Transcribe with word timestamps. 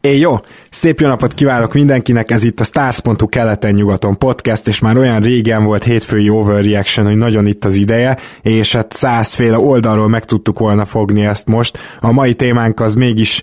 É, 0.00 0.18
jó! 0.18 0.36
Szép 0.70 1.00
jó 1.00 1.08
napot 1.08 1.34
kívánok 1.34 1.72
mindenkinek, 1.72 2.30
ez 2.30 2.44
itt 2.44 2.60
a 2.60 2.64
Stars.hu 2.64 3.28
keleten-nyugaton 3.28 4.18
podcast, 4.18 4.68
és 4.68 4.78
már 4.78 4.96
olyan 4.96 5.20
régen 5.20 5.64
volt 5.64 5.84
hétfői 5.84 6.28
overreaction, 6.28 7.06
hogy 7.06 7.16
nagyon 7.16 7.46
itt 7.46 7.64
az 7.64 7.74
ideje, 7.74 8.16
és 8.42 8.72
hát 8.72 8.92
százféle 8.92 9.58
oldalról 9.58 10.08
meg 10.08 10.24
tudtuk 10.24 10.58
volna 10.58 10.84
fogni 10.84 11.24
ezt 11.24 11.46
most. 11.46 11.78
A 12.00 12.12
mai 12.12 12.34
témánk 12.34 12.80
az 12.80 12.94
mégis 12.94 13.42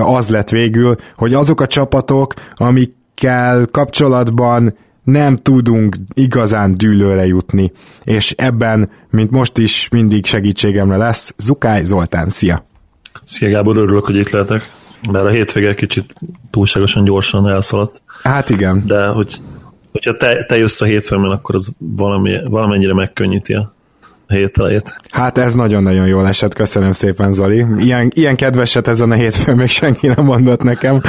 az 0.00 0.28
lett 0.28 0.50
végül, 0.50 0.96
hogy 1.16 1.34
azok 1.34 1.60
a 1.60 1.66
csapatok, 1.66 2.34
amikkel 2.54 3.66
kapcsolatban 3.70 4.76
nem 5.04 5.36
tudunk 5.36 5.96
igazán 6.14 6.74
dűlőre 6.74 7.26
jutni, 7.26 7.72
és 8.04 8.30
ebben, 8.30 8.90
mint 9.10 9.30
most 9.30 9.58
is, 9.58 9.88
mindig 9.90 10.26
segítségemre 10.26 10.96
lesz 10.96 11.34
Zukály 11.38 11.84
Zoltán. 11.84 12.30
Szia! 12.30 12.66
Szia 13.24 13.48
Gábor, 13.48 13.76
örülök, 13.76 14.04
hogy 14.04 14.16
itt 14.16 14.30
lehetek. 14.30 14.76
Mert 15.10 15.24
a 15.24 15.28
hétvége 15.28 15.74
kicsit 15.74 16.14
túlságosan 16.50 17.04
gyorsan 17.04 17.48
elszaladt. 17.48 18.02
Hát 18.22 18.50
igen. 18.50 18.82
De 18.86 19.06
hogy, 19.06 19.34
hogyha 19.92 20.16
te, 20.16 20.44
te 20.44 20.56
jössz 20.56 20.80
a 20.80 20.84
hétfőn, 20.84 21.24
akkor 21.24 21.54
az 21.54 21.70
valami, 21.78 22.40
valamennyire 22.44 22.94
megkönnyíti 22.94 23.54
a 23.54 23.76
hét 24.34 24.58
elejét. 24.58 24.96
Hát 25.10 25.38
ez 25.38 25.54
nagyon-nagyon 25.54 26.06
jól 26.06 26.26
esett, 26.26 26.54
köszönöm 26.54 26.92
szépen 26.92 27.32
Zoli. 27.32 27.66
Ilyen, 27.78 28.10
ilyen 28.14 28.36
kedveset 28.36 28.88
ezen 28.88 29.10
a 29.10 29.14
hétfőn 29.14 29.56
még 29.56 29.68
senki 29.68 30.06
nem 30.06 30.24
mondott 30.24 30.62
nekem. 30.62 31.00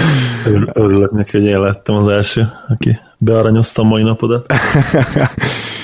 Örülök 0.73 1.11
neki, 1.11 1.37
hogy 1.37 1.45
én 1.45 1.59
lettem 1.59 1.95
az 1.95 2.07
első, 2.07 2.47
aki 2.67 2.99
bearanyoztam 3.17 3.87
mai 3.87 4.03
napodat. 4.03 4.53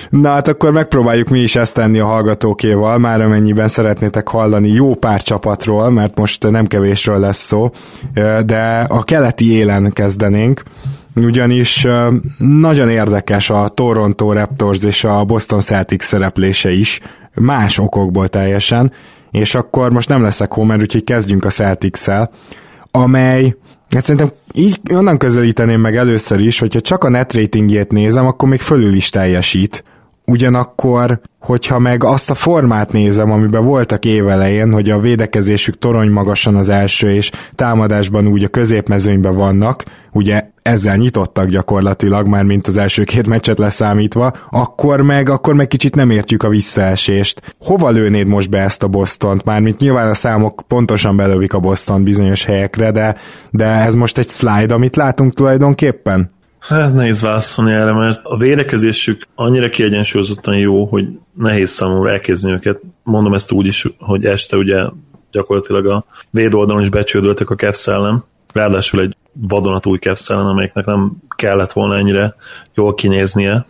Na 0.10 0.30
hát 0.30 0.48
akkor 0.48 0.72
megpróbáljuk 0.72 1.30
mi 1.30 1.40
is 1.40 1.56
ezt 1.56 1.74
tenni 1.74 2.00
a 2.00 2.06
hallgatókéval, 2.06 2.98
már 2.98 3.22
amennyiben 3.22 3.68
szeretnétek 3.68 4.28
hallani 4.28 4.70
jó 4.70 4.96
pár 4.96 5.22
csapatról, 5.22 5.90
mert 5.90 6.18
most 6.18 6.50
nem 6.50 6.68
kevésről 6.68 7.20
lesz 7.20 7.38
szó, 7.38 7.70
de 8.46 8.86
a 8.90 9.04
keleti 9.04 9.52
élen 9.52 9.94
kezdenénk, 9.94 10.64
ugyanis 11.16 11.88
nagyon 12.38 12.90
érdekes 12.90 13.50
a 13.50 13.68
Toronto 13.68 14.34
Raptors 14.34 14.84
és 14.84 15.04
a 15.04 15.24
Boston 15.24 15.60
Celtics 15.60 16.02
szereplése 16.02 16.72
is, 16.72 17.00
más 17.36 17.78
okokból 17.78 18.28
teljesen, 18.28 18.92
és 19.32 19.56
akkor 19.56 19.92
most 19.92 20.10
nem 20.10 20.22
leszek 20.22 20.54
homer, 20.54 20.80
úgyhogy 20.80 21.04
kezdjünk 21.04 21.46
a 21.46 21.50
Celtics-szel, 21.50 22.32
amely 22.92 23.56
Hát 23.90 24.04
szerintem 24.04 24.32
így 24.54 24.80
onnan 24.94 25.18
közelíteném 25.18 25.80
meg 25.80 25.96
először 25.96 26.40
is, 26.40 26.60
hogyha 26.60 26.82
csak 26.82 27.04
a 27.04 27.10
net 27.10 27.34
ratingjét 27.34 27.92
nézem, 27.92 28.26
akkor 28.26 28.50
még 28.50 28.60
fölül 28.60 28.94
is 28.94 29.10
teljesít. 29.10 29.84
Ugyanakkor, 30.28 31.20
hogyha 31.40 31.80
meg 31.80 32.04
azt 32.04 32.30
a 32.30 32.34
formát 32.34 32.92
nézem, 32.92 33.32
amiben 33.32 33.64
voltak 33.64 34.06
évelején, 34.06 34.72
hogy 34.72 34.90
a 34.90 35.00
védekezésük 35.00 35.78
torony 35.78 36.10
magasan 36.10 36.56
az 36.56 36.70
első, 36.70 37.14
és 37.14 37.32
támadásban 37.56 38.28
úgy 38.28 38.44
a 38.44 38.48
középmezőnyben 38.48 39.36
vannak, 39.36 39.84
ugye 40.12 40.50
ezzel 40.62 40.96
nyitottak 40.96 41.48
gyakorlatilag, 41.48 42.28
már 42.28 42.44
mint 42.44 42.68
az 42.68 42.78
első 42.78 43.04
két 43.04 43.28
meccset 43.28 43.58
leszámítva, 43.58 44.34
akkor 44.50 45.02
meg, 45.02 45.30
akkor 45.30 45.54
meg 45.54 45.68
kicsit 45.68 45.96
nem 45.96 46.10
értjük 46.10 46.44
a 46.44 46.50
visszaesést. 46.50 47.56
Hova 47.60 47.90
lőnéd 47.90 48.28
most 48.28 48.50
be 48.50 48.60
ezt 48.60 48.84
a 48.84 48.88
Bostont? 48.88 49.44
Mármint 49.44 49.80
nyilván 49.80 50.10
a 50.10 50.14
számok 50.14 50.64
pontosan 50.68 51.16
belövik 51.16 51.54
a 51.54 51.60
Boston 51.60 52.04
bizonyos 52.04 52.46
helyekre, 52.46 52.92
de, 52.92 53.16
de 53.50 53.66
ez 53.66 53.96
most 53.96 54.18
egy 54.18 54.30
slide, 54.30 54.74
amit 54.74 54.96
látunk 54.96 55.34
tulajdonképpen? 55.34 56.34
Hát 56.68 56.94
nehéz 56.94 57.22
válaszolni 57.22 57.72
erre, 57.72 57.94
mert 57.94 58.20
a 58.24 58.38
védekezésük 58.38 59.28
annyira 59.36 59.70
kiegyensúlyozottan 59.70 60.58
jó, 60.58 60.86
hogy 60.86 61.08
nehéz 61.34 61.70
számomra 61.70 62.12
elkezdeni 62.12 62.54
őket. 62.54 62.80
Mondom 63.04 63.34
ezt 63.34 63.52
úgy 63.52 63.66
is, 63.66 63.86
hogy 64.00 64.26
este 64.26 64.58
ugye 64.58 64.86
gyakorlatilag 65.32 65.86
a 65.86 66.06
védoldalon 66.30 66.82
is 66.82 66.90
becsődöltek 66.90 67.50
a 67.50 67.56
Cavs 67.56 67.88
ellen, 67.88 68.24
ráadásul 68.54 69.02
egy 69.02 69.16
vadonatúj 69.32 69.98
Cavs 69.98 70.30
ellen, 70.30 70.46
amelyiknek 70.46 70.86
nem 70.86 71.12
kellett 71.36 71.72
volna 71.72 71.98
ennyire 71.98 72.36
jól 72.76 72.94
kinéznie. 72.94 73.66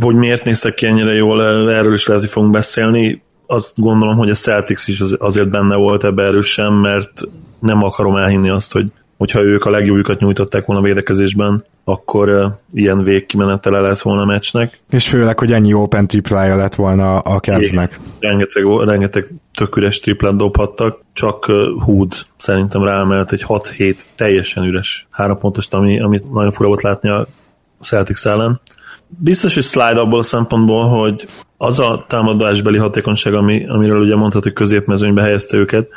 Hogy 0.00 0.14
miért 0.14 0.44
néztek 0.44 0.74
ki 0.74 0.86
ennyire 0.86 1.12
jól, 1.12 1.42
erről 1.70 1.94
is 1.94 2.06
lehet, 2.06 2.22
hogy 2.22 2.32
fogunk 2.32 2.52
beszélni. 2.52 3.22
Azt 3.46 3.72
gondolom, 3.76 4.16
hogy 4.16 4.30
a 4.30 4.34
Celtics 4.34 4.88
is 4.88 5.00
azért 5.00 5.50
benne 5.50 5.76
volt 5.76 6.04
ebbe 6.04 6.22
erősen, 6.22 6.72
mert 6.72 7.20
nem 7.58 7.82
akarom 7.82 8.16
elhinni 8.16 8.48
azt, 8.48 8.72
hogy 8.72 8.86
hogyha 9.16 9.42
ők 9.42 9.64
a 9.64 9.70
legjobbukat 9.70 10.20
nyújtották 10.20 10.64
volna 10.64 10.82
a 10.82 10.84
védekezésben, 10.84 11.64
akkor 11.84 12.28
uh, 12.28 12.52
ilyen 12.74 13.02
végkimenetele 13.02 13.80
lett 13.80 14.00
volna 14.00 14.22
a 14.22 14.24
meccsnek. 14.24 14.80
És 14.90 15.08
főleg, 15.08 15.38
hogy 15.38 15.52
ennyi 15.52 15.72
open 15.72 16.06
triplája 16.06 16.56
lett 16.56 16.74
volna 16.74 17.18
a 17.18 17.40
Cavs-nek. 17.40 18.00
Rengeteg, 18.20 18.64
rengeteg 18.84 19.34
tök 19.54 19.76
üres 19.76 20.00
triplát 20.00 20.36
dobhattak, 20.36 21.00
csak 21.12 21.48
uh, 21.48 21.82
Hood 21.82 22.12
szerintem 22.36 22.84
ráemelt 22.84 23.32
egy 23.32 23.44
6-7 23.48 24.02
teljesen 24.16 24.64
üres 24.64 25.06
hárompontost, 25.10 25.74
ami, 25.74 26.00
amit 26.00 26.32
nagyon 26.32 26.52
fura 26.52 26.68
volt 26.68 26.82
látni 26.82 27.08
a 27.08 27.26
Celtics 27.80 28.26
ellen. 28.26 28.60
Biztos, 29.08 29.54
hogy 29.54 29.62
slide 29.62 30.00
abból 30.00 30.18
a 30.18 30.22
szempontból, 30.22 30.88
hogy 30.88 31.26
az 31.56 31.78
a 31.78 32.04
támadásbeli 32.08 32.78
hatékonyság, 32.78 33.34
ami, 33.34 33.68
amiről 33.68 34.00
ugye 34.00 34.14
mondhatod, 34.14 34.42
hogy 34.42 34.52
középmezőnybe 34.52 35.22
helyezte 35.22 35.56
őket, 35.56 35.88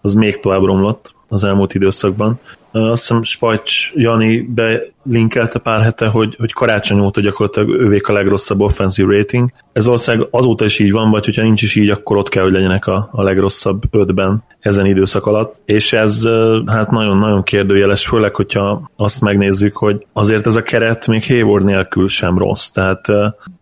az 0.00 0.14
még 0.14 0.40
tovább 0.40 0.64
romlott 0.64 1.14
az 1.28 1.44
elmúlt 1.44 1.74
időszakban. 1.74 2.40
Azt 2.76 3.00
hiszem 3.00 3.22
Spajcs 3.22 3.92
Jani 3.94 4.48
belinkelte 4.54 5.58
pár 5.58 5.80
hete, 5.80 6.06
hogy, 6.06 6.34
hogy 6.38 6.52
karácsony 6.52 6.98
óta 6.98 7.20
gyakorlatilag 7.20 7.68
ővék 7.68 8.08
a 8.08 8.12
legrosszabb 8.12 8.60
offensive 8.60 9.16
rating. 9.16 9.50
Ez 9.72 9.86
ország 9.86 10.26
azóta 10.30 10.64
is 10.64 10.78
így 10.78 10.92
van, 10.92 11.10
vagy 11.10 11.24
hogyha 11.24 11.42
nincs 11.42 11.62
is 11.62 11.74
így, 11.74 11.88
akkor 11.88 12.16
ott 12.16 12.28
kell, 12.28 12.42
hogy 12.42 12.52
legyenek 12.52 12.86
a, 12.86 13.08
a 13.12 13.22
legrosszabb 13.22 13.82
ötben 13.90 14.44
ezen 14.60 14.86
időszak 14.86 15.26
alatt. 15.26 15.56
És 15.64 15.92
ez 15.92 16.28
hát 16.66 16.90
nagyon-nagyon 16.90 17.42
kérdőjeles, 17.42 18.06
főleg, 18.06 18.34
hogyha 18.34 18.90
azt 18.96 19.20
megnézzük, 19.20 19.76
hogy 19.76 20.06
azért 20.12 20.46
ez 20.46 20.56
a 20.56 20.62
keret 20.62 21.06
még 21.06 21.26
Hayward 21.26 21.64
nélkül 21.64 22.08
sem 22.08 22.38
rossz. 22.38 22.68
Tehát 22.68 23.06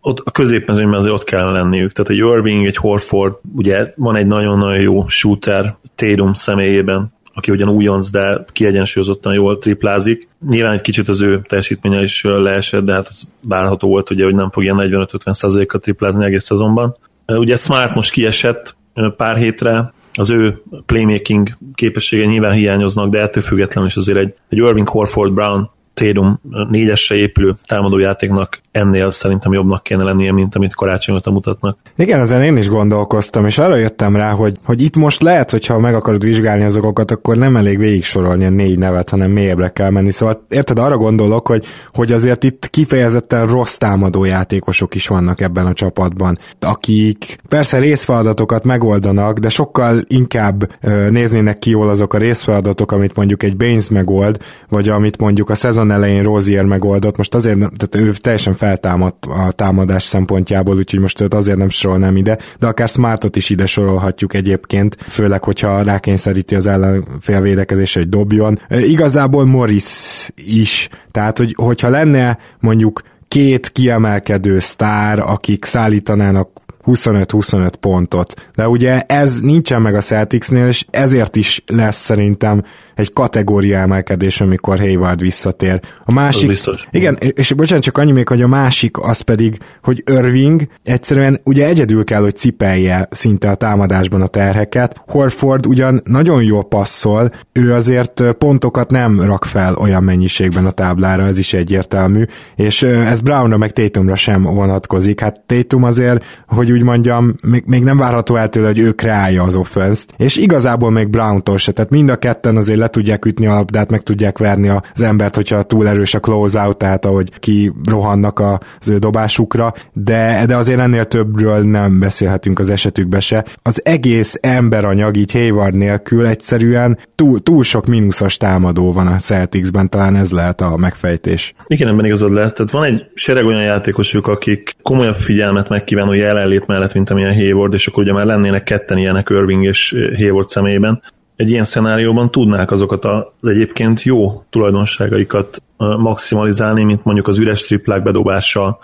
ott 0.01 0.21
a 0.23 0.31
középmezőnyben 0.31 0.99
azért 0.99 1.13
ott 1.15 1.23
kell 1.23 1.51
lenniük. 1.51 1.91
Tehát 1.91 2.11
egy 2.11 2.17
Irving, 2.17 2.65
egy 2.65 2.77
Horford, 2.77 3.33
ugye 3.55 3.87
van 3.95 4.15
egy 4.15 4.27
nagyon-nagyon 4.27 4.79
jó 4.79 5.07
shooter 5.07 5.75
Tatum 5.95 6.33
személyében, 6.33 7.12
aki 7.33 7.51
ugyan 7.51 7.69
újonc, 7.69 8.09
de 8.09 8.45
kiegyensúlyozottan 8.51 9.33
jól 9.33 9.59
triplázik. 9.59 10.27
Nyilván 10.49 10.73
egy 10.73 10.81
kicsit 10.81 11.09
az 11.09 11.21
ő 11.21 11.41
teljesítménye 11.47 12.01
is 12.01 12.23
leesett, 12.23 12.83
de 12.83 12.93
hát 12.93 13.07
az 13.07 13.23
várható 13.47 13.87
volt, 13.87 14.09
ugye, 14.09 14.23
hogy 14.23 14.35
nem 14.35 14.49
fog 14.49 14.63
ilyen 14.63 14.77
45-50%-kal 14.79 15.79
triplázni 15.79 16.25
egész 16.25 16.43
szezonban. 16.43 16.97
Ugye 17.25 17.55
Smart 17.55 17.95
most 17.95 18.11
kiesett 18.11 18.75
pár 19.17 19.37
hétre, 19.37 19.93
az 20.13 20.29
ő 20.29 20.61
playmaking 20.85 21.49
képessége 21.75 22.25
nyilván 22.25 22.53
hiányoznak, 22.53 23.09
de 23.09 23.19
ettől 23.19 23.43
függetlenül 23.43 23.89
is 23.89 23.95
azért 23.95 24.17
egy, 24.17 24.33
egy 24.49 24.57
Irving 24.57 24.89
Horford 24.89 25.33
Brown 25.33 25.69
Tatum 25.93 26.39
négyesre 26.69 27.15
épülő 27.15 27.55
támadójátéknak 27.65 28.61
ennél 28.71 29.11
szerintem 29.11 29.53
jobbnak 29.53 29.83
kéne 29.83 30.03
lennie, 30.03 30.31
mint 30.31 30.55
amit 30.55 30.75
karácsony 30.75 31.15
óta 31.15 31.31
mutatnak. 31.31 31.77
Igen, 31.95 32.19
ezen 32.19 32.43
én 32.43 32.57
is 32.57 32.67
gondolkoztam, 32.67 33.45
és 33.45 33.57
arra 33.57 33.75
jöttem 33.75 34.15
rá, 34.15 34.31
hogy, 34.31 34.57
hogy 34.63 34.81
itt 34.81 34.95
most 34.95 35.21
lehet, 35.21 35.51
hogyha 35.51 35.79
meg 35.79 35.95
akarod 35.95 36.23
vizsgálni 36.23 36.63
az 36.63 36.75
okokat, 36.75 37.11
akkor 37.11 37.37
nem 37.37 37.55
elég 37.55 37.77
végig 37.77 38.03
sorolni 38.03 38.45
a 38.45 38.49
négy 38.49 38.77
nevet, 38.77 39.09
hanem 39.09 39.31
mélyebbre 39.31 39.69
kell 39.69 39.89
menni. 39.89 40.11
Szóval 40.11 40.45
érted, 40.49 40.79
arra 40.79 40.97
gondolok, 40.97 41.47
hogy, 41.47 41.65
hogy 41.93 42.11
azért 42.11 42.43
itt 42.43 42.69
kifejezetten 42.69 43.47
rossz 43.47 43.75
támadó 43.75 44.23
játékosok 44.23 44.95
is 44.95 45.07
vannak 45.07 45.41
ebben 45.41 45.65
a 45.65 45.73
csapatban, 45.73 46.37
akik 46.59 47.37
persze 47.47 47.77
részfeladatokat 47.77 48.63
megoldanak, 48.63 49.39
de 49.39 49.49
sokkal 49.49 50.01
inkább 50.07 50.71
néznének 51.09 51.59
ki 51.59 51.69
jól 51.69 51.89
azok 51.89 52.13
a 52.13 52.17
részfeladatok, 52.17 52.91
amit 52.91 53.15
mondjuk 53.15 53.43
egy 53.43 53.57
Baines 53.57 53.89
megold, 53.89 54.37
vagy 54.69 54.89
amit 54.89 55.17
mondjuk 55.17 55.49
a 55.49 55.55
szezon 55.55 55.82
elején 55.91 56.23
Rozier 56.23 56.63
megoldott. 56.63 57.17
Most 57.17 57.35
azért, 57.35 57.57
tehát 57.57 57.95
ő 57.95 58.11
teljesen 58.11 58.53
feltámadt 58.53 59.25
a 59.25 59.51
támadás 59.51 60.03
szempontjából, 60.03 60.75
úgyhogy 60.75 60.99
most 60.99 61.21
őt 61.21 61.33
azért 61.33 61.57
nem 61.57 61.69
sorolnám 61.69 62.17
ide, 62.17 62.37
de 62.59 62.67
akár 62.67 62.87
Smartot 62.87 63.35
is 63.35 63.49
ide 63.49 63.65
sorolhatjuk 63.65 64.33
egyébként, 64.33 64.97
főleg, 64.99 65.43
hogyha 65.43 65.81
rákényszeríti 65.81 66.55
az 66.55 66.67
ellenfél 66.67 67.41
védekezésre, 67.41 67.99
hogy 67.99 68.09
dobjon. 68.09 68.59
Igazából 68.69 69.45
Morris 69.45 70.29
is, 70.35 70.89
tehát, 71.11 71.37
hogy, 71.37 71.53
hogyha 71.57 71.89
lenne 71.89 72.37
mondjuk 72.59 73.01
két 73.27 73.69
kiemelkedő 73.69 74.59
sztár, 74.59 75.19
akik 75.19 75.65
szállítanának 75.65 76.49
25-25 76.85 77.71
pontot. 77.79 78.49
De 78.55 78.67
ugye 78.67 79.01
ez 79.01 79.39
nincsen 79.39 79.81
meg 79.81 79.95
a 79.95 80.01
Celticsnél, 80.01 80.67
és 80.67 80.85
ezért 80.89 81.35
is 81.35 81.63
lesz 81.67 81.97
szerintem 81.97 82.63
egy 82.95 83.13
kategória 83.13 83.77
emelkedés, 83.77 84.41
amikor 84.41 84.79
Hayward 84.79 85.21
visszatér. 85.21 85.79
A 86.05 86.11
másik... 86.11 86.47
biztos. 86.47 86.87
Igen, 86.91 87.17
és 87.19 87.53
bocsánat, 87.53 87.83
csak 87.83 87.97
annyi 87.97 88.11
még, 88.11 88.27
hogy 88.27 88.41
a 88.41 88.47
másik 88.47 88.97
az 88.97 89.21
pedig, 89.21 89.57
hogy 89.83 90.03
Irving 90.05 90.67
egyszerűen 90.83 91.41
ugye 91.43 91.65
egyedül 91.65 92.03
kell, 92.03 92.21
hogy 92.21 92.37
cipelje 92.37 93.07
szinte 93.11 93.49
a 93.49 93.55
támadásban 93.55 94.21
a 94.21 94.27
terheket. 94.27 95.01
Horford 95.07 95.65
ugyan 95.65 96.01
nagyon 96.03 96.43
jól 96.43 96.63
passzol, 96.63 97.31
ő 97.51 97.73
azért 97.73 98.23
pontokat 98.37 98.91
nem 98.91 99.21
rak 99.21 99.45
fel 99.45 99.75
olyan 99.75 100.03
mennyiségben 100.03 100.65
a 100.65 100.71
táblára, 100.71 101.25
ez 101.25 101.37
is 101.37 101.53
egyértelmű, 101.53 102.23
és 102.55 102.83
ez 102.83 103.19
Brownra 103.19 103.57
meg 103.57 103.71
Tatumra 103.71 104.15
sem 104.15 104.43
vonatkozik. 104.43 105.19
Hát 105.19 105.41
Tatum 105.45 105.83
azért, 105.83 106.23
hogy 106.47 106.71
úgy 106.73 106.83
mondjam, 106.83 107.35
még, 107.41 107.63
még 107.65 107.83
nem 107.83 107.97
várható 107.97 108.35
el 108.35 108.49
tőle, 108.49 108.67
hogy 108.67 108.79
ő 108.79 108.91
kreálja 108.91 109.43
az 109.43 109.55
offenszt, 109.55 110.13
és 110.17 110.37
igazából 110.37 110.91
még 110.91 111.09
Brown-tól 111.09 111.57
se, 111.57 111.71
tehát 111.71 111.91
mind 111.91 112.09
a 112.09 112.15
ketten 112.15 112.57
azért 112.57 112.79
le 112.79 112.87
tudják 112.87 113.25
ütni 113.25 113.45
a 113.45 113.53
labdát, 113.53 113.91
meg 113.91 114.01
tudják 114.01 114.37
verni 114.37 114.69
az 114.69 115.01
embert, 115.01 115.35
hogyha 115.35 115.63
túl 115.63 115.87
erős 115.87 116.13
a 116.13 116.19
close-out, 116.19 116.77
tehát 116.77 117.05
ahogy 117.05 117.39
ki 117.39 117.71
rohannak 117.89 118.39
az 118.79 118.89
ő 118.89 118.97
dobásukra, 118.97 119.73
de, 119.93 120.43
de 120.47 120.55
azért 120.55 120.79
ennél 120.79 121.05
többről 121.05 121.63
nem 121.63 121.99
beszélhetünk 121.99 122.59
az 122.59 122.69
esetükbe 122.69 123.19
se. 123.19 123.45
Az 123.61 123.81
egész 123.85 124.37
emberanyag 124.41 125.17
így 125.17 125.31
Hayward 125.31 125.75
nélkül 125.75 126.25
egyszerűen 126.25 126.97
túl, 127.15 127.43
túl 127.43 127.63
sok 127.63 127.85
mínuszos 127.85 128.37
támadó 128.37 128.91
van 128.91 129.07
a 129.07 129.15
Celticsben, 129.15 129.89
talán 129.89 130.15
ez 130.15 130.31
lehet 130.31 130.61
a 130.61 130.77
megfejtés. 130.77 131.53
Igen, 131.67 131.87
ebben 131.87 132.05
igazad 132.05 132.33
lehet. 132.33 132.53
Tehát 132.53 132.71
van 132.71 132.83
egy 132.83 133.05
sereg 133.13 133.45
olyan 133.45 133.63
játékosuk, 133.63 134.27
akik 134.27 134.75
komolyabb 134.81 135.15
figyelmet 135.15 135.69
megkívánó 135.69 136.13
jelenlét 136.13 136.62
mellett, 136.65 136.93
mint 136.93 137.09
amilyen 137.09 137.33
Hayward, 137.33 137.73
és 137.73 137.87
akkor 137.87 138.03
ugye 138.03 138.13
már 138.13 138.25
lennének 138.25 138.63
ketten 138.63 138.97
ilyenek 138.97 139.29
Irving 139.29 139.63
és 139.63 139.95
Hayward 140.15 140.49
személyében. 140.49 141.01
Egy 141.35 141.49
ilyen 141.49 141.63
szenárióban 141.63 142.31
tudnák 142.31 142.71
azokat 142.71 143.05
az 143.05 143.47
egyébként 143.47 144.03
jó 144.03 144.43
tulajdonságaikat 144.49 145.61
maximalizálni, 145.77 146.83
mint 146.83 147.03
mondjuk 147.03 147.27
az 147.27 147.37
üres 147.37 147.61
triplák 147.61 148.03
bedobása, 148.03 148.79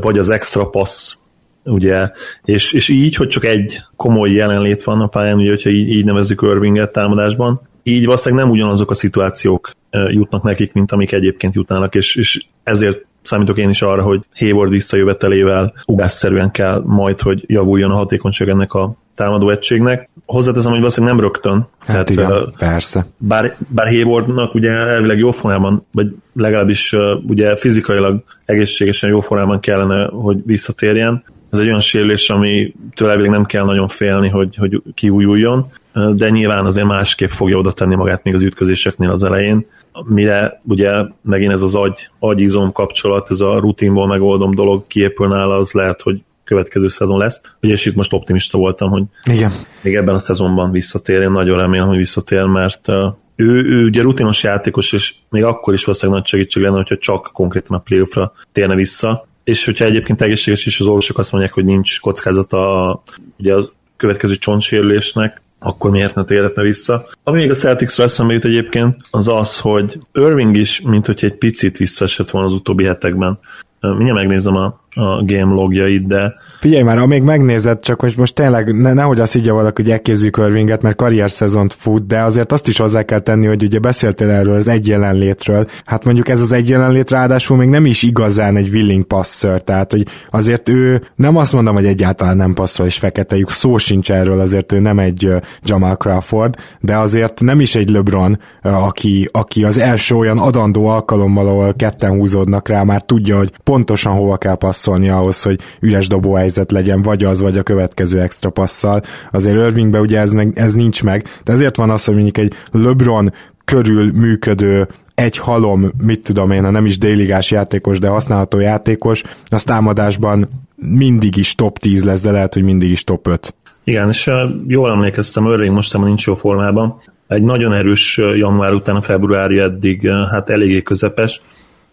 vagy 0.00 0.18
az 0.18 0.30
extra 0.30 0.64
passz 0.64 1.16
ugye, 1.64 2.10
és, 2.44 2.72
és 2.72 2.88
így, 2.88 3.14
hogy 3.14 3.28
csak 3.28 3.44
egy 3.44 3.80
komoly 3.96 4.30
jelenlét 4.30 4.82
van 4.82 5.00
a 5.00 5.06
pályán, 5.06 5.38
ugye, 5.38 5.48
hogyha 5.48 5.70
így, 5.70 5.88
így 5.88 6.04
nevezzük 6.04 6.42
Irvinget 6.42 6.92
támadásban, 6.92 7.60
így 7.82 8.04
valószínűleg 8.04 8.44
nem 8.44 8.54
ugyanazok 8.54 8.90
a 8.90 8.94
szituációk 8.94 9.70
jutnak 9.90 10.42
nekik, 10.42 10.72
mint 10.72 10.92
amik 10.92 11.12
egyébként 11.12 11.54
jutnának, 11.54 11.94
és, 11.94 12.16
és 12.16 12.44
ezért 12.62 13.06
számítok 13.22 13.58
én 13.58 13.68
is 13.68 13.82
arra, 13.82 14.02
hogy 14.02 14.20
Hayward 14.38 14.70
visszajövetelével 14.70 15.72
ugásszerűen 15.86 16.50
kell 16.50 16.82
majd, 16.86 17.20
hogy 17.20 17.44
javuljon 17.46 17.90
a 17.90 17.94
hatékonyság 17.94 18.48
ennek 18.48 18.72
a 18.74 18.94
támadó 19.14 19.50
egységnek. 19.50 20.08
Hozzáteszem, 20.26 20.70
hogy 20.70 20.80
valószínűleg 20.80 21.14
nem 21.14 21.24
rögtön. 21.24 21.68
Hát 21.78 21.86
Tehát, 21.86 22.10
igen, 22.10 22.32
uh, 22.32 22.56
persze. 22.58 23.06
Bár, 23.16 23.56
bár 23.68 23.86
Haywardnak 23.86 24.54
ugye 24.54 24.70
elvileg 24.70 25.18
jó 25.18 25.30
formában, 25.30 25.86
vagy 25.92 26.14
legalábbis 26.34 26.92
uh, 26.92 27.00
ugye 27.26 27.56
fizikailag 27.56 28.22
egészségesen 28.44 29.10
jó 29.10 29.20
formában 29.20 29.60
kellene, 29.60 30.06
hogy 30.06 30.38
visszatérjen. 30.44 31.24
Ez 31.50 31.58
egy 31.58 31.66
olyan 31.66 31.80
sérülés, 31.80 32.30
ami 32.30 32.74
tőle 32.94 33.28
nem 33.28 33.44
kell 33.44 33.64
nagyon 33.64 33.88
félni, 33.88 34.28
hogy, 34.28 34.56
hogy 34.56 34.82
kiújuljon, 34.94 35.66
de 36.14 36.28
nyilván 36.28 36.64
azért 36.64 36.86
másképp 36.86 37.28
fogja 37.28 37.56
oda 37.56 37.72
tenni 37.72 37.94
magát 37.94 38.22
még 38.22 38.34
az 38.34 38.42
ütközéseknél 38.42 39.10
az 39.10 39.22
elején, 39.22 39.66
mire 40.04 40.60
ugye 40.64 40.90
megint 41.22 41.52
ez 41.52 41.62
az 41.62 41.74
agy, 41.74 42.08
agyizom 42.18 42.72
kapcsolat, 42.72 43.30
ez 43.30 43.40
a 43.40 43.58
rutinból 43.58 44.06
megoldom 44.06 44.54
dolog 44.54 44.86
kiépül 44.86 45.28
nála, 45.28 45.56
az 45.56 45.72
lehet, 45.72 46.00
hogy 46.00 46.22
következő 46.44 46.88
szezon 46.88 47.18
lesz. 47.18 47.40
Ugye 47.62 47.72
és 47.72 47.86
itt 47.86 47.94
most 47.94 48.12
optimista 48.12 48.58
voltam, 48.58 48.90
hogy 48.90 49.02
Igen. 49.24 49.52
még 49.82 49.94
ebben 49.94 50.14
a 50.14 50.18
szezonban 50.18 50.70
visszatér, 50.70 51.20
én 51.20 51.30
nagyon 51.30 51.56
remélem, 51.58 51.88
hogy 51.88 51.96
visszatér, 51.96 52.44
mert 52.44 52.88
ő, 53.36 53.64
ő 53.64 53.84
ugye 53.84 54.02
rutinos 54.02 54.42
játékos, 54.42 54.92
és 54.92 55.14
még 55.30 55.44
akkor 55.44 55.74
is 55.74 55.84
valószínűleg 55.84 56.20
nagy 56.20 56.30
segítség 56.30 56.62
lenne, 56.62 56.76
hogyha 56.76 56.96
csak 56.96 57.30
konkrétan 57.32 57.76
a 57.76 57.80
playoffra 57.80 58.32
térne 58.52 58.74
vissza, 58.74 59.26
és 59.44 59.64
hogyha 59.64 59.84
egyébként 59.84 60.22
egészséges 60.22 60.66
is 60.66 60.80
az 60.80 60.86
orvosok 60.86 61.18
azt 61.18 61.32
mondják, 61.32 61.54
hogy 61.54 61.64
nincs 61.64 62.00
kockázata 62.00 62.88
a, 62.88 63.02
ugye 63.38 63.54
a 63.54 63.64
következő 63.98 64.34
csontsérülésnek, 64.34 65.40
akkor 65.58 65.90
miért 65.90 66.14
ne 66.14 66.24
térhetne 66.24 66.62
vissza. 66.62 67.08
Ami 67.22 67.40
még 67.40 67.50
a 67.50 67.54
Celtics 67.54 68.00
eszembe 68.00 68.32
jut 68.32 68.44
egyébként, 68.44 68.96
az 69.10 69.28
az, 69.28 69.58
hogy 69.58 69.98
Irving 70.12 70.56
is, 70.56 70.80
mint 70.80 71.06
hogy 71.06 71.24
egy 71.24 71.34
picit 71.34 71.76
visszaesett 71.76 72.30
volna 72.30 72.48
az 72.48 72.54
utóbbi 72.54 72.84
hetekben. 72.84 73.38
Mindjárt 73.80 74.14
megnézem 74.14 74.56
a, 74.56 74.80
a 74.98 75.22
game 75.24 75.54
logjait, 75.54 76.06
de... 76.06 76.34
Figyelj 76.58 76.82
már, 76.82 76.98
amíg 76.98 77.22
megnézed, 77.22 77.80
csak 77.80 78.00
hogy 78.00 78.14
most 78.16 78.34
tényleg 78.34 78.80
ne, 78.80 78.92
nehogy 78.92 79.20
azt 79.20 79.32
higgye 79.32 79.52
valaki, 79.52 79.82
hogy 79.82 79.90
elkézzük 79.90 80.36
Irvinget, 80.36 80.82
mert 80.82 80.96
karrier 80.96 81.30
szezont 81.30 81.74
fut, 81.74 82.06
de 82.06 82.20
azért 82.20 82.52
azt 82.52 82.68
is 82.68 82.78
hozzá 82.78 83.02
kell 83.02 83.20
tenni, 83.20 83.46
hogy 83.46 83.62
ugye 83.62 83.78
beszéltél 83.78 84.30
erről 84.30 84.56
az 84.56 84.68
egy 84.68 84.86
jelenlétről. 84.86 85.66
Hát 85.84 86.04
mondjuk 86.04 86.28
ez 86.28 86.40
az 86.40 86.52
egy 86.52 86.68
jelenlét 86.68 87.10
ráadásul 87.10 87.56
még 87.56 87.68
nem 87.68 87.86
is 87.86 88.02
igazán 88.02 88.56
egy 88.56 88.68
willing 88.68 89.04
passer, 89.04 89.62
tehát 89.62 89.92
hogy 89.92 90.06
azért 90.30 90.68
ő 90.68 91.02
nem 91.16 91.36
azt 91.36 91.52
mondom, 91.52 91.74
hogy 91.74 91.86
egyáltalán 91.86 92.36
nem 92.36 92.54
passzol 92.54 92.86
és 92.86 92.98
feketejük, 92.98 93.50
szó 93.50 93.76
sincs 93.76 94.10
erről, 94.10 94.40
azért 94.40 94.72
ő 94.72 94.78
nem 94.78 94.98
egy 94.98 95.28
Jamal 95.62 95.96
Crawford, 95.96 96.54
de 96.80 96.96
azért 96.96 97.40
nem 97.40 97.60
is 97.60 97.74
egy 97.74 97.90
LeBron, 97.90 98.38
aki, 98.62 99.28
aki 99.32 99.64
az 99.64 99.78
első 99.78 100.14
olyan 100.14 100.38
adandó 100.38 100.86
alkalommal, 100.86 101.46
ahol 101.46 101.74
ketten 101.76 102.10
húzódnak 102.10 102.68
rá, 102.68 102.82
már 102.82 103.02
tudja, 103.02 103.36
hogy 103.36 103.52
pontosan 103.62 104.12
hova 104.12 104.36
kell 104.36 104.54
passzolni 104.54 104.86
passzolni 104.88 105.08
ahhoz, 105.08 105.42
hogy 105.42 105.60
üres 105.80 106.08
dobóhelyzet 106.08 106.72
legyen, 106.72 107.02
vagy 107.02 107.24
az, 107.24 107.40
vagy 107.40 107.58
a 107.58 107.62
következő 107.62 108.20
extra 108.20 108.50
passzal. 108.50 109.02
Azért 109.32 109.56
Irvingbe 109.56 110.00
ugye 110.00 110.18
ez, 110.18 110.32
meg, 110.32 110.52
ez 110.54 110.72
nincs 110.72 111.02
meg, 111.02 111.24
de 111.44 111.52
ezért 111.52 111.76
van 111.76 111.90
az, 111.90 112.04
hogy 112.04 112.14
mondjuk 112.14 112.38
egy 112.38 112.52
LeBron 112.72 113.32
körül 113.64 114.12
működő 114.12 114.88
egy 115.14 115.36
halom, 115.36 115.90
mit 116.02 116.22
tudom 116.22 116.50
én, 116.50 116.64
ha 116.64 116.70
nem 116.70 116.86
is 116.86 116.98
déligás 116.98 117.50
játékos, 117.50 117.98
de 117.98 118.08
használható 118.08 118.58
játékos, 118.58 119.22
az 119.46 119.62
támadásban 119.62 120.48
mindig 120.76 121.36
is 121.36 121.54
top 121.54 121.78
10 121.78 122.04
lesz, 122.04 122.22
de 122.22 122.30
lehet, 122.30 122.54
hogy 122.54 122.62
mindig 122.62 122.90
is 122.90 123.04
top 123.04 123.26
5. 123.26 123.54
Igen, 123.84 124.08
és 124.08 124.30
jól 124.66 124.90
emlékeztem, 124.90 125.44
Irving 125.44 125.74
most 125.74 125.98
nincs 125.98 126.26
jó 126.26 126.34
formában. 126.34 127.00
Egy 127.28 127.42
nagyon 127.42 127.72
erős 127.72 128.16
január 128.16 128.72
után 128.72 128.96
a 128.96 129.02
februári 129.02 129.58
eddig 129.58 130.08
hát 130.30 130.50
eléggé 130.50 130.82
közepes, 130.82 131.42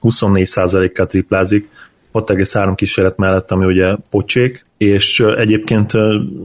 24%-kal 0.01 1.07
triplázik, 1.07 1.69
6,3 2.15 2.73
kísérlet 2.75 3.17
mellett, 3.17 3.51
ami 3.51 3.65
ugye 3.65 3.95
pocsék, 4.09 4.65
és 4.77 5.19
egyébként 5.19 5.91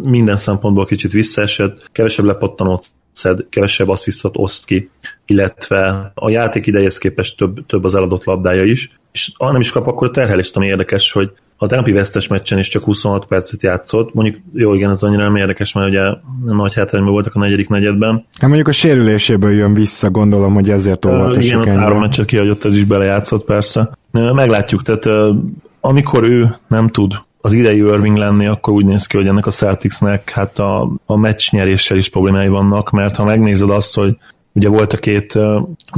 minden 0.02 0.36
szempontból 0.36 0.86
kicsit 0.86 1.12
visszaesett, 1.12 1.88
kevesebb 1.92 2.24
lepattanót 2.24 2.86
szed, 3.12 3.46
kevesebb 3.50 3.88
asszisztot 3.88 4.34
oszt 4.36 4.64
ki, 4.64 4.90
illetve 5.26 6.12
a 6.14 6.30
játék 6.30 6.66
idejéhez 6.66 6.98
képest 6.98 7.36
több, 7.36 7.66
több 7.66 7.84
az 7.84 7.94
eladott 7.94 8.24
labdája 8.24 8.64
is, 8.64 8.90
és 9.12 9.30
ha 9.38 9.52
nem 9.52 9.60
is 9.60 9.70
kap, 9.70 9.86
akkor 9.86 10.08
a 10.08 10.10
terhelést, 10.10 10.56
ami 10.56 10.66
érdekes, 10.66 11.12
hogy 11.12 11.30
a 11.62 11.66
tegnapi 11.66 11.92
vesztes 11.92 12.26
meccsen 12.26 12.58
is 12.58 12.68
csak 12.68 12.84
26 12.84 13.26
percet 13.26 13.62
játszott. 13.62 14.14
Mondjuk, 14.14 14.36
jó, 14.52 14.74
igen, 14.74 14.90
ez 14.90 15.02
annyira 15.02 15.22
nem 15.22 15.36
érdekes, 15.36 15.72
mert 15.72 15.88
ugye 15.88 16.00
nagy 16.44 16.74
hátrányban 16.74 17.12
voltak 17.12 17.34
a 17.34 17.38
negyedik 17.38 17.68
negyedben. 17.68 18.26
Hát 18.32 18.48
mondjuk 18.48 18.68
a 18.68 18.72
sérüléséből 18.72 19.50
jön 19.50 19.74
vissza, 19.74 20.10
gondolom, 20.10 20.54
hogy 20.54 20.70
ezért 20.70 21.04
óvatosak 21.04 21.64
Igen, 21.64 21.78
három 21.78 21.98
meccset 21.98 22.24
kihagyott, 22.26 22.64
ez 22.64 22.76
is 22.76 22.84
belejátszott 22.84 23.44
persze. 23.44 23.98
Meglátjuk, 24.10 24.82
tehát 24.82 25.34
amikor 25.80 26.24
ő 26.24 26.56
nem 26.68 26.88
tud 26.88 27.14
az 27.40 27.52
idei 27.52 27.76
Irving 27.76 28.16
lenni, 28.16 28.46
akkor 28.46 28.72
úgy 28.72 28.84
néz 28.84 29.06
ki, 29.06 29.16
hogy 29.16 29.26
ennek 29.26 29.46
a 29.46 29.50
Celticsnek 29.50 30.30
hát 30.30 30.58
a, 30.58 30.90
a 31.06 31.16
meccs 31.16 31.50
nyeréssel 31.50 31.96
is 31.96 32.08
problémái 32.08 32.48
vannak, 32.48 32.90
mert 32.90 33.16
ha 33.16 33.24
megnézed 33.24 33.70
azt, 33.70 33.94
hogy 33.94 34.16
ugye 34.52 34.68
volt 34.68 34.92
a 34.92 34.98
két 34.98 35.38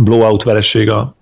blowout 0.03 0.43
vereség 0.43 0.91
a 0.91 1.15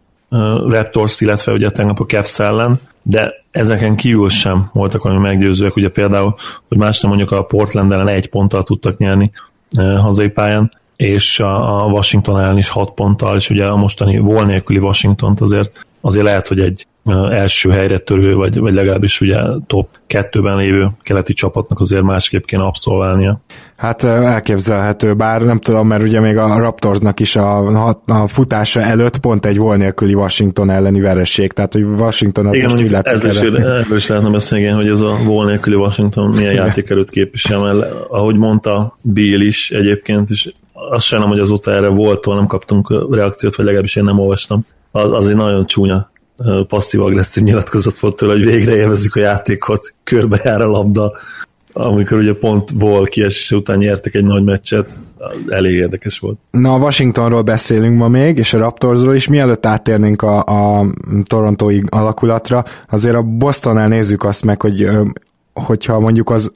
Raptors, 0.66 1.20
illetve 1.20 1.52
ugye 1.52 1.70
tegnap 1.70 2.00
a 2.00 2.04
Cavs 2.06 2.38
ellen, 2.38 2.80
de 3.02 3.32
ezeken 3.50 3.96
kívül 3.96 4.28
sem 4.28 4.70
voltak 4.72 5.02
valami 5.02 5.20
meggyőzőek, 5.20 5.76
ugye 5.76 5.88
például, 5.88 6.34
hogy 6.68 6.78
más 6.78 7.00
nem 7.00 7.10
mondjuk 7.10 7.30
a 7.32 7.42
Portland 7.44 7.92
ellen 7.92 8.08
egy 8.08 8.28
ponttal 8.28 8.62
tudtak 8.62 8.98
nyerni 8.98 9.30
hazai 9.76 10.28
pályán, 10.28 10.72
és 10.96 11.40
a 11.40 11.88
Washington 11.92 12.40
ellen 12.40 12.56
is 12.56 12.68
hat 12.68 12.94
ponttal, 12.94 13.36
és 13.36 13.50
ugye 13.50 13.64
a 13.64 13.76
mostani 13.76 14.18
vol 14.18 14.44
nélküli 14.44 14.78
Washington-t 14.78 15.40
azért, 15.40 15.86
azért 16.00 16.24
lehet, 16.24 16.48
hogy 16.48 16.60
egy 16.60 16.86
első 17.30 17.70
helyre 17.70 17.98
törő, 17.98 18.34
vagy, 18.34 18.58
vagy 18.58 18.74
legalábbis 18.74 19.20
ugye 19.20 19.36
top 19.66 19.88
kettőben 20.06 20.56
lévő 20.56 20.86
keleti 21.02 21.32
csapatnak 21.32 21.80
azért 21.80 22.02
másképp 22.02 22.44
kéne 22.44 22.62
abszolválnia. 22.62 23.40
Hát 23.76 24.02
elképzelhető, 24.02 25.14
bár 25.14 25.42
nem 25.42 25.58
tudom, 25.58 25.86
mert 25.86 26.02
ugye 26.02 26.20
még 26.20 26.36
a 26.36 26.58
Raptorsnak 26.58 27.20
is 27.20 27.36
a, 27.36 27.88
a 28.06 28.26
futása 28.26 28.80
előtt 28.80 29.18
pont 29.18 29.46
egy 29.46 29.58
vol 29.58 29.76
nélküli 29.76 30.14
Washington 30.14 30.70
elleni 30.70 31.00
vereség, 31.00 31.52
tehát 31.52 31.72
hogy 31.72 31.82
Washington 31.82 32.46
az 32.46 32.54
Igen, 32.54 32.70
most 32.70 32.82
úgy 32.82 32.90
látszik. 32.90 33.28
Ez 33.28 33.36
is, 33.36 33.42
erről 33.42 33.96
is 33.96 34.06
lehetne 34.06 34.30
beszélni, 34.30 34.66
hogy 34.66 34.88
ez 34.88 35.00
a 35.00 35.16
vol 35.24 35.46
nélküli 35.46 35.76
Washington 35.76 36.30
milyen 36.30 36.54
játékerőt 36.54 37.10
képvisel, 37.10 37.60
mert 37.60 37.92
ahogy 38.08 38.36
mondta 38.36 38.98
Bill 39.02 39.40
is 39.40 39.70
egyébként, 39.70 40.30
és 40.30 40.52
azt 40.72 41.06
sajnálom, 41.06 41.32
hogy 41.32 41.42
azóta 41.42 41.70
erre 41.70 41.88
volt, 41.88 42.26
nem 42.26 42.46
kaptunk 42.46 43.06
reakciót, 43.10 43.56
vagy 43.56 43.64
legalábbis 43.64 43.96
én 43.96 44.04
nem 44.04 44.18
olvastam. 44.18 44.66
Az, 44.90 45.12
az 45.12 45.28
egy 45.28 45.36
nagyon 45.36 45.66
csúnya 45.66 46.10
passzív-agresszív 46.68 47.44
nyilatkozat 47.44 47.98
volt 47.98 48.16
tőle, 48.16 48.32
hogy 48.32 48.44
végre 48.44 48.76
élvezzük 48.76 49.14
a 49.14 49.20
játékot, 49.20 49.94
körbe 50.04 50.40
jár 50.44 50.60
a 50.60 50.66
labda, 50.66 51.12
amikor 51.72 52.18
ugye 52.18 52.34
pont 52.34 52.76
Ball 52.76 53.06
kiesés 53.06 53.50
után 53.50 53.78
nyertek 53.78 54.14
egy 54.14 54.24
nagy 54.24 54.44
meccset, 54.44 54.96
elég 55.48 55.74
érdekes 55.74 56.18
volt. 56.18 56.38
Na, 56.50 56.74
a 56.74 56.78
Washingtonról 56.78 57.42
beszélünk 57.42 57.98
ma 57.98 58.08
még, 58.08 58.38
és 58.38 58.52
a 58.52 58.58
Raptorsról 58.58 59.14
is, 59.14 59.28
mielőtt 59.28 59.66
áttérnénk 59.66 60.22
a, 60.22 60.38
a 60.44 60.86
torontói 61.24 61.80
alakulatra, 61.88 62.64
azért 62.90 63.14
a 63.14 63.22
Bostonnál 63.22 63.88
nézzük 63.88 64.24
azt 64.24 64.44
meg, 64.44 64.60
hogy 64.60 64.88
hogyha 65.54 66.00
mondjuk 66.00 66.30
az 66.30 66.52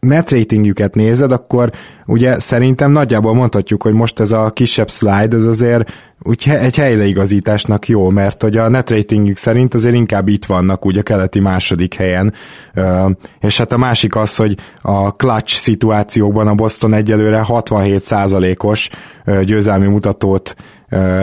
net 0.00 0.30
ratingjüket 0.30 0.94
nézed, 0.94 1.32
akkor 1.32 1.72
ugye 2.06 2.38
szerintem 2.38 2.90
nagyjából 2.90 3.34
mondhatjuk, 3.34 3.82
hogy 3.82 3.94
most 3.94 4.20
ez 4.20 4.32
a 4.32 4.50
kisebb 4.50 4.90
slide, 4.90 5.36
ez 5.36 5.44
azért 5.44 5.90
úgy 6.22 6.48
egy 6.48 6.76
helyreigazításnak 6.76 7.88
jó, 7.88 8.10
mert 8.10 8.42
hogy 8.42 8.56
a 8.56 8.68
net 8.68 8.90
ratingjük 8.90 9.36
szerint 9.36 9.74
azért 9.74 9.94
inkább 9.94 10.28
itt 10.28 10.44
vannak 10.44 10.86
úgy 10.86 10.98
a 10.98 11.02
keleti 11.02 11.40
második 11.40 11.94
helyen, 11.94 12.32
és 13.40 13.58
hát 13.58 13.72
a 13.72 13.78
másik 13.78 14.16
az, 14.16 14.36
hogy 14.36 14.56
a 14.80 15.10
clutch 15.10 15.56
szituációkban 15.56 16.46
a 16.46 16.54
Boston 16.54 16.94
egyelőre 16.94 17.44
67%-os 17.48 18.90
győzelmi 19.42 19.86
mutatót 19.86 20.54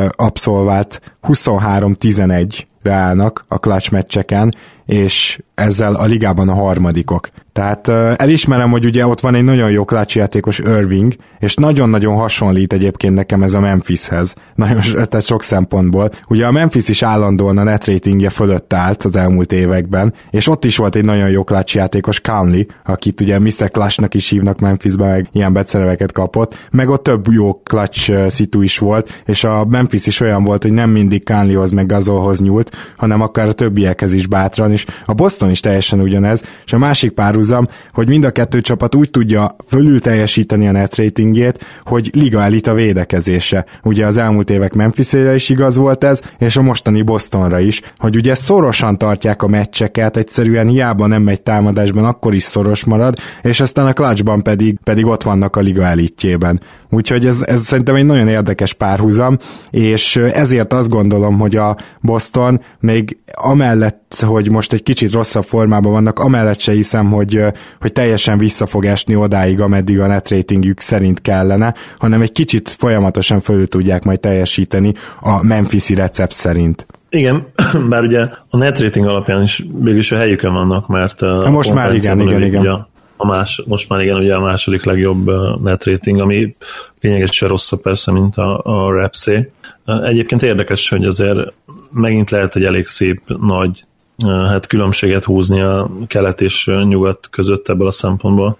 abszolvált 0.09 1.01
23-11 1.27 2.61
állnak 2.83 3.45
a 3.47 3.55
clutch 3.55 3.91
meccseken, 3.91 4.55
és 4.85 5.39
ezzel 5.55 5.95
a 5.95 6.05
ligában 6.05 6.49
a 6.49 6.53
harmadikok. 6.53 7.29
Tehát 7.53 7.87
elismerem, 8.21 8.71
hogy 8.71 8.85
ugye 8.85 9.07
ott 9.07 9.19
van 9.19 9.35
egy 9.35 9.43
nagyon 9.43 9.71
jó 9.71 9.85
klácsi 9.85 10.19
játékos 10.19 10.59
Irving, 10.59 11.13
és 11.39 11.55
nagyon-nagyon 11.55 12.15
hasonlít 12.15 12.73
egyébként 12.73 13.15
nekem 13.15 13.43
ez 13.43 13.53
a 13.53 13.59
Memphishez, 13.59 14.35
nagyon, 14.55 14.81
tehát 14.91 15.25
sok 15.25 15.43
szempontból. 15.43 16.11
Ugye 16.27 16.45
a 16.45 16.51
Memphis 16.51 16.87
is 16.87 17.03
állandóan 17.03 17.57
a 17.57 17.63
net 17.63 17.87
ratingje 17.87 18.29
fölött 18.29 18.73
állt 18.73 19.03
az 19.03 19.15
elmúlt 19.15 19.51
években, 19.51 20.13
és 20.29 20.47
ott 20.47 20.65
is 20.65 20.77
volt 20.77 20.95
egy 20.95 21.05
nagyon 21.05 21.29
jó 21.29 21.43
klácsi 21.43 21.77
játékos 21.77 22.21
Conley, 22.21 22.63
akit 22.85 23.21
ugye 23.21 23.39
Mr. 23.39 23.71
Clashnak 23.71 24.13
is 24.13 24.29
hívnak 24.29 24.59
Memphisben, 24.59 25.07
meg 25.07 25.27
ilyen 25.31 25.53
becereveket 25.53 26.11
kapott, 26.11 26.67
meg 26.71 26.89
ott 26.89 27.03
több 27.03 27.31
jó 27.31 27.61
clutch 27.63 28.27
szitu 28.27 28.61
is 28.61 28.77
volt, 28.77 29.21
és 29.25 29.43
a 29.43 29.65
Memphis 29.65 30.07
is 30.07 30.19
olyan 30.19 30.43
volt, 30.43 30.63
hogy 30.63 30.73
nem 30.73 30.89
mindig 30.89 31.25
Conleyhoz 31.25 31.71
meg 31.71 31.85
Gazolhoz 31.85 32.41
nyúlt, 32.41 32.75
hanem 32.97 33.21
akár 33.21 33.47
a 33.47 33.53
többiekhez 33.53 34.13
is 34.13 34.27
bátran, 34.27 34.71
és 34.75 34.85
a 35.05 35.13
Boston 35.13 35.49
is 35.49 35.59
teljesen 35.59 36.01
ugyanez, 36.01 36.43
és 36.65 36.73
a 36.73 36.77
másik 36.77 37.11
párhuzam, 37.11 37.67
hogy 37.93 38.07
mind 38.07 38.23
a 38.23 38.31
kettő 38.31 38.61
csapat 38.61 38.95
úgy 38.95 39.11
tudja 39.11 39.55
fölül 39.67 40.01
teljesíteni 40.01 40.67
a 40.67 40.71
net 40.71 40.95
ratingjét, 40.95 41.65
hogy 41.83 42.09
liga 42.13 42.41
elit 42.41 42.67
a 42.67 42.73
védekezése. 42.73 43.65
Ugye 43.83 44.05
az 44.05 44.17
elmúlt 44.17 44.49
évek 44.49 44.73
Memphisére 44.73 45.33
is 45.33 45.49
igaz 45.49 45.77
volt 45.77 46.03
ez, 46.03 46.21
és 46.37 46.57
a 46.57 46.61
mostani 46.61 47.01
Bostonra 47.01 47.59
is, 47.59 47.81
hogy 47.97 48.15
ugye 48.15 48.35
szorosan 48.35 48.97
tartják 48.97 49.43
a 49.43 49.47
meccseket, 49.47 50.17
egyszerűen 50.17 50.67
hiába 50.67 51.07
nem 51.07 51.21
megy 51.21 51.41
támadásban, 51.41 52.05
akkor 52.05 52.33
is 52.33 52.43
szoros 52.43 52.85
marad, 52.85 53.17
és 53.41 53.59
aztán 53.59 53.87
a 53.87 53.93
clutchban 53.93 54.43
pedig, 54.43 54.77
pedig 54.83 55.05
ott 55.05 55.23
vannak 55.23 55.55
a 55.55 55.59
liga 55.59 55.83
elitjében. 55.83 56.59
Úgyhogy 56.95 57.25
ez, 57.25 57.43
ez 57.45 57.61
szerintem 57.61 57.95
egy 57.95 58.05
nagyon 58.05 58.27
érdekes 58.27 58.73
párhuzam, 58.73 59.37
és 59.69 60.15
ezért 60.15 60.73
azt 60.73 60.89
gondolom, 60.89 61.39
hogy 61.39 61.55
a 61.55 61.75
Boston 62.01 62.61
még 62.79 63.17
amellett, 63.33 64.23
hogy 64.25 64.51
most 64.51 64.73
egy 64.73 64.83
kicsit 64.83 65.11
rosszabb 65.11 65.43
formában 65.43 65.91
vannak, 65.91 66.19
amellett 66.19 66.59
se 66.59 66.71
hiszem, 66.71 67.11
hogy, 67.11 67.43
hogy 67.81 67.91
teljesen 67.91 68.37
vissza 68.37 68.65
fog 68.65 68.85
esni 68.85 69.15
odáig, 69.15 69.61
ameddig 69.61 69.99
a 69.99 70.07
net 70.07 70.29
ratingjük 70.29 70.79
szerint 70.79 71.21
kellene, 71.21 71.73
hanem 71.97 72.21
egy 72.21 72.31
kicsit 72.31 72.69
folyamatosan 72.69 73.39
fölül 73.39 73.67
tudják 73.67 74.03
majd 74.03 74.19
teljesíteni 74.19 74.93
a 75.19 75.43
Memphisi 75.43 75.95
recept 75.95 76.33
szerint. 76.33 76.85
Igen, 77.09 77.47
bár 77.89 78.03
ugye 78.03 78.27
a 78.49 78.57
net 78.57 78.79
rating 78.79 79.07
alapján 79.07 79.41
is 79.41 79.65
mégis 79.79 80.11
a 80.11 80.17
helyükön 80.17 80.53
vannak, 80.53 80.87
mert 80.87 81.21
a 81.21 81.49
most 81.49 81.73
már 81.73 81.93
igen, 81.93 82.19
igen, 82.19 82.41
igen. 82.41 82.61
Ugye 82.61 82.71
a 83.17 83.25
más, 83.25 83.63
most 83.67 83.89
már 83.89 84.01
igen, 84.01 84.17
ugye 84.17 84.35
a 84.35 84.41
második 84.41 84.83
legjobb 84.83 85.31
net 85.61 85.85
rating, 85.85 86.19
ami 86.19 86.55
lényegesen 87.01 87.49
rosszabb 87.49 87.81
persze, 87.81 88.11
mint 88.11 88.35
a, 88.35 88.61
a 88.63 88.93
Repsé. 88.93 89.51
Egyébként 89.85 90.41
érdekes, 90.41 90.89
hogy 90.89 91.05
azért 91.05 91.53
megint 91.91 92.29
lehet 92.29 92.55
egy 92.55 92.63
elég 92.63 92.85
szép 92.85 93.21
nagy 93.41 93.85
hát 94.23 94.67
különbséget 94.67 95.23
húzni 95.23 95.61
a 95.61 95.89
kelet 96.07 96.41
és 96.41 96.71
nyugat 96.87 97.27
között 97.31 97.69
ebből 97.69 97.87
a 97.87 97.91
szempontból, 97.91 98.57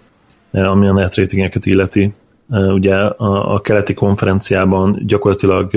ami 0.50 0.86
a 0.86 0.92
net 0.92 1.14
ratingeket 1.14 1.66
illeti. 1.66 2.14
Ugye 2.48 2.94
a, 2.94 3.54
a 3.54 3.60
keleti 3.60 3.94
konferenciában 3.94 5.02
gyakorlatilag 5.06 5.70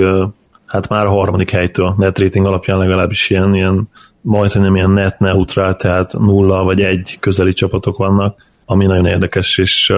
hát 0.66 0.88
már 0.88 1.06
a 1.06 1.10
harmadik 1.10 1.50
helytől 1.50 1.94
net 1.98 2.18
rating 2.18 2.46
alapján 2.46 2.78
legalábbis 2.78 3.30
ilyen, 3.30 3.54
ilyen 3.54 3.88
majd, 4.20 4.52
hogy 4.52 4.60
nem 4.62 4.76
ilyen 4.76 4.90
net 4.90 5.18
neutral, 5.18 5.76
tehát 5.76 6.12
nulla 6.18 6.64
vagy 6.64 6.80
egy 6.80 7.16
közeli 7.20 7.52
csapatok 7.52 7.96
vannak, 7.96 8.48
ami 8.70 8.86
nagyon 8.86 9.06
érdekes, 9.06 9.58
és 9.58 9.92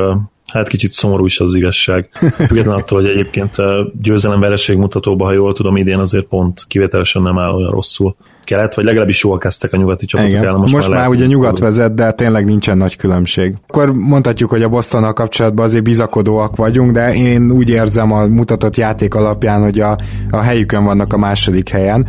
hát 0.52 0.68
kicsit 0.68 0.92
szomorú 0.92 1.24
is 1.24 1.40
az 1.40 1.54
igazság. 1.54 2.08
Függetlenül 2.48 2.80
attól, 2.80 3.00
hogy 3.00 3.10
egyébként 3.10 3.56
győzelem-vereség 4.02 4.76
mutatóban, 4.76 5.26
ha 5.26 5.34
jól 5.34 5.52
tudom, 5.52 5.76
idén 5.76 5.98
azért 5.98 6.24
pont 6.24 6.64
kivételesen 6.68 7.22
nem 7.22 7.38
áll 7.38 7.50
olyan 7.50 7.70
rosszul 7.70 8.16
kelet, 8.42 8.74
vagy 8.74 8.84
legalábbis 8.84 9.22
jól 9.22 9.38
kezdtek 9.38 9.72
a 9.72 9.76
nyugati 9.76 10.06
csapatok 10.06 10.32
Igen. 10.32 10.44
el. 10.44 10.52
Most, 10.52 10.74
most 10.74 10.88
már, 10.88 10.98
már 10.98 11.08
ugye 11.08 11.26
nyugat 11.26 11.58
vezet, 11.58 11.94
de 11.94 12.12
tényleg 12.12 12.44
nincsen 12.44 12.76
nagy 12.76 12.96
különbség. 12.96 13.54
Akkor 13.66 13.92
mondhatjuk, 13.92 14.50
hogy 14.50 14.62
a 14.62 14.68
Bostonnal 14.68 15.12
kapcsolatban 15.12 15.64
azért 15.64 15.84
bizakodóak 15.84 16.56
vagyunk, 16.56 16.92
de 16.92 17.14
én 17.14 17.50
úgy 17.50 17.70
érzem 17.70 18.12
a 18.12 18.26
mutatott 18.26 18.76
játék 18.76 19.14
alapján, 19.14 19.62
hogy 19.62 19.80
a, 19.80 19.96
a 20.30 20.40
helyükön 20.40 20.84
vannak 20.84 21.12
a 21.12 21.16
második 21.16 21.68
helyen 21.68 22.06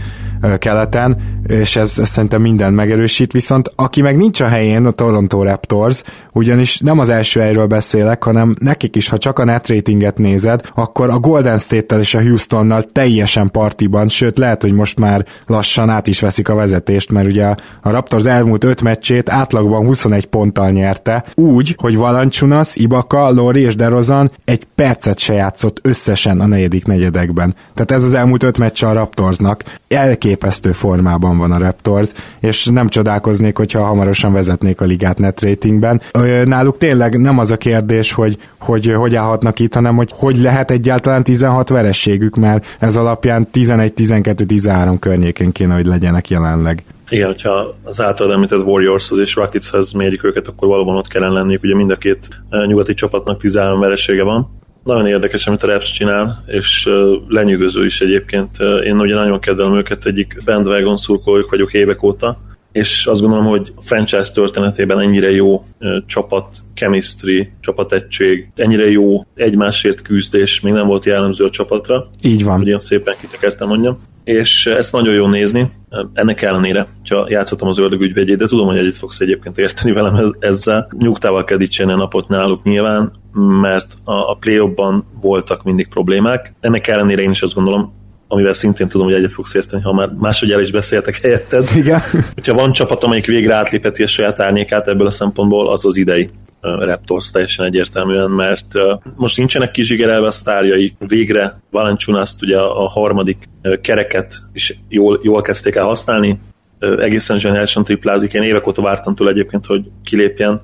keleten, 0.57 1.17
és 1.47 1.75
ez, 1.75 1.99
ez 1.99 2.09
szerintem 2.09 2.41
minden 2.41 2.73
megerősít, 2.73 3.31
viszont 3.31 3.71
aki 3.75 4.01
meg 4.01 4.17
nincs 4.17 4.39
a 4.39 4.47
helyén, 4.47 4.85
a 4.85 4.91
Toronto 4.91 5.43
Raptors, 5.43 6.03
ugyanis 6.31 6.79
nem 6.79 6.99
az 6.99 7.09
első 7.09 7.39
helyről 7.39 7.65
beszélek, 7.65 8.23
hanem 8.23 8.55
nekik 8.59 8.95
is, 8.95 9.09
ha 9.09 9.17
csak 9.17 9.39
a 9.39 9.43
net 9.43 9.67
ratinget 9.67 10.17
nézed, 10.17 10.61
akkor 10.75 11.09
a 11.09 11.19
Golden 11.19 11.57
State-tel 11.57 11.99
és 11.99 12.13
a 12.13 12.21
Houstonnal 12.21 12.83
teljesen 12.83 13.51
partiban, 13.51 14.07
sőt 14.07 14.37
lehet, 14.37 14.61
hogy 14.61 14.73
most 14.73 14.99
már 14.99 15.25
lassan 15.47 15.89
át 15.89 16.07
is 16.07 16.19
veszik 16.19 16.49
a 16.49 16.55
vezetést, 16.55 17.11
mert 17.11 17.27
ugye 17.27 17.45
a 17.81 17.89
Raptors 17.89 18.25
elmúlt 18.25 18.63
öt 18.63 18.81
meccsét 18.81 19.29
átlagban 19.29 19.85
21 19.85 20.25
ponttal 20.25 20.69
nyerte, 20.69 21.23
úgy, 21.35 21.75
hogy 21.77 21.97
Valanciunas, 21.97 22.75
Ibaka, 22.75 23.31
Lori 23.31 23.61
és 23.61 23.75
DeRozan 23.75 24.31
egy 24.45 24.63
percet 24.75 25.19
se 25.19 25.33
játszott 25.33 25.79
összesen 25.81 26.39
a 26.39 26.45
negyedik 26.45 26.85
negyedekben. 26.85 27.55
Tehát 27.73 27.91
ez 27.91 28.03
az 28.03 28.13
elmúlt 28.13 28.43
öt 28.43 28.57
meccs 28.57 28.83
a 28.83 28.93
Raptorsnak. 28.93 29.63
Elképesztő 29.87 30.32
formában 30.73 31.37
van 31.37 31.51
a 31.51 31.57
Raptors, 31.57 32.11
és 32.39 32.65
nem 32.65 32.87
csodálkoznék, 32.87 33.57
hogyha 33.57 33.83
hamarosan 33.83 34.33
vezetnék 34.33 34.81
a 34.81 34.85
ligát 34.85 35.19
net 35.19 35.41
ratingben. 35.41 36.01
Náluk 36.43 36.77
tényleg 36.77 37.19
nem 37.19 37.39
az 37.39 37.51
a 37.51 37.57
kérdés, 37.57 38.11
hogy 38.11 38.37
hogy, 38.59 38.93
hogy 38.93 39.15
állhatnak 39.15 39.59
itt, 39.59 39.73
hanem 39.73 39.95
hogy 39.95 40.09
hogy 40.15 40.37
lehet 40.37 40.71
egyáltalán 40.71 41.23
16 41.23 41.69
verességük, 41.69 42.35
mert 42.35 42.65
ez 42.79 42.95
alapján 42.95 43.47
11-12-13 43.53 44.95
környékén 44.99 45.51
kéne, 45.51 45.73
hogy 45.73 45.85
legyenek 45.85 46.29
jelenleg. 46.29 46.83
Igen, 47.09 47.27
hogyha 47.27 47.75
az 47.83 48.01
általad 48.01 48.33
említett 48.33 48.65
Warriorshoz 48.65 49.19
és 49.19 49.35
Rocketshez 49.35 49.91
mérjük 49.91 50.23
őket, 50.23 50.47
akkor 50.47 50.67
valóban 50.67 50.95
ott 50.95 51.07
kellene 51.07 51.33
lenniük. 51.33 51.63
Ugye 51.63 51.75
mind 51.75 51.91
a 51.91 51.95
két 51.95 52.27
nyugati 52.67 52.93
csapatnak 52.93 53.39
13 53.39 53.79
veresége 53.79 54.23
van. 54.23 54.61
Nagyon 54.83 55.07
érdekes, 55.07 55.47
amit 55.47 55.63
a 55.63 55.67
Raps 55.67 55.91
csinál, 55.91 56.43
és 56.47 56.89
lenyűgöző 57.27 57.85
is 57.85 58.01
egyébként. 58.01 58.57
Én 58.83 58.99
ugye 58.99 59.15
nagyon 59.15 59.39
kedvelem 59.39 59.75
őket, 59.75 60.05
egyik 60.05 60.37
bandwagon 60.45 60.97
szurkolójuk 60.97 61.49
vagyok 61.49 61.73
évek 61.73 62.03
óta, 62.03 62.37
és 62.71 63.05
azt 63.05 63.21
gondolom, 63.21 63.45
hogy 63.45 63.73
a 63.75 63.81
franchise 63.81 64.31
történetében 64.33 64.99
ennyire 64.99 65.31
jó 65.31 65.65
csapat 66.05 66.57
chemistry, 66.73 67.51
csapategység, 67.61 68.51
ennyire 68.55 68.91
jó 68.91 69.25
egymásért 69.35 70.01
küzdés 70.01 70.61
még 70.61 70.73
nem 70.73 70.87
volt 70.87 71.05
jellemző 71.05 71.45
a 71.45 71.49
csapatra. 71.49 72.09
Így 72.21 72.43
van. 72.43 72.57
Hogy 72.57 72.67
ilyen 72.67 72.79
szépen 72.79 73.15
kitekertem 73.21 73.67
mondjam. 73.67 73.99
És 74.23 74.65
ezt 74.65 74.91
nagyon 74.91 75.13
jó 75.13 75.27
nézni. 75.27 75.71
Ennek 76.13 76.41
ellenére, 76.41 76.87
ha 77.09 77.25
játszottam 77.29 77.67
az 77.67 77.79
ördög 77.79 78.01
ügyvédjét, 78.01 78.37
de 78.37 78.45
tudom, 78.45 78.67
hogy 78.67 78.77
egyet 78.77 78.95
fogsz 78.95 79.19
egyébként 79.19 79.57
érteni 79.57 79.91
velem 79.91 80.35
ezzel. 80.39 80.89
Nyugtával 80.97 81.43
kell 81.43 81.57
dicsérni 81.57 81.91
a 81.91 81.95
napot 81.95 82.27
náluk 82.27 82.63
nyilván, 82.63 83.11
mert 83.33 83.97
a, 84.03 84.13
a 84.13 84.37
play 84.39 84.73
voltak 85.21 85.63
mindig 85.63 85.87
problémák. 85.87 86.53
Ennek 86.59 86.87
ellenére 86.87 87.21
én 87.21 87.29
is 87.29 87.41
azt 87.41 87.53
gondolom, 87.53 87.93
amivel 88.27 88.53
szintén 88.53 88.87
tudom, 88.87 89.05
hogy 89.05 89.15
egyet 89.15 89.31
fogsz 89.31 89.53
érteni, 89.53 89.81
ha 89.81 89.93
már 89.93 90.09
másodjára 90.19 90.61
is 90.61 90.71
beszéltek 90.71 91.17
helyetted. 91.17 91.69
Igen. 91.75 92.01
Hogyha 92.33 92.53
van 92.53 92.71
csapat, 92.71 93.03
amelyik 93.03 93.25
végre 93.25 93.55
átlépeti 93.55 94.03
a 94.03 94.07
saját 94.07 94.39
árnyékát 94.39 94.87
ebből 94.87 95.07
a 95.07 95.11
szempontból, 95.11 95.71
az 95.71 95.85
az 95.85 95.97
idei. 95.97 96.29
Raptors 96.61 97.31
teljesen 97.31 97.65
egyértelműen, 97.65 98.29
mert 98.31 98.67
most 99.15 99.37
nincsenek 99.37 99.71
kizsigerelve 99.71 100.27
a 100.27 100.31
sztárjai. 100.31 100.93
Végre 100.99 101.61
Valanciunaszt 101.71 102.41
ugye 102.41 102.59
a 102.59 102.89
harmadik 102.89 103.49
kereket 103.81 104.41
is 104.53 104.77
jól, 104.89 105.19
jól 105.23 105.41
kezdték 105.41 105.75
el 105.75 105.85
használni. 105.85 106.39
Egészen 106.79 107.39
zseniálisan 107.39 107.83
triplázik. 107.83 108.33
Én 108.33 108.43
évek 108.43 108.67
óta 108.67 108.81
vártam 108.81 109.15
tőle 109.15 109.29
egyébként, 109.29 109.65
hogy 109.65 109.83
kilépjen 110.03 110.61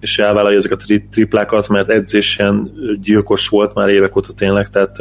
és 0.00 0.18
elvállalja 0.18 0.56
ezeket 0.56 0.82
a 0.86 1.00
triplákat, 1.10 1.68
mert 1.68 1.88
edzésen 1.88 2.72
gyilkos 3.00 3.48
volt 3.48 3.74
már 3.74 3.88
évek 3.88 4.16
óta 4.16 4.32
tényleg, 4.32 4.68
tehát 4.68 4.96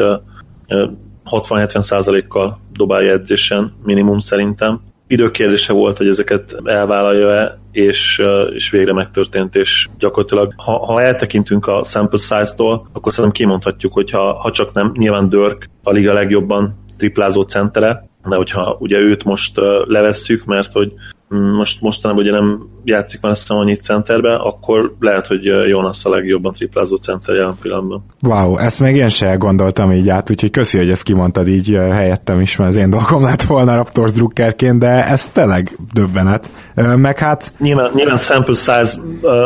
60-70 1.25 1.81
százalékkal 1.81 2.59
dobálja 2.73 3.11
edzésen, 3.11 3.73
minimum 3.83 4.19
szerintem. 4.19 4.81
Időkérdése 5.07 5.73
volt, 5.73 5.97
hogy 5.97 6.07
ezeket 6.07 6.55
elvállalja-e, 6.63 7.59
és, 7.71 8.23
és 8.53 8.69
végre 8.69 8.93
megtörtént, 8.93 9.55
és 9.55 9.87
gyakorlatilag, 9.97 10.53
ha, 10.57 10.85
ha 10.85 11.01
eltekintünk 11.01 11.67
a 11.67 11.83
sample 11.83 12.17
size-tól, 12.17 12.87
akkor 12.93 13.11
szerintem 13.13 13.41
kimondhatjuk, 13.41 13.93
hogy 13.93 14.11
ha, 14.11 14.33
ha 14.33 14.51
csak 14.51 14.73
nem, 14.73 14.91
nyilván 14.95 15.29
Dörk 15.29 15.69
a 15.83 15.91
liga 15.91 16.13
legjobban 16.13 16.83
triplázó 16.97 17.41
centere, 17.41 18.07
de 18.29 18.35
hogyha 18.35 18.75
ugye 18.79 18.97
őt 18.97 19.23
most 19.23 19.59
levesszük, 19.85 20.45
mert 20.45 20.71
hogy 20.71 20.93
most 21.35 21.81
mostanában 21.81 22.23
ugye 22.23 22.31
nem 22.31 22.67
játszik 22.83 23.21
már 23.21 23.31
azt 23.31 23.51
annyit 23.51 23.81
centerbe, 23.81 24.35
akkor 24.35 24.95
lehet, 24.99 25.27
hogy 25.27 25.43
Jonas 25.43 26.05
a 26.05 26.09
legjobban 26.09 26.53
triplázó 26.53 26.95
center 26.95 27.35
jelen 27.35 27.57
pillanatban. 27.61 28.05
Wow, 28.27 28.57
ezt 28.57 28.79
még 28.79 28.95
én 28.95 29.09
se 29.09 29.35
gondoltam 29.35 29.91
így 29.91 30.09
át, 30.09 30.31
úgyhogy 30.31 30.51
köszi, 30.51 30.77
hogy 30.77 30.89
ezt 30.89 31.03
kimondtad 31.03 31.47
így 31.47 31.77
helyettem 31.91 32.41
is, 32.41 32.55
mert 32.55 32.69
az 32.69 32.75
én 32.75 32.89
dolgom 32.89 33.23
lett 33.23 33.41
volna 33.41 33.75
Raptors 33.75 34.11
drukkerként, 34.11 34.79
de 34.79 35.07
ez 35.09 35.27
tényleg 35.27 35.77
döbbenet. 35.93 36.49
Meg 36.95 37.17
hát... 37.17 37.53
Nyilván, 37.59 37.89
nyilván 37.93 38.17
sample 38.17 38.53
size 38.53 38.97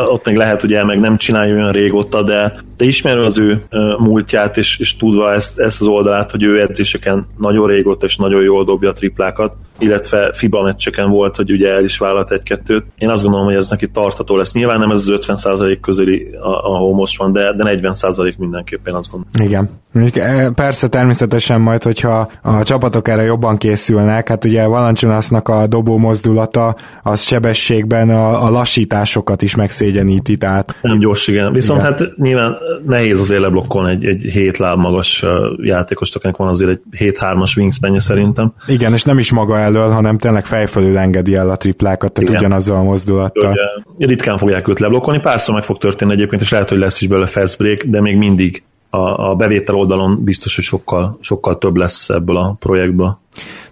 ott 0.06 0.26
még 0.26 0.36
lehet, 0.36 0.62
ugye 0.62 0.84
meg 0.84 1.00
nem 1.00 1.16
csinálja 1.16 1.54
olyan 1.54 1.72
régóta, 1.72 2.22
de, 2.22 2.60
de 2.80 2.86
ismerő 2.86 3.24
az 3.24 3.38
ő 3.38 3.62
múltját, 3.96 4.56
és, 4.56 4.78
és 4.78 4.96
tudva 4.96 5.32
ezt, 5.32 5.58
ezt 5.58 5.80
az 5.80 5.86
oldalát, 5.86 6.30
hogy 6.30 6.42
ő 6.42 6.60
edzéseken 6.60 7.26
nagyon 7.38 7.66
régóta 7.66 8.06
és 8.06 8.16
nagyon 8.16 8.42
jól 8.42 8.64
dobja 8.64 8.88
a 8.88 8.92
triplákat, 8.92 9.56
illetve 9.78 10.32
FIBA 10.32 10.62
meccseken 10.62 11.10
volt, 11.10 11.36
hogy 11.36 11.50
ugye 11.50 11.68
el 11.68 11.84
is 11.84 11.98
vállalt 11.98 12.32
egy-kettőt. 12.32 12.84
Én 12.98 13.08
azt 13.08 13.22
gondolom, 13.22 13.46
hogy 13.46 13.54
ez 13.54 13.70
neki 13.70 13.90
tartható 13.90 14.36
lesz. 14.36 14.52
Nyilván 14.52 14.78
nem 14.78 14.90
ez 14.90 14.98
az 14.98 15.18
50% 15.26 15.78
közeli, 15.80 16.28
ahol 16.40 16.94
most 16.94 17.18
van, 17.18 17.32
de, 17.32 17.52
de 17.52 17.78
40% 17.82 18.36
mindenképpen 18.38 18.94
azt 18.94 19.10
gondolom. 19.10 19.46
Igen. 19.48 19.70
Eh, 19.92 20.46
persze 20.54 20.88
természetesen 20.88 21.60
majd, 21.60 21.82
hogyha 21.82 22.30
a 22.42 22.62
csapatok 22.62 23.08
erre 23.08 23.22
jobban 23.22 23.56
készülnek, 23.56 24.28
hát 24.28 24.44
ugye 24.44 24.66
Valancsunasznak 24.66 25.48
a 25.48 25.66
dobó 25.66 25.98
mozdulata 25.98 26.76
az 27.02 27.22
sebességben 27.22 28.10
a, 28.10 28.44
a 28.44 28.50
lassításokat 28.50 29.42
is 29.42 29.54
megszégyeníti, 29.54 30.36
tehát... 30.36 30.76
Nem 30.82 30.98
gyors, 30.98 31.28
igen. 31.28 31.52
Viszont 31.52 31.80
igen. 31.80 31.92
hát 31.92 32.16
nyilván 32.16 32.56
nehéz 32.86 33.20
azért 33.20 33.40
leblokkolni 33.40 33.90
egy, 33.90 34.04
egy 34.04 34.22
hét 34.22 34.58
láb 34.58 34.78
magas 34.78 35.24
játékos, 35.56 36.14
akinek 36.14 36.36
van 36.36 36.48
azért 36.48 36.70
egy 36.70 36.80
7-3-as 36.98 37.56
wingspanje 37.56 38.00
szerintem. 38.00 38.52
Igen, 38.66 38.92
és 38.92 39.02
nem 39.02 39.18
is 39.18 39.32
maga 39.32 39.58
elől, 39.58 39.90
hanem 39.90 40.18
tényleg 40.18 40.46
fejfölül 40.46 40.98
engedi 40.98 41.34
el 41.34 41.50
a 41.50 41.56
triplákat, 41.56 42.12
tehát 42.12 42.30
igen. 42.30 42.42
ugyanazzal 42.42 42.76
a 42.76 42.82
mozdulattal. 42.82 43.54
Ugye, 43.96 44.06
ritkán 44.06 44.36
fogják 44.36 44.68
őt 44.68 44.78
leblokkolni, 44.78 45.20
párszor 45.20 45.54
meg 45.54 45.64
fog 45.64 45.78
történni 45.78 46.12
egyébként, 46.12 46.42
és 46.42 46.50
lehet, 46.50 46.68
hogy 46.68 46.78
lesz 46.78 47.00
is 47.00 47.08
belőle 47.08 47.26
fast 47.26 47.58
break, 47.58 47.82
de 47.84 48.00
még 48.00 48.16
mindig 48.16 48.62
a, 48.90 49.30
a 49.30 49.34
bevétel 49.34 49.74
oldalon 49.74 50.24
biztos, 50.24 50.54
hogy 50.54 50.64
sokkal, 50.64 51.18
sokkal 51.20 51.58
több 51.58 51.76
lesz 51.76 52.08
ebből 52.08 52.36
a 52.36 52.56
projektből. 52.58 53.18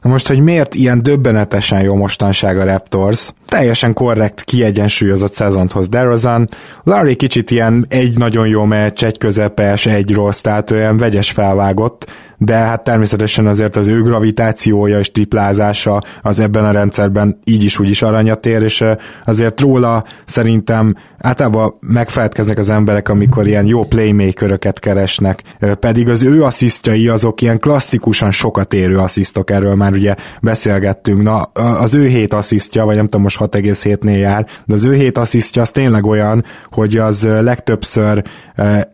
Na 0.03 0.11
most, 0.11 0.29
hogy 0.29 0.41
miért 0.41 0.75
ilyen 0.75 1.03
döbbenetesen 1.03 1.81
jó 1.81 1.95
mostanság 1.95 2.59
a 2.59 2.65
Raptors? 2.65 3.31
Teljesen 3.47 3.93
korrekt, 3.93 4.45
kiegyensúlyozott 4.45 5.35
szezont 5.35 5.73
hoz 5.73 5.89
DeRozan. 5.89 6.49
Larry 6.83 7.15
kicsit 7.15 7.51
ilyen 7.51 7.87
egy 7.89 8.19
nagyon 8.19 8.49
jó 8.49 8.65
meccs, 8.65 9.05
egy 9.05 9.19
közepes, 9.19 9.87
egy 9.87 10.15
rossz, 10.15 10.41
tehát 10.41 10.71
olyan 10.71 10.97
vegyes 10.97 11.31
felvágott, 11.31 12.11
de 12.41 12.55
hát 12.55 12.85
természetesen 12.85 13.47
azért 13.47 13.77
az 13.77 13.87
ő 13.87 14.03
gravitációja 14.03 14.99
és 14.99 15.11
triplázása 15.11 16.03
az 16.23 16.41
ebben 16.41 16.65
a 16.65 16.71
rendszerben 16.71 17.39
így 17.45 17.65
is 17.65 17.79
úgy 17.79 17.91
is 17.91 18.03
aranyat 18.03 18.47
ér, 18.47 18.63
és 18.63 18.85
azért 19.25 19.61
róla 19.61 20.05
szerintem 20.25 20.95
általában 21.19 21.75
megfeledkeznek 21.81 22.59
az 22.59 22.71
emberek, 22.71 23.09
amikor 23.09 23.47
ilyen 23.47 23.67
jó 23.67 23.85
playmakeröket 23.85 24.79
keresnek, 24.79 25.43
pedig 25.81 26.09
az 26.09 26.23
ő 26.23 26.45
asszisztjai 26.45 27.09
azok 27.09 27.41
ilyen 27.41 27.59
klasszikusan 27.59 28.31
sokat 28.31 28.73
érő 28.73 28.99
asszisztok, 28.99 29.48
erről 29.51 29.75
már 29.75 29.93
ugye 29.93 30.15
beszélgettünk, 30.43 31.23
na 31.23 31.43
az 31.53 31.95
ő 31.95 32.07
hét 32.07 32.33
asszisztja, 32.33 32.85
vagy 32.85 32.97
nem 32.97 33.05
tudom 33.05 33.23
most 33.23 33.39
6,7-nél 33.41 34.19
jár, 34.19 34.47
de 34.65 34.75
az 34.75 34.85
ő 34.85 34.95
hét 34.95 35.19
asszisztja 35.19 35.63
az 35.63 35.71
tényleg 35.71 36.07
olyan, 36.07 36.45
hogy 36.71 36.97
az 36.97 37.29
legtöbbször 37.41 38.23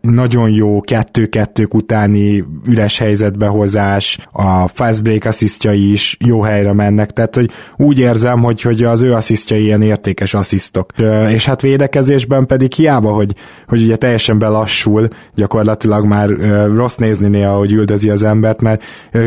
nagyon 0.01 0.49
jó 0.49 0.81
kettő-kettők 0.81 1.73
utáni 1.73 2.43
üres 2.67 2.97
helyzetbehozás, 2.97 4.17
a 4.31 4.67
fast 4.67 5.03
break 5.03 5.25
asszisztjai 5.25 5.91
is 5.91 6.17
jó 6.25 6.41
helyre 6.41 6.73
mennek, 6.73 7.11
tehát 7.11 7.35
hogy 7.35 7.49
úgy 7.77 7.99
érzem, 7.99 8.43
hogy, 8.43 8.61
hogy 8.61 8.83
az 8.83 9.01
ő 9.01 9.13
asszisztjai 9.13 9.63
ilyen 9.63 9.81
értékes 9.81 10.33
asszisztok. 10.33 10.91
És 11.29 11.45
hát 11.45 11.61
védekezésben 11.61 12.45
pedig 12.45 12.73
hiába, 12.73 13.11
hogy, 13.11 13.35
hogy 13.67 13.81
ugye 13.81 13.95
teljesen 13.95 14.39
belassul, 14.39 15.07
gyakorlatilag 15.35 16.05
már 16.05 16.29
rossz 16.75 16.95
nézni 16.95 17.27
néha, 17.27 17.57
hogy 17.57 17.71
üldözi 17.71 18.09
az 18.09 18.23
embert, 18.23 18.61
mert 18.61 18.83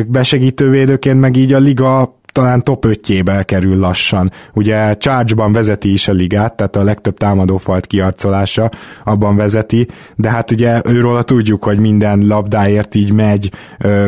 besegítő 0.07 0.71
védőként 0.71 1.21
meg 1.21 1.37
így 1.37 1.52
a 1.52 1.59
liga 1.59 2.18
talán 2.38 2.64
top 2.64 2.85
5-jébe 2.88 3.42
kerül 3.45 3.78
lassan. 3.78 4.33
Ugye 4.54 4.95
Charge-ban 4.95 5.52
vezeti 5.52 5.92
is 5.92 6.09
a 6.09 6.12
ligát, 6.12 6.57
tehát 6.57 6.76
a 6.76 6.83
legtöbb 6.83 7.16
támadófalt 7.16 7.87
kiarcolása 7.87 8.71
abban 9.04 9.37
vezeti, 9.37 9.88
de 10.16 10.30
hát 10.30 10.50
ugye 10.50 10.80
őról 10.85 11.23
tudjuk, 11.23 11.64
hogy 11.64 11.80
minden 11.80 12.26
labdáért 12.26 12.95
így 12.95 13.12
megy, 13.12 13.50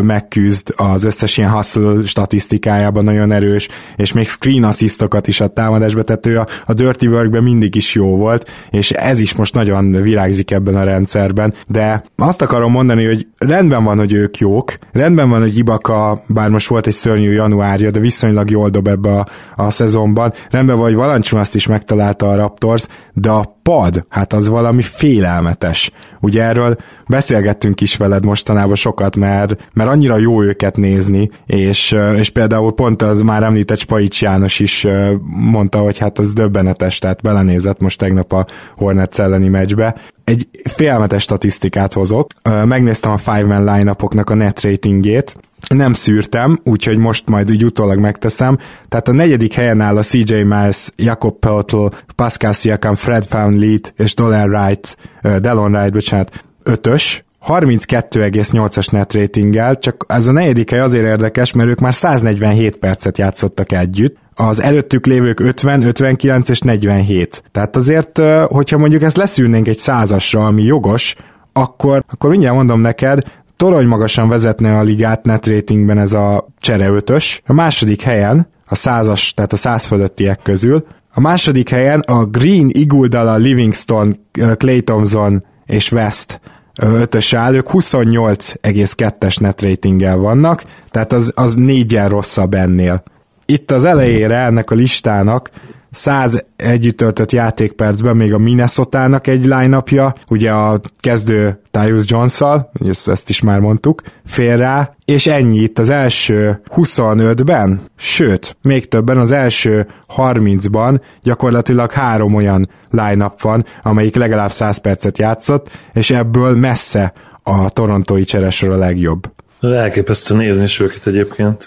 megküzd 0.02 0.72
az 0.76 1.04
összes 1.04 1.36
ilyen 1.36 1.50
hustle 1.50 2.04
statisztikájában 2.04 3.04
nagyon 3.04 3.32
erős, 3.32 3.68
és 3.96 4.12
még 4.12 4.28
screen 4.28 4.64
asszisztokat 4.64 5.26
is 5.26 5.40
a 5.40 5.48
támadásba, 5.48 6.02
tehát 6.02 6.26
ő 6.26 6.38
a, 6.38 6.46
a 6.66 6.72
Dirty 6.72 7.06
Workben 7.06 7.42
mindig 7.42 7.74
is 7.74 7.94
jó 7.94 8.16
volt, 8.16 8.50
és 8.70 8.90
ez 8.90 9.20
is 9.20 9.34
most 9.34 9.54
nagyon 9.54 9.90
virágzik 9.90 10.50
ebben 10.50 10.76
a 10.76 10.84
rendszerben, 10.84 11.54
de 11.66 12.04
azt 12.16 12.42
akarom 12.42 12.72
mondani, 12.72 13.04
hogy 13.04 13.26
rendben 13.38 13.84
van, 13.84 13.98
hogy 13.98 14.12
ők 14.12 14.38
jók, 14.38 14.72
rendben 14.92 15.28
van, 15.30 15.40
hogy 15.40 15.58
Ibaka, 15.58 16.22
bár 16.26 16.48
most 16.48 16.68
volt 16.68 16.86
egy 16.86 16.92
szörnyű 16.92 17.32
januárja, 17.32 17.90
de 17.90 18.00
viszonylag 18.20 18.50
jól 18.50 18.68
dob 18.68 18.88
ebbe 18.88 19.18
a, 19.18 19.26
a 19.56 19.70
szezonban. 19.70 20.32
Rendben 20.50 20.76
vagy 20.76 20.94
Valancsun 20.94 21.38
azt 21.38 21.54
is 21.54 21.66
megtalálta 21.66 22.30
a 22.30 22.36
Raptors, 22.36 22.86
de 23.12 23.30
a 23.30 23.58
pad, 23.62 24.04
hát 24.08 24.32
az 24.32 24.48
valami 24.48 24.82
félelmetes. 24.82 25.90
Ugye 26.20 26.42
erről 26.42 26.76
beszélgettünk 27.08 27.80
is 27.80 27.96
veled 27.96 28.24
mostanában 28.24 28.74
sokat, 28.74 29.16
mert, 29.16 29.68
mert 29.72 29.90
annyira 29.90 30.18
jó 30.18 30.42
őket 30.42 30.76
nézni, 30.76 31.30
és, 31.46 31.96
és 32.16 32.30
például 32.30 32.72
pont 32.72 33.02
az 33.02 33.20
már 33.20 33.42
említett 33.42 33.78
Spaics 33.78 34.22
János 34.22 34.58
is 34.58 34.86
mondta, 35.26 35.78
hogy 35.78 35.98
hát 35.98 36.18
az 36.18 36.32
döbbenetes, 36.32 36.98
tehát 36.98 37.22
belenézett 37.22 37.80
most 37.80 37.98
tegnap 37.98 38.32
a 38.32 38.46
Hornets 38.76 39.18
elleni 39.18 39.48
meccsbe. 39.48 39.94
Egy 40.24 40.48
félelmetes 40.64 41.22
statisztikát 41.22 41.92
hozok. 41.92 42.26
Megnéztem 42.64 43.12
a 43.12 43.16
five-man 43.16 43.64
line 43.64 43.94
a 44.24 44.34
net 44.34 44.62
ratingét, 44.62 45.34
nem 45.68 45.92
szűrtem, 45.92 46.58
úgyhogy 46.64 46.98
most 46.98 47.28
majd 47.28 47.50
úgy 47.50 47.64
utólag 47.64 47.98
megteszem. 47.98 48.58
Tehát 48.88 49.08
a 49.08 49.12
negyedik 49.12 49.52
helyen 49.52 49.80
áll 49.80 49.96
a 49.96 50.02
CJ 50.02 50.34
Miles, 50.34 50.90
Jakob 50.96 51.38
Peltl, 51.38 51.86
Pascal 52.14 52.52
Siakam, 52.52 52.94
Fred 52.94 53.26
VanVleet 53.30 53.94
és 53.96 54.14
Dollar 54.14 54.48
Wright, 54.48 54.96
uh, 55.22 55.36
Delon 55.36 55.74
Wright, 55.74 55.92
bocsánat, 55.92 56.44
ötös, 56.62 57.24
32,8-as 57.46 58.90
net 58.90 59.14
ratinggel, 59.14 59.78
csak 59.78 60.04
ez 60.08 60.26
a 60.26 60.32
negyedik 60.32 60.70
hely 60.70 60.80
azért 60.80 61.04
érdekes, 61.04 61.52
mert 61.52 61.68
ők 61.68 61.80
már 61.80 61.94
147 61.94 62.76
percet 62.76 63.18
játszottak 63.18 63.72
együtt, 63.72 64.16
az 64.34 64.62
előttük 64.62 65.06
lévők 65.06 65.40
50, 65.40 65.82
59 65.82 66.48
és 66.48 66.60
47. 66.60 67.42
Tehát 67.52 67.76
azért, 67.76 68.20
hogyha 68.48 68.78
mondjuk 68.78 69.02
ezt 69.02 69.16
leszűrnénk 69.16 69.68
egy 69.68 69.78
százasra, 69.78 70.44
ami 70.44 70.62
jogos, 70.62 71.14
akkor, 71.52 72.04
akkor 72.08 72.30
mindjárt 72.30 72.54
mondom 72.54 72.80
neked, 72.80 73.22
torony 73.60 73.86
magasan 73.86 74.28
vezetne 74.28 74.78
a 74.78 74.82
ligát 74.82 75.24
net 75.24 75.46
ratingben 75.46 75.98
ez 75.98 76.12
a 76.12 76.46
csere 76.58 76.88
ötös. 76.88 77.42
A 77.46 77.52
második 77.52 78.02
helyen, 78.02 78.48
a 78.66 78.74
százas, 78.74 79.34
tehát 79.34 79.52
a 79.52 79.56
száz 79.56 79.84
fölöttiek 79.84 80.40
közül, 80.42 80.86
a 81.14 81.20
második 81.20 81.68
helyen 81.68 82.00
a 82.00 82.24
Green, 82.24 82.68
Iguodala, 82.72 83.36
Livingston, 83.36 84.16
Clay 84.56 84.82
Thompson 84.82 85.44
és 85.66 85.92
West 85.92 86.40
ötös 86.76 87.32
áll, 87.32 87.54
ők 87.54 87.66
28,2-es 87.72 89.40
net 89.40 89.62
ratinggel 89.62 90.16
vannak, 90.16 90.64
tehát 90.90 91.12
az, 91.12 91.32
az 91.34 91.54
négyen 91.54 92.08
rosszabb 92.08 92.54
ennél. 92.54 93.02
Itt 93.46 93.70
az 93.70 93.84
elejére 93.84 94.36
ennek 94.36 94.70
a 94.70 94.74
listának 94.74 95.50
100 95.90 96.44
együtt 96.56 97.32
játékpercben 97.32 98.16
még 98.16 98.34
a 98.34 98.38
minnesota 98.38 99.20
egy 99.26 99.44
line 99.44 99.82
ugye 100.30 100.50
a 100.50 100.80
kezdő 101.00 101.60
Tyus 101.70 102.04
Jones-szal, 102.06 102.70
ezt, 102.86 103.08
ezt 103.08 103.28
is 103.28 103.40
már 103.40 103.60
mondtuk, 103.60 104.02
fél 104.24 104.56
rá, 104.56 104.94
és 105.04 105.26
ennyi 105.26 105.58
itt 105.58 105.78
az 105.78 105.88
első 105.88 106.60
25-ben, 106.76 107.80
sőt, 107.96 108.56
még 108.62 108.88
többen 108.88 109.18
az 109.18 109.32
első 109.32 109.86
30-ban 110.16 111.00
gyakorlatilag 111.22 111.92
három 111.92 112.34
olyan 112.34 112.68
line 112.90 113.32
van, 113.40 113.64
amelyik 113.82 114.14
legalább 114.14 114.52
100 114.52 114.78
percet 114.78 115.18
játszott, 115.18 115.70
és 115.92 116.10
ebből 116.10 116.56
messze 116.56 117.12
a 117.42 117.70
torontói 117.70 118.24
cseresről 118.24 118.72
a 118.72 118.76
legjobb. 118.76 119.30
Elképesztő 119.60 120.34
nézni 120.34 120.62
is 120.62 120.80
őket 120.80 121.06
egyébként. 121.06 121.66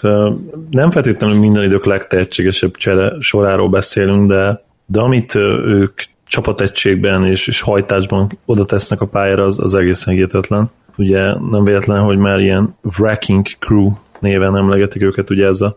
Nem 0.70 0.90
feltétlenül 0.90 1.38
minden 1.38 1.62
idők 1.62 1.84
legtehetségesebb 1.84 2.76
csere 2.76 3.12
soráról 3.20 3.68
beszélünk, 3.68 4.28
de, 4.28 4.64
de 4.86 5.00
amit 5.00 5.34
ők 5.64 6.00
csapategységben 6.26 7.26
és, 7.26 7.48
és 7.48 7.60
hajtásban 7.60 8.38
oda 8.44 8.64
tesznek 8.64 9.00
a 9.00 9.06
pályára, 9.06 9.44
az, 9.44 9.58
az 9.58 9.74
egészen 9.74 10.14
hihetetlen. 10.14 10.70
Ugye 10.96 11.34
nem 11.50 11.64
véletlen, 11.64 12.02
hogy 12.02 12.18
már 12.18 12.40
ilyen 12.40 12.76
wrecking 12.98 13.46
crew 13.58 13.92
néven 14.18 14.56
emlegetik 14.56 15.02
őket, 15.02 15.30
ugye 15.30 15.46
ez 15.46 15.60
a 15.60 15.76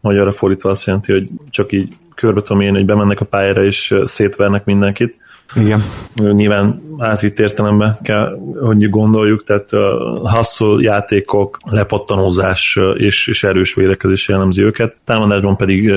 magyarra 0.00 0.32
fordítva 0.32 0.70
azt 0.70 0.86
jelenti, 0.86 1.12
hogy 1.12 1.28
csak 1.50 1.72
így 1.72 1.96
körbe 2.14 2.40
tudom 2.40 2.60
én, 2.60 2.74
hogy 2.74 2.84
bemennek 2.84 3.20
a 3.20 3.24
pályára 3.24 3.64
és 3.64 3.94
szétvernek 4.04 4.64
mindenkit. 4.64 5.16
Igen. 5.54 5.82
Nyilván 6.14 6.82
átvitt 6.98 7.38
értelemben 7.38 7.98
kell, 8.02 8.38
hogy 8.60 8.88
gondoljuk, 8.90 9.44
tehát 9.44 9.70
hustle 10.36 10.82
játékok, 10.82 11.58
lepattanózás 11.64 12.78
és, 12.94 13.26
és 13.26 13.44
erős 13.44 13.74
védekezés 13.74 14.28
jellemzi 14.28 14.62
őket. 14.62 14.96
Támadásban 15.04 15.56
pedig 15.56 15.92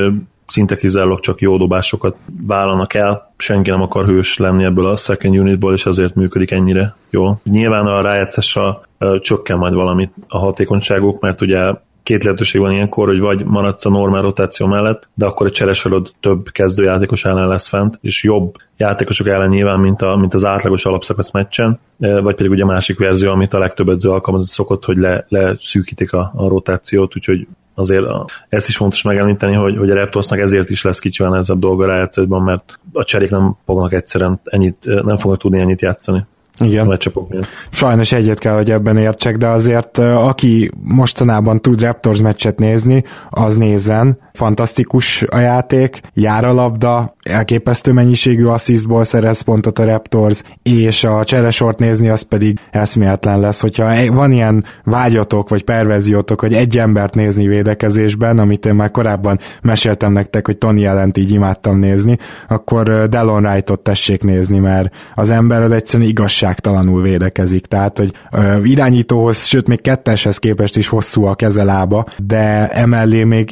szinte 0.48 0.76
kizárólag 0.76 1.20
csak 1.20 1.42
jó 1.42 1.58
dobásokat 1.58 2.16
vállalnak 2.48 2.94
el, 2.94 3.34
senki 3.38 3.70
nem 3.70 3.82
akar 3.82 4.06
hős 4.06 4.38
lenni 4.38 4.64
ebből 4.64 4.86
a 4.86 4.96
second 4.96 5.38
unitból, 5.38 5.74
és 5.74 5.86
azért 5.86 6.16
működik 6.16 6.52
ennyire 6.52 6.96
jól. 7.10 7.40
Nyilván 7.44 7.86
a 7.86 8.02
rájátszással 8.02 8.86
csökken 9.20 9.58
majd 9.58 9.74
valamit 9.74 10.14
a 10.28 10.38
hatékonyságuk, 10.38 11.22
mert 11.22 11.42
ugye 11.42 11.74
két 12.04 12.24
lehetőség 12.24 12.62
van 12.62 12.72
ilyenkor, 12.72 13.08
hogy 13.08 13.20
vagy 13.20 13.46
maradsz 13.46 13.86
a 13.86 13.90
normál 13.90 14.22
rotáció 14.22 14.68
mellett, 14.68 15.08
de 15.14 15.26
akkor 15.26 15.48
a 15.48 15.52
cseresorod 15.52 16.12
több 16.20 16.50
kezdőjátékos 16.52 17.26
ellen 17.26 17.48
lesz 17.48 17.68
fent, 17.68 17.98
és 18.02 18.24
jobb 18.24 18.56
játékosok 18.78 19.28
ellen 19.28 19.50
nyilván, 19.50 19.80
mint, 19.80 20.02
a, 20.02 20.16
mint 20.16 20.34
az 20.34 20.46
átlagos 20.46 20.86
alapszakasz 20.86 21.32
meccsen, 21.32 21.80
vagy 21.98 22.36
pedig 22.36 22.52
ugye 22.52 22.64
a 22.64 22.66
másik 22.66 23.00
verzió, 23.00 23.32
amit 23.32 23.54
a 23.54 23.60
legtöbb 23.60 23.90
edző 23.90 24.10
alkalmazni 24.10 24.52
szokott, 24.52 24.86
hogy 24.86 24.98
le, 24.98 25.26
leszűkítik 25.30 26.14
a, 26.14 26.32
a 26.36 26.48
rotációt, 26.48 27.16
úgyhogy 27.16 27.48
azért 27.76 28.06
a, 28.06 28.26
ezt 28.50 28.68
is 28.68 28.78
fontos 28.78 29.02
megemlíteni, 29.02 29.56
hogy, 29.56 29.78
hogy 29.78 29.90
a 29.90 29.96
Raptorsnak 29.96 30.40
ezért 30.40 30.70
is 30.70 30.84
lesz 30.84 31.00
kicsivel 31.00 31.32
nehezebb 31.32 31.60
dolga 31.60 31.86
rájátszásban, 31.86 32.44
mert 32.44 32.80
a 32.94 33.04
cserék 33.04 33.30
nem 33.30 33.56
fognak 33.66 33.94
egyszerűen 33.94 34.40
ennyit, 34.44 34.86
nem 34.86 35.18
fognak 35.18 35.40
tudni 35.40 35.60
ennyit 35.60 35.82
játszani. 35.82 36.26
Igen. 36.60 36.88
meccsapok 36.88 37.30
miatt. 37.30 37.48
Sajnos 37.70 38.12
egyet 38.12 38.40
kell, 38.40 38.56
hogy 38.56 38.72
ebben 38.72 38.98
értsek, 38.98 39.38
de 39.38 39.48
azért 39.48 39.98
aki 39.98 40.72
mostanában 40.82 41.62
tud 41.62 41.82
Raptors 41.82 42.22
meccset 42.22 42.60
nézni, 42.60 43.04
az 43.30 43.56
nézzen. 43.56 44.18
Fantasztikus 44.34 45.22
a 45.22 45.38
játék, 45.38 46.00
jár 46.14 46.46
a 46.46 46.54
labda, 46.54 47.16
elképesztő 47.24 47.92
mennyiségű 47.92 48.46
asszisztból 48.46 49.04
szerez 49.04 49.42
pontot 49.42 49.80
a 49.80 49.86
Raptors, 49.86 50.42
és 50.64 51.04
a 51.04 51.24
cseresort 51.24 51.80
nézni 51.80 52.10
az 52.10 52.22
pedig 52.22 52.60
eszméletlen 52.72 53.40
lesz. 53.40 53.62
Hogyha 53.62 54.14
van 54.14 54.32
ilyen 54.32 54.64
vágyatok, 54.84 55.50
vagy 55.50 55.64
perverziótok, 55.64 56.42
hogy 56.42 56.54
egy 56.54 56.78
embert 56.78 57.16
nézni 57.16 57.48
védekezésben, 57.48 58.40
amit 58.40 58.66
én 58.66 58.74
már 58.74 58.92
korábban 58.92 59.40
meséltem 59.62 60.12
nektek, 60.12 60.46
hogy 60.46 60.58
Tony 60.58 60.84
ellent 60.84 61.18
így 61.18 61.32
imádtam 61.32 61.80
nézni, 61.80 62.18
akkor 62.48 63.10
Delon 63.10 63.46
Wright-ot 63.46 63.80
tessék 63.80 64.24
nézni, 64.24 64.60
mert 64.60 64.96
az 65.16 65.30
ember 65.30 65.62
az 65.62 65.72
egyszerűen 65.72 66.10
igazságtalanul 66.10 67.02
védekezik. 67.02 67.66
Tehát, 67.66 67.98
hogy 67.98 68.12
irányítóhoz, 68.64 69.46
sőt 69.46 69.68
még 69.68 69.82
ketteshez 69.82 70.38
képest 70.38 70.78
is 70.78 70.88
hosszú 70.88 71.26
a 71.26 71.36
kezelába, 71.36 72.06
de 72.26 72.68
emellé 72.68 73.24
még 73.24 73.50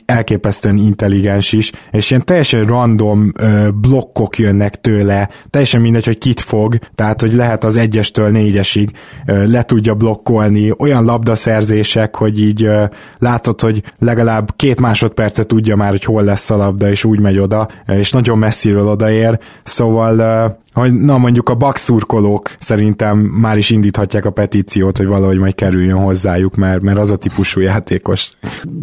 elképesztően 0.71 0.77
intelligens 0.77 1.51
is, 1.51 1.71
és 1.91 2.09
ilyen 2.09 2.25
teljesen 2.25 2.65
random 2.65 3.31
blokkok 3.73 4.37
jönnek 4.37 4.81
tőle, 4.81 5.29
teljesen 5.49 5.81
mindegy, 5.81 6.05
hogy 6.05 6.17
kit 6.17 6.39
fog, 6.39 6.77
tehát 6.95 7.21
hogy 7.21 7.33
lehet 7.33 7.63
az 7.63 7.77
egyestől 7.77 8.29
négyesig 8.29 8.91
le 9.25 9.63
tudja 9.63 9.93
blokkolni, 9.93 10.73
olyan 10.79 11.05
labdaszerzések, 11.05 12.15
hogy 12.15 12.41
így 12.41 12.69
látod, 13.17 13.61
hogy 13.61 13.83
legalább 13.99 14.55
két 14.55 14.79
másodpercet 14.79 15.47
tudja 15.47 15.75
már, 15.75 15.89
hogy 15.89 16.03
hol 16.03 16.23
lesz 16.23 16.49
a 16.49 16.55
labda, 16.55 16.89
és 16.89 17.03
úgy 17.03 17.19
megy 17.19 17.37
oda, 17.37 17.67
és 17.87 18.11
nagyon 18.11 18.37
messziről 18.37 18.87
odaér, 18.87 19.39
szóval 19.63 20.59
hogy 20.73 20.93
na 20.93 21.17
mondjuk 21.17 21.49
a 21.49 21.55
bakszurkolók 21.55 22.55
szerintem 22.59 23.17
már 23.17 23.57
is 23.57 23.69
indíthatják 23.69 24.25
a 24.25 24.31
petíciót, 24.31 24.97
hogy 24.97 25.07
valahogy 25.07 25.37
majd 25.37 25.55
kerüljön 25.55 25.97
hozzájuk, 25.97 26.55
mert, 26.55 26.81
mert 26.81 26.97
az 26.97 27.11
a 27.11 27.15
típusú 27.15 27.59
játékos. 27.59 28.29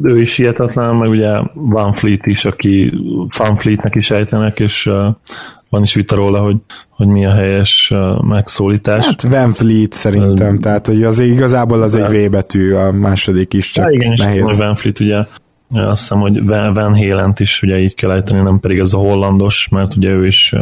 Ő 0.02 0.20
is 0.20 0.36
hihetetlen, 0.36 0.94
meg 0.94 1.08
ugye 1.08 1.30
Van 1.54 1.92
Fleet 1.92 2.26
is, 2.26 2.44
aki 2.44 2.92
Van 3.36 3.56
Fleetnek 3.56 3.94
is 3.94 4.10
ejtenek, 4.10 4.60
és 4.60 4.86
uh, 4.86 5.06
van 5.70 5.82
is 5.82 5.94
vita 5.94 6.14
róla, 6.14 6.40
hogy, 6.40 6.56
hogy 6.88 7.06
mi 7.06 7.26
a 7.26 7.32
helyes 7.32 7.90
uh, 7.94 8.22
megszólítás. 8.22 9.06
Hát 9.06 9.22
Van 9.22 9.52
Fleet 9.52 9.92
szerintem, 9.92 10.54
uh, 10.54 10.60
tehát 10.60 10.86
hogy 10.86 11.02
az 11.02 11.20
igazából 11.20 11.82
az 11.82 11.94
egy 11.94 12.26
V 12.26 12.30
betű, 12.30 12.72
a 12.72 12.92
második 12.92 13.54
is 13.54 13.70
csak 13.70 13.92
igen, 13.92 14.14
nehéz. 14.16 14.56
Van 14.56 14.74
Fleet 14.74 15.00
ugye 15.00 15.24
azt 15.70 16.00
hiszem, 16.00 16.20
hogy 16.20 16.44
Van 16.44 16.96
halen 16.96 17.34
is 17.38 17.62
ugye 17.62 17.78
így 17.78 17.94
kell 17.94 18.10
ejteni, 18.10 18.42
nem 18.42 18.60
pedig 18.60 18.78
ez 18.78 18.92
a 18.92 18.98
hollandos, 18.98 19.68
mert 19.68 19.96
ugye 19.96 20.08
ő 20.08 20.26
is 20.26 20.54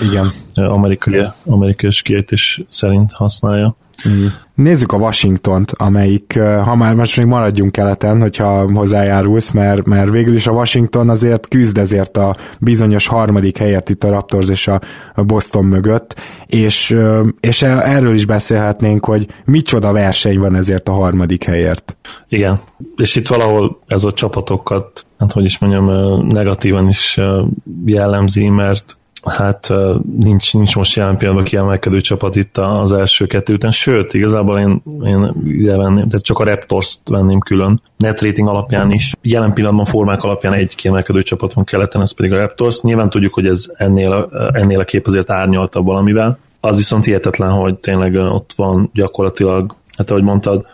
Igen. 0.00 0.30
amerikai, 0.54 1.24
amerikai 1.44 1.90
kiejtés 2.02 2.62
szerint 2.68 3.12
használja. 3.12 3.76
Mm. 4.08 4.26
Nézzük 4.54 4.92
a 4.92 4.96
Washingtont, 4.96 5.72
amelyik, 5.76 6.38
ha 6.64 6.76
már 6.76 6.94
most 6.94 7.16
még 7.16 7.26
maradjunk 7.26 7.72
keleten, 7.72 8.20
hogyha 8.20 8.72
hozzájárulsz, 8.74 9.50
mert, 9.50 9.86
mert 9.86 10.10
végül 10.10 10.34
is 10.34 10.46
a 10.46 10.52
Washington 10.52 11.08
azért 11.08 11.48
küzd 11.48 11.78
ezért 11.78 12.16
a 12.16 12.36
bizonyos 12.58 13.06
harmadik 13.06 13.58
helyet 13.58 13.88
itt 13.88 14.04
a 14.04 14.10
Raptors 14.10 14.48
és 14.48 14.68
a, 14.68 14.80
a 15.14 15.22
Boston 15.22 15.64
mögött, 15.64 16.20
és, 16.46 16.96
és 17.40 17.62
e, 17.62 17.66
erről 17.66 18.14
is 18.14 18.26
beszélhetnénk, 18.26 19.04
hogy 19.04 19.26
micsoda 19.44 19.92
verseny 19.92 20.38
van 20.38 20.54
ezért 20.54 20.88
a 20.88 20.92
harmadik 20.92 21.44
helyért. 21.44 21.96
Igen, 22.28 22.60
és 22.96 23.14
itt 23.14 23.28
valahol 23.28 23.78
ez 23.86 24.04
a 24.04 24.12
csapatokat, 24.12 25.06
hát 25.18 25.32
hogy 25.32 25.44
is 25.44 25.58
mondjam, 25.58 26.26
negatívan 26.26 26.88
is 26.88 27.20
jellemzi, 27.84 28.48
mert 28.48 28.98
hát 29.24 29.68
nincs, 30.18 30.54
nincs 30.54 30.76
most 30.76 30.96
jelen 30.96 31.16
pillanatban 31.16 31.48
kiemelkedő 31.48 32.00
csapat 32.00 32.36
itt 32.36 32.56
az 32.58 32.92
első 32.92 33.26
kettő 33.26 33.52
után, 33.52 33.70
sőt, 33.70 34.14
igazából 34.14 34.58
én, 34.58 34.82
én 35.04 35.34
ide 35.46 35.76
venném, 35.76 36.08
tehát 36.08 36.24
csak 36.24 36.38
a 36.38 36.44
Raptors 36.44 36.98
venném 37.10 37.38
külön, 37.38 37.80
net 37.96 38.20
rating 38.20 38.48
alapján 38.48 38.92
is, 38.92 39.12
jelen 39.22 39.52
pillanatban 39.52 39.84
formák 39.84 40.22
alapján 40.22 40.52
egy 40.52 40.74
kiemelkedő 40.74 41.22
csapat 41.22 41.52
van 41.52 41.64
keleten, 41.64 42.00
ez 42.00 42.14
pedig 42.14 42.32
a 42.32 42.36
Raptors. 42.36 42.80
Nyilván 42.80 43.10
tudjuk, 43.10 43.34
hogy 43.34 43.46
ez 43.46 43.66
ennél, 43.76 44.28
ennél 44.52 44.80
a 44.80 44.84
kép 44.84 45.06
azért 45.06 45.30
árnyaltabb 45.30 45.84
valamivel, 45.84 46.38
az 46.60 46.76
viszont 46.76 47.04
hihetetlen, 47.04 47.50
hogy 47.50 47.78
tényleg 47.78 48.14
ott 48.14 48.52
van 48.56 48.90
gyakorlatilag, 48.92 49.74
hát 49.96 50.10
ahogy 50.10 50.22
mondtad, 50.22 50.66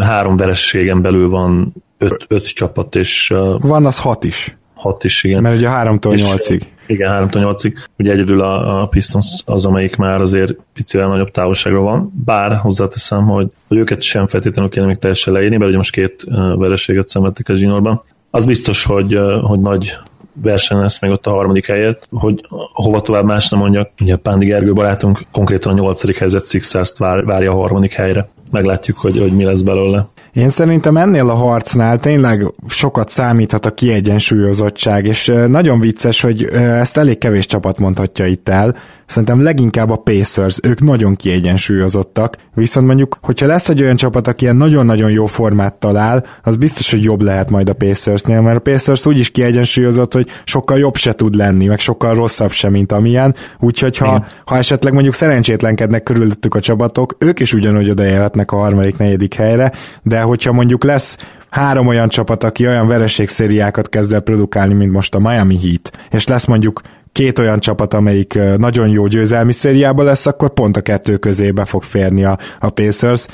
három 0.00 0.36
verességen 0.36 1.02
belül 1.02 1.28
van 1.28 1.72
öt, 1.98 2.24
öt 2.28 2.46
csapat, 2.46 2.94
és... 2.94 3.34
Van 3.58 3.86
az 3.86 3.98
hat 3.98 4.24
is. 4.24 4.56
Hat 4.74 5.04
is, 5.04 5.24
igen. 5.24 5.42
Mert 5.42 5.56
ugye 5.56 5.68
háromtól 5.68 6.14
nyolcig. 6.14 6.73
Igen, 6.86 7.28
3-8-ig. 7.32 7.74
Ugye 7.98 8.12
egyedül 8.12 8.42
a, 8.42 8.82
a 8.82 8.86
Pistons 8.86 9.42
az, 9.46 9.66
amelyik 9.66 9.96
már 9.96 10.20
azért 10.20 10.54
picivel 10.72 11.08
nagyobb 11.08 11.30
távolságra 11.30 11.80
van, 11.80 12.12
bár 12.24 12.56
hozzáteszem, 12.56 13.26
hogy, 13.26 13.50
hogy 13.68 13.76
őket 13.76 14.02
sem 14.02 14.26
feltétlenül 14.26 14.70
kéne 14.70 14.86
még 14.86 14.98
teljesen 14.98 15.32
leírni, 15.32 15.56
mert 15.56 15.68
ugye 15.68 15.76
most 15.76 15.92
két 15.92 16.24
vereséget 16.56 17.08
szenvedtek 17.08 17.48
a 17.48 17.56
zsinórban. 17.56 18.02
Az 18.30 18.46
biztos, 18.46 18.84
hogy, 18.84 19.18
hogy 19.42 19.60
nagy 19.60 19.98
verseny 20.42 20.78
lesz 20.78 21.00
még 21.00 21.10
ott 21.10 21.26
a 21.26 21.30
harmadik 21.30 21.66
helyet, 21.66 22.08
hogy 22.10 22.46
hova 22.72 23.00
tovább 23.00 23.24
más 23.24 23.48
nem 23.48 23.60
mondjak. 23.60 23.90
Ugye 24.00 24.16
Pándi 24.16 24.46
Gergő 24.46 24.72
barátunk 24.72 25.24
konkrétan 25.32 25.72
a 25.72 25.74
nyolcadik 25.74 26.18
helyzet 26.18 26.46
Sixers-t 26.46 26.98
vár, 26.98 27.24
várja 27.24 27.52
a 27.52 27.56
harmadik 27.56 27.92
helyre. 27.92 28.28
Meglátjuk, 28.50 28.98
hogy, 28.98 29.18
hogy 29.18 29.32
mi 29.32 29.44
lesz 29.44 29.60
belőle. 29.60 30.06
Én 30.34 30.48
szerintem 30.48 30.96
ennél 30.96 31.28
a 31.28 31.34
harcnál 31.34 31.98
tényleg 31.98 32.52
sokat 32.68 33.08
számíthat 33.08 33.66
a 33.66 33.74
kiegyensúlyozottság, 33.74 35.04
és 35.04 35.32
nagyon 35.48 35.80
vicces, 35.80 36.20
hogy 36.20 36.44
ezt 36.52 36.96
elég 36.96 37.18
kevés 37.18 37.46
csapat 37.46 37.78
mondhatja 37.78 38.26
itt 38.26 38.48
el. 38.48 38.76
Szerintem 39.06 39.42
leginkább 39.42 39.90
a 39.90 39.96
Pacers, 39.96 40.58
ők 40.62 40.80
nagyon 40.80 41.16
kiegyensúlyozottak, 41.16 42.36
viszont 42.54 42.86
mondjuk, 42.86 43.18
hogyha 43.22 43.46
lesz 43.46 43.68
egy 43.68 43.82
olyan 43.82 43.96
csapat, 43.96 44.28
aki 44.28 44.44
ilyen 44.44 44.56
nagyon-nagyon 44.56 45.10
jó 45.10 45.26
formát 45.26 45.74
talál, 45.74 46.24
az 46.42 46.56
biztos, 46.56 46.90
hogy 46.90 47.04
jobb 47.04 47.22
lehet 47.22 47.50
majd 47.50 47.68
a 47.68 47.72
Pacersnél, 47.72 48.40
mert 48.40 48.56
a 48.56 48.60
Pacers 48.60 49.06
úgy 49.06 49.18
is 49.18 49.30
kiegyensúlyozott, 49.30 50.12
hogy 50.12 50.28
sokkal 50.44 50.78
jobb 50.78 50.96
se 50.96 51.12
tud 51.12 51.34
lenni, 51.34 51.66
meg 51.66 51.78
sokkal 51.78 52.14
rosszabb 52.14 52.50
se, 52.50 52.70
mint 52.70 52.92
amilyen, 52.92 53.34
úgyhogy 53.60 53.96
ha, 53.96 54.24
ha 54.44 54.56
esetleg 54.56 54.92
mondjuk 54.92 55.14
szerencsétlenkednek 55.14 56.02
körülöttük 56.02 56.54
a 56.54 56.60
csapatok, 56.60 57.16
ők 57.18 57.40
is 57.40 57.52
ugyanúgy 57.52 57.90
odaérhetnek 57.90 58.52
a 58.52 58.56
harmadik, 58.56 58.96
negyedik 58.96 59.34
helyre, 59.34 59.72
de 60.02 60.20
hogyha 60.20 60.52
mondjuk 60.52 60.84
lesz 60.84 61.18
három 61.50 61.86
olyan 61.86 62.08
csapat, 62.08 62.44
aki 62.44 62.66
olyan 62.66 62.86
vereségszériákat 62.86 63.88
kezd 63.88 64.12
el 64.12 64.20
produkálni, 64.20 64.74
mint 64.74 64.92
most 64.92 65.14
a 65.14 65.18
Miami 65.18 65.58
Heat, 65.58 65.90
és 66.10 66.26
lesz 66.26 66.44
mondjuk 66.44 66.80
két 67.14 67.38
olyan 67.38 67.60
csapat, 67.60 67.94
amelyik 67.94 68.38
nagyon 68.56 68.88
jó 68.88 69.06
győzelmi 69.06 69.52
szériában 69.52 70.04
lesz, 70.04 70.26
akkor 70.26 70.52
pont 70.52 70.76
a 70.76 70.80
kettő 70.80 71.16
közébe 71.16 71.64
fog 71.64 71.82
férni 71.82 72.24
a, 72.24 72.38
a 72.60 72.70
Pacers. 72.70 73.26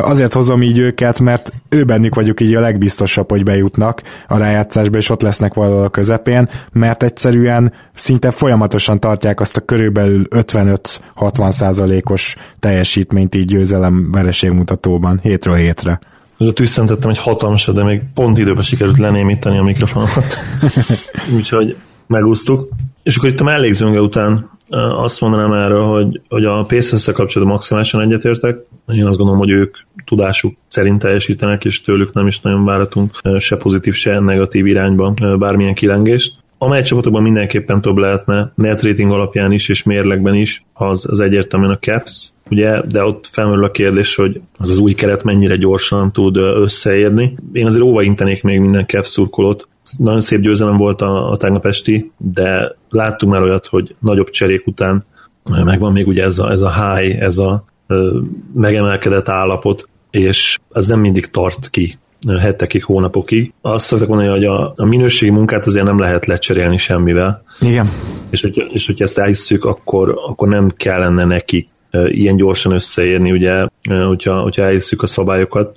Azért 0.00 0.32
hozom 0.32 0.62
így 0.62 0.78
őket, 0.78 1.20
mert 1.20 1.52
ő 1.68 1.84
bennük 1.84 2.14
vagyok 2.14 2.40
így 2.40 2.54
a 2.54 2.60
legbiztosabb, 2.60 3.30
hogy 3.30 3.42
bejutnak 3.42 4.02
a 4.28 4.38
rájátszásba, 4.38 4.96
és 4.96 5.10
ott 5.10 5.22
lesznek 5.22 5.54
valahol 5.54 5.84
a 5.84 5.88
közepén, 5.88 6.48
mert 6.72 7.02
egyszerűen 7.02 7.72
szinte 7.94 8.30
folyamatosan 8.30 9.00
tartják 9.00 9.40
azt 9.40 9.56
a 9.56 9.60
körülbelül 9.60 10.24
55-60 10.30 11.50
százalékos 11.50 12.36
teljesítményt 12.58 13.34
így 13.34 13.44
győzelem 13.44 14.10
vereségmutatóban 14.12 15.18
hétről 15.22 15.54
hétre. 15.54 15.98
Ott 16.38 16.60
üszentettem 16.60 17.10
egy 17.10 17.18
hatalmas, 17.18 17.66
de 17.66 17.84
még 17.84 18.02
pont 18.14 18.38
időben 18.38 18.62
sikerült 18.62 18.98
lenémíteni 18.98 19.58
a 19.58 19.62
mikrofonomat. 19.62 20.38
Úgyhogy 21.36 21.76
megúsztuk. 22.06 22.68
És 23.04 23.16
akkor 23.16 23.28
itt 23.28 23.40
a 23.40 23.44
mellékzőnge 23.44 24.00
után 24.00 24.50
azt 25.02 25.20
mondanám 25.20 25.52
erről, 25.52 25.84
hogy, 25.84 26.20
hogy 26.28 26.44
a 26.44 26.62
pacers 26.62 27.04
kapcsolatban 27.04 27.56
maximálisan 27.56 28.00
egyetértek. 28.00 28.58
Én 28.86 29.06
azt 29.06 29.16
gondolom, 29.16 29.40
hogy 29.40 29.50
ők 29.50 29.76
tudásuk 30.04 30.54
szerint 30.68 30.98
teljesítenek, 30.98 31.64
és 31.64 31.82
tőlük 31.82 32.12
nem 32.12 32.26
is 32.26 32.40
nagyon 32.40 32.64
váratunk 32.64 33.20
se 33.38 33.56
pozitív, 33.56 33.94
se 33.94 34.20
negatív 34.20 34.66
irányba 34.66 35.14
bármilyen 35.38 35.74
kilengést. 35.74 36.34
Amely 36.58 36.82
csapatokban 36.82 37.22
mindenképpen 37.22 37.80
több 37.80 37.96
lehetne, 37.96 38.52
net 38.54 38.82
rating 38.82 39.12
alapján 39.12 39.52
is, 39.52 39.68
és 39.68 39.82
mérlegben 39.82 40.34
is, 40.34 40.64
az, 40.72 41.06
az 41.10 41.20
egyértelműen 41.20 41.70
a 41.72 41.78
Caps, 41.78 42.32
ugye, 42.50 42.80
de 42.88 43.04
ott 43.04 43.28
felmerül 43.32 43.64
a 43.64 43.70
kérdés, 43.70 44.14
hogy 44.14 44.40
az 44.58 44.70
az 44.70 44.78
új 44.78 44.94
keret 44.94 45.24
mennyire 45.24 45.56
gyorsan 45.56 46.12
tud 46.12 46.36
összeérni. 46.36 47.36
Én 47.52 47.66
azért 47.66 47.84
óvaintenék 47.84 48.42
még 48.42 48.60
minden 48.60 48.86
Caps 48.86 49.08
szurkolót, 49.08 49.68
nagyon 49.98 50.20
szép 50.20 50.40
győzelem 50.40 50.76
volt 50.76 51.02
a, 51.02 51.30
a 51.30 51.36
tegnap 51.36 51.66
esti, 51.66 52.12
de 52.16 52.76
láttunk 52.88 53.32
már 53.32 53.42
olyat, 53.42 53.66
hogy 53.66 53.94
nagyobb 53.98 54.30
cserék 54.30 54.66
után 54.66 55.04
megvan 55.64 55.92
még 55.92 56.06
ugye 56.06 56.24
ez 56.24 56.38
a, 56.38 56.50
ez 56.50 56.60
a 56.60 56.72
high, 56.72 57.22
ez 57.22 57.38
a 57.38 57.64
ö, 57.86 58.20
megemelkedett 58.54 59.28
állapot, 59.28 59.88
és 60.10 60.58
ez 60.72 60.86
nem 60.86 61.00
mindig 61.00 61.26
tart 61.30 61.70
ki 61.70 61.98
hetekig, 62.40 62.84
hónapokig. 62.84 63.52
Azt 63.60 63.86
szoktak 63.86 64.08
mondani, 64.08 64.28
hogy 64.28 64.44
a, 64.44 64.72
a 64.76 64.84
minőségi 64.84 65.32
munkát 65.32 65.66
azért 65.66 65.84
nem 65.84 65.98
lehet 65.98 66.26
lecserélni 66.26 66.76
semmivel. 66.76 67.44
Igen. 67.60 67.90
És, 68.30 68.42
hogy, 68.42 68.66
és 68.72 68.86
hogyha 68.86 69.04
ezt 69.04 69.18
elhisszük, 69.18 69.64
akkor, 69.64 70.20
akkor 70.26 70.48
nem 70.48 70.70
kellene 70.76 71.24
neki 71.24 71.68
ilyen 72.06 72.36
gyorsan 72.36 72.72
összeérni, 72.72 73.32
ugye, 73.32 73.66
hogyha, 74.06 74.40
hogyha 74.40 74.64
elhisszük 74.64 75.02
a 75.02 75.06
szabályokat, 75.06 75.76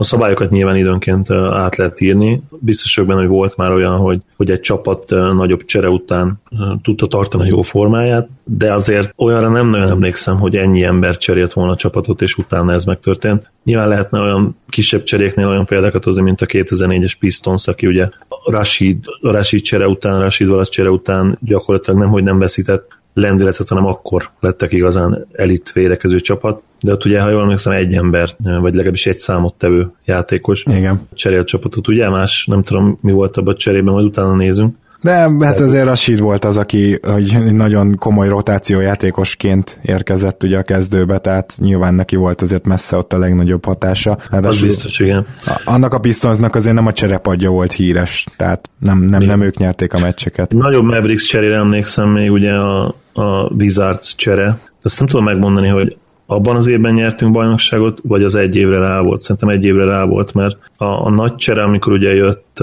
a 0.00 0.04
szabályokat 0.04 0.50
nyilván 0.50 0.76
időnként 0.76 1.30
át 1.30 1.76
lehet 1.76 2.00
írni. 2.00 2.42
Biztos 2.58 2.94
vagyok 2.94 3.10
benne, 3.10 3.22
hogy 3.26 3.36
volt 3.36 3.56
már 3.56 3.72
olyan, 3.72 3.96
hogy, 3.96 4.20
hogy 4.36 4.50
egy 4.50 4.60
csapat 4.60 5.08
nagyobb 5.10 5.64
csere 5.64 5.88
után 5.88 6.40
tudta 6.82 7.06
tartani 7.06 7.42
a 7.42 7.46
jó 7.46 7.62
formáját, 7.62 8.28
de 8.44 8.72
azért 8.72 9.12
olyanra 9.16 9.48
nem 9.48 9.68
nagyon 9.68 9.88
emlékszem, 9.88 10.38
hogy 10.38 10.56
ennyi 10.56 10.84
ember 10.84 11.16
cserélt 11.16 11.52
volna 11.52 11.72
a 11.72 11.76
csapatot, 11.76 12.22
és 12.22 12.36
utána 12.36 12.72
ez 12.72 12.84
megtörtént. 12.84 13.50
Nyilván 13.64 13.88
lehetne 13.88 14.20
olyan 14.20 14.56
kisebb 14.68 15.02
cseréknél 15.02 15.48
olyan 15.48 15.66
példákat 15.66 16.04
hozni, 16.04 16.22
mint 16.22 16.40
a 16.40 16.46
2004-es 16.46 17.12
Pistons, 17.18 17.66
aki 17.66 17.86
ugye 17.86 18.08
Rashid, 18.44 19.04
Rashid 19.20 19.60
csere 19.60 19.88
után, 19.88 20.20
Rashid 20.20 20.48
Wallace 20.48 20.70
csere 20.70 20.90
után 20.90 21.38
gyakorlatilag 21.42 21.98
nem, 21.98 22.08
hogy 22.08 22.22
nem 22.22 22.38
veszített 22.38 22.97
lendületet, 23.18 23.68
hanem 23.68 23.86
akkor 23.86 24.30
lettek 24.40 24.72
igazán 24.72 25.26
elit 25.32 25.72
védekező 25.72 26.20
csapat. 26.20 26.62
De 26.80 26.92
ott 26.92 27.04
ugye, 27.04 27.20
ha 27.20 27.30
jól 27.30 27.42
emlékszem, 27.42 27.72
egy 27.72 27.94
ember, 27.94 28.28
vagy 28.38 28.74
legalábbis 28.74 29.06
egy 29.06 29.18
számot 29.18 29.54
tevő 29.54 29.92
játékos 30.04 30.64
Igen. 30.66 31.08
cserélt 31.14 31.46
csapatot. 31.46 31.88
Ugye 31.88 32.08
más, 32.08 32.46
nem 32.46 32.62
tudom, 32.62 32.98
mi 33.00 33.12
volt 33.12 33.36
abban 33.36 33.54
a 33.54 33.56
cserében, 33.56 33.92
majd 33.92 34.06
utána 34.06 34.34
nézünk. 34.34 34.76
De 35.00 35.30
hát 35.40 35.60
azért 35.60 35.84
Rashid 35.84 36.20
volt 36.20 36.44
az, 36.44 36.56
aki 36.56 36.98
hogy 37.02 37.52
nagyon 37.52 37.96
komoly 37.98 38.28
rotációjátékosként 38.28 39.78
érkezett 39.82 40.42
ugye 40.42 40.58
a 40.58 40.62
kezdőbe, 40.62 41.18
tehát 41.18 41.54
nyilván 41.58 41.94
neki 41.94 42.16
volt 42.16 42.42
azért 42.42 42.66
messze 42.66 42.96
ott 42.96 43.12
a 43.12 43.18
legnagyobb 43.18 43.64
hatása. 43.64 44.18
Az 44.30 44.62
biztos, 44.62 45.00
igen. 45.00 45.26
Annak 45.64 45.94
a 45.94 45.98
Pistonsnak 45.98 46.54
azért 46.54 46.74
nem 46.74 46.86
a 46.86 46.92
cserepadja 46.92 47.50
volt 47.50 47.72
híres, 47.72 48.26
tehát 48.36 48.70
nem, 48.78 48.98
nem, 48.98 49.22
nem 49.22 49.40
ők 49.40 49.56
nyerték 49.56 49.92
a 49.92 49.98
meccseket. 49.98 50.52
Nagyobb 50.52 50.84
Mavericks 50.84 51.24
cserére 51.24 51.56
emlékszem 51.56 52.08
még 52.08 52.30
ugye 52.30 52.52
a, 52.52 52.94
a 53.12 53.52
Wizards 53.58 54.14
csere. 54.14 54.58
Azt 54.82 54.98
nem 54.98 55.08
tudom 55.08 55.24
megmondani, 55.24 55.68
hogy 55.68 55.96
abban 56.26 56.56
az 56.56 56.66
évben 56.66 56.94
nyertünk 56.94 57.32
bajnokságot, 57.32 58.00
vagy 58.02 58.22
az 58.22 58.34
egy 58.34 58.56
évre 58.56 58.78
rá 58.78 59.00
volt. 59.00 59.20
Szerintem 59.20 59.48
egy 59.48 59.64
évre 59.64 59.84
rá 59.84 60.04
volt, 60.04 60.34
mert 60.34 60.56
a, 60.76 60.84
a 60.84 61.10
nagy 61.10 61.34
csere, 61.34 61.62
amikor 61.62 61.92
ugye 61.92 62.14
jött 62.14 62.58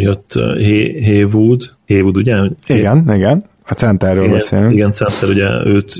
jött 0.00 0.32
Haywood, 1.02 1.74
Haywood 1.86 2.16
ugye? 2.16 2.36
Igen, 2.66 3.12
igen. 3.14 3.44
A 3.70 3.74
centerről 3.74 4.22
igen, 4.22 4.34
beszélünk. 4.34 4.72
Igen, 4.72 4.92
center, 4.92 5.28
ugye 5.28 5.66
őt 5.66 5.94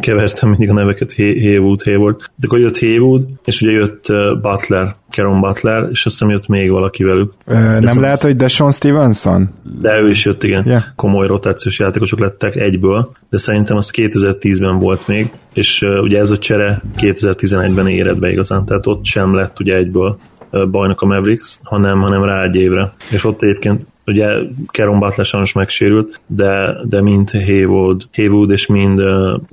kevertem 0.00 0.48
mindig 0.48 0.70
a 0.70 0.72
neveket, 0.72 1.14
Haywood, 1.14 1.82
Hayward. 1.82 2.16
De 2.16 2.46
akkor 2.46 2.58
jött 2.58 2.78
Haywood, 2.78 3.22
és 3.44 3.62
ugye 3.62 3.70
jött 3.70 4.06
Butler, 4.42 4.94
Caron 5.10 5.40
Butler, 5.40 5.88
és 5.90 6.06
azt 6.06 6.18
hiszem 6.18 6.30
jött 6.30 6.46
még 6.46 6.70
valaki 6.70 7.04
velük. 7.04 7.32
Ö, 7.46 7.54
nem 7.54 7.82
szóval... 7.82 8.02
lehet, 8.02 8.22
hogy 8.22 8.36
Deshaun 8.36 8.70
Stevenson? 8.70 9.48
De 9.80 10.00
ő 10.00 10.08
is 10.08 10.24
jött, 10.24 10.42
igen. 10.42 10.66
Yeah. 10.66 10.82
Komoly 10.96 11.26
rotációs 11.26 11.78
játékosok 11.78 12.18
lettek 12.18 12.56
egyből, 12.56 13.10
de 13.30 13.36
szerintem 13.36 13.76
az 13.76 13.90
2010-ben 13.96 14.78
volt 14.78 15.06
még, 15.06 15.30
és 15.54 15.82
uh, 15.82 16.02
ugye 16.02 16.18
ez 16.18 16.30
a 16.30 16.38
csere 16.38 16.82
2011-ben 16.98 17.88
éred 17.88 18.18
be 18.18 18.30
igazán, 18.30 18.64
tehát 18.64 18.86
ott 18.86 19.04
sem 19.04 19.34
lett 19.34 19.60
ugye 19.60 19.74
egyből 19.74 20.18
bajnok 20.50 21.02
a 21.02 21.06
Mavericks, 21.06 21.58
hanem, 21.62 22.00
hanem 22.00 22.24
rá 22.24 22.42
egy 22.42 22.54
évre. 22.54 22.92
És 23.10 23.24
ott 23.24 23.42
egyébként 23.42 23.86
ugye 24.08 24.26
Keron 24.66 24.98
Butler 24.98 25.26
sajnos 25.26 25.52
megsérült, 25.52 26.20
de, 26.26 26.76
de 26.84 27.02
mind 27.02 27.30
Haywood, 27.30 28.02
Haywood 28.14 28.50
és 28.50 28.66
mind 28.66 29.00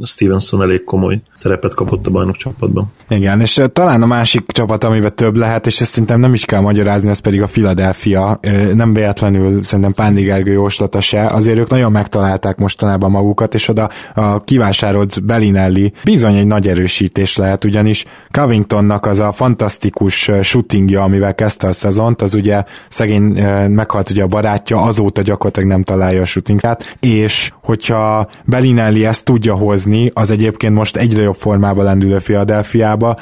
Stevenson 0.03 0.61
elég 0.61 0.83
komoly 0.83 1.21
szerepet 1.33 1.73
kapott 1.73 2.07
a 2.07 2.09
bajnok 2.09 2.35
csapatban. 2.35 2.91
Igen, 3.09 3.41
és 3.41 3.61
talán 3.73 4.01
a 4.01 4.05
másik 4.05 4.51
csapat, 4.51 4.83
amiben 4.83 5.15
több 5.15 5.35
lehet, 5.35 5.65
és 5.65 5.81
ezt 5.81 5.91
szerintem 5.91 6.19
nem 6.19 6.33
is 6.33 6.45
kell 6.45 6.61
magyarázni, 6.61 7.09
ez 7.09 7.19
pedig 7.19 7.41
a 7.41 7.45
Philadelphia. 7.45 8.39
Nem 8.73 8.93
véletlenül 8.93 9.63
szerintem 9.63 9.93
Pándi 9.93 10.21
Gergő 10.21 10.51
jóslata 10.51 11.01
se, 11.01 11.25
azért 11.25 11.59
ők 11.59 11.69
nagyon 11.69 11.91
megtalálták 11.91 12.57
mostanában 12.57 13.11
magukat, 13.11 13.53
és 13.53 13.67
oda 13.67 13.89
a 14.13 14.43
kivásárolt 14.43 15.23
Belinelli 15.23 15.93
bizony 16.03 16.35
egy 16.35 16.47
nagy 16.47 16.67
erősítés 16.67 17.37
lehet, 17.37 17.65
ugyanis 17.65 18.05
Covingtonnak 18.31 19.05
az 19.05 19.19
a 19.19 19.31
fantasztikus 19.31 20.31
shootingja, 20.41 21.01
amivel 21.01 21.35
kezdte 21.35 21.67
a 21.67 21.73
szezont, 21.73 22.21
az 22.21 22.33
ugye 22.33 22.63
szegény 22.89 23.21
meghalt 23.69 24.09
ugye 24.09 24.23
a 24.23 24.27
barátja 24.45 24.81
azóta 24.81 25.21
gyakorlatilag 25.21 25.69
nem 25.69 25.83
találja 25.83 26.21
a 26.21 26.25
shootingát, 26.25 26.97
és 26.99 27.51
hogyha 27.61 28.29
Belinelli 28.43 29.05
ezt 29.05 29.23
tudja 29.23 29.55
hozni, 29.55 30.11
az 30.13 30.31
egyébként 30.31 30.73
most 30.73 30.97
egyre 30.97 31.21
jobb 31.21 31.35
formában 31.35 31.83
lendülő 31.83 32.17
Philadelphiába, 32.17 33.15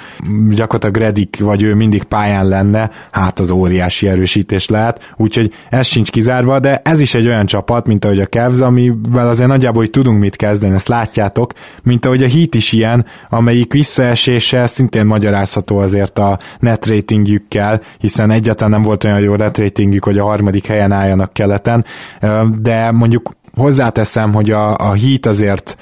gyakorlatilag 0.50 0.96
Redik 0.96 1.40
vagy 1.40 1.64
ő 1.64 1.76
mindig 1.76 2.04
pályán 2.04 2.48
lenne, 2.48 2.90
hát 3.12 3.40
az 3.40 3.52
óriási 3.52 4.08
erősítés 4.08 4.68
lehet, 4.68 5.14
úgyhogy 5.18 5.54
ez 5.70 5.88
sincs 5.88 6.12
kizárva, 6.12 6.60
de 6.60 6.82
ez 6.84 7.00
is 7.00 7.16
egy 7.16 7.28
olyan 7.28 7.46
csapat, 7.46 7.88
mint 7.88 8.06
ahogy 8.06 8.20
a 8.20 8.26
Cavs, 8.26 8.60
amivel 8.60 9.28
azért 9.28 9.50
nagyjából 9.50 9.82
hogy 9.82 9.92
tudunk 9.92 10.20
mit 10.20 10.36
kezdeni, 10.36 10.74
ezt 10.74 10.88
látjátok, 10.88 11.54
mint 11.84 12.06
ahogy 12.06 12.24
a 12.24 12.28
Heat 12.28 12.56
is 12.56 12.72
ilyen, 12.72 13.06
amelyik 13.30 13.74
visszaesése 13.74 14.68
szintén 14.68 15.06
magyarázható 15.06 15.78
azért 15.78 16.20
a 16.20 16.40
net 16.60 16.86
ratingjükkel, 16.86 17.82
hiszen 18.00 18.32
egyáltalán 18.32 18.72
nem 18.72 18.82
volt 18.82 19.04
olyan 19.04 19.20
jó 19.20 19.36
net 19.36 19.58
ratingjük, 19.58 20.04
hogy 20.04 20.18
a 20.18 20.24
harmadik 20.24 20.66
helyen 20.66 20.92
álljon 20.92 21.13
álljanak 21.14 21.34
keleten, 21.34 21.86
de 22.62 22.92
mondjuk 22.92 23.32
hozzáteszem, 23.56 24.34
hogy 24.34 24.52
a, 24.52 24.76
a 24.76 24.96
Heat 24.96 25.26
azért 25.26 25.78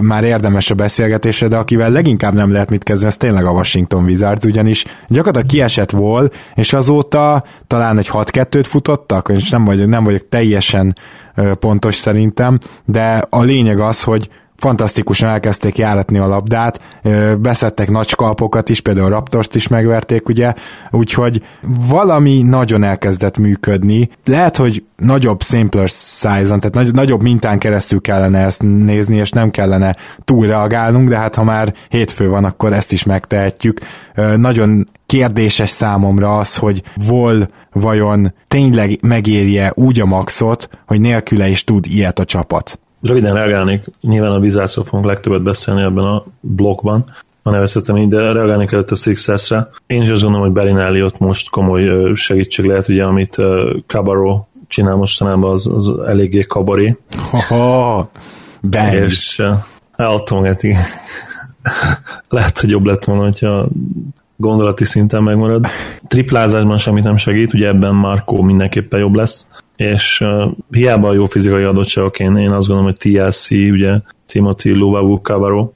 már 0.00 0.24
érdemes 0.24 0.70
a 0.70 0.74
beszélgetésre, 0.74 1.48
de 1.48 1.56
akivel 1.56 1.90
leginkább 1.90 2.34
nem 2.34 2.52
lehet 2.52 2.70
mit 2.70 2.82
kezdeni, 2.82 3.08
ez 3.08 3.16
tényleg 3.16 3.44
a 3.44 3.50
Washington 3.50 4.04
Wizards, 4.04 4.44
ugyanis 4.44 4.84
gyakorlatilag 5.08 5.46
kiesett 5.46 5.90
volt, 5.90 6.34
és 6.54 6.72
azóta 6.72 7.44
talán 7.66 7.98
egy 7.98 8.10
6-2-t 8.12 8.64
futottak, 8.68 9.30
és 9.34 9.50
nem 9.50 9.64
vagyok, 9.64 9.88
nem 9.88 10.04
vagyok 10.04 10.28
teljesen 10.28 10.96
pontos 11.58 11.94
szerintem, 11.94 12.58
de 12.84 13.26
a 13.30 13.42
lényeg 13.42 13.80
az, 13.80 14.02
hogy 14.02 14.28
fantasztikusan 14.64 15.28
elkezdték 15.28 15.78
járatni 15.78 16.18
a 16.18 16.26
labdát, 16.26 16.80
beszettek 17.38 17.90
nagy 17.90 18.08
skalpokat 18.08 18.68
is, 18.68 18.80
például 18.80 19.06
a 19.06 19.10
Raptors-t 19.10 19.54
is 19.54 19.68
megverték, 19.68 20.28
ugye, 20.28 20.54
úgyhogy 20.90 21.42
valami 21.88 22.42
nagyon 22.42 22.82
elkezdett 22.82 23.38
működni. 23.38 24.08
Lehet, 24.24 24.56
hogy 24.56 24.84
nagyobb 24.96 25.42
simpler 25.42 25.88
size-on, 25.88 26.60
tehát 26.60 26.74
nagy, 26.74 26.92
nagyobb 26.92 27.22
mintán 27.22 27.58
keresztül 27.58 28.00
kellene 28.00 28.38
ezt 28.38 28.62
nézni, 28.62 29.16
és 29.16 29.30
nem 29.30 29.50
kellene 29.50 29.96
túlreagálnunk, 30.24 31.08
de 31.08 31.16
hát 31.16 31.34
ha 31.34 31.44
már 31.44 31.74
hétfő 31.88 32.28
van, 32.28 32.44
akkor 32.44 32.72
ezt 32.72 32.92
is 32.92 33.04
megtehetjük. 33.04 33.80
Nagyon 34.36 34.88
kérdéses 35.06 35.68
számomra 35.68 36.38
az, 36.38 36.56
hogy 36.56 36.82
Vol 36.94 37.48
vajon 37.72 38.34
tényleg 38.48 38.98
megérje 39.02 39.72
úgy 39.74 40.00
a 40.00 40.04
maxot, 40.04 40.68
hogy 40.86 41.00
nélküle 41.00 41.48
is 41.48 41.64
tud 41.64 41.86
ilyet 41.86 42.18
a 42.18 42.24
csapat. 42.24 42.78
Röviden 43.04 43.34
reagálnék, 43.34 43.84
nyilván 44.00 44.32
a 44.32 44.38
Wizardsról 44.38 44.84
fogunk 44.84 45.06
legtöbbet 45.06 45.42
beszélni 45.42 45.82
ebben 45.82 46.04
a 46.04 46.24
blokkban, 46.40 47.04
a 47.42 47.50
nevezhetem 47.50 48.08
de 48.08 48.32
reagálni 48.32 48.66
kellett 48.66 48.90
a 48.90 48.94
Sixersre. 48.94 49.68
Én 49.86 50.02
is 50.02 50.08
azt 50.08 50.22
gondolom, 50.22 50.46
hogy 50.46 50.54
Belinelli 50.54 51.02
ott 51.02 51.18
most 51.18 51.50
komoly 51.50 52.14
segítség 52.14 52.64
lehet, 52.64 52.88
ugye, 52.88 53.04
amit 53.04 53.36
Cabarro 53.86 54.44
csinál 54.68 54.94
mostanában, 54.94 55.52
az, 55.52 55.66
az 55.66 55.92
eléggé 56.06 56.40
kabaré. 56.40 56.96
Ha 57.48 58.10
bang. 58.70 58.92
És 58.92 59.42
eltomgeti. 59.96 60.74
lehet, 62.28 62.58
hogy 62.58 62.70
jobb 62.70 62.86
lett 62.86 63.04
volna, 63.04 63.22
hogyha 63.22 63.68
gondolati 64.36 64.84
szinten 64.84 65.22
megmarad. 65.22 65.66
Triplázásban 66.08 66.76
semmit 66.76 67.04
nem 67.04 67.16
segít, 67.16 67.54
ugye 67.54 67.68
ebben 67.68 67.94
Marco 67.94 68.42
mindenképpen 68.42 69.00
jobb 69.00 69.14
lesz 69.14 69.46
és 69.76 70.20
uh, 70.20 70.52
hiába 70.70 71.08
a 71.08 71.14
jó 71.14 71.26
fizikai 71.26 71.62
adottságok, 71.62 72.18
én, 72.18 72.36
én 72.36 72.50
azt 72.50 72.68
gondolom, 72.68 72.92
hogy 72.92 73.12
TLC, 73.12 73.50
ugye 73.50 74.00
Timothy 74.26 74.72
Luvavu 74.72 75.16
Cabarro, 75.16 75.72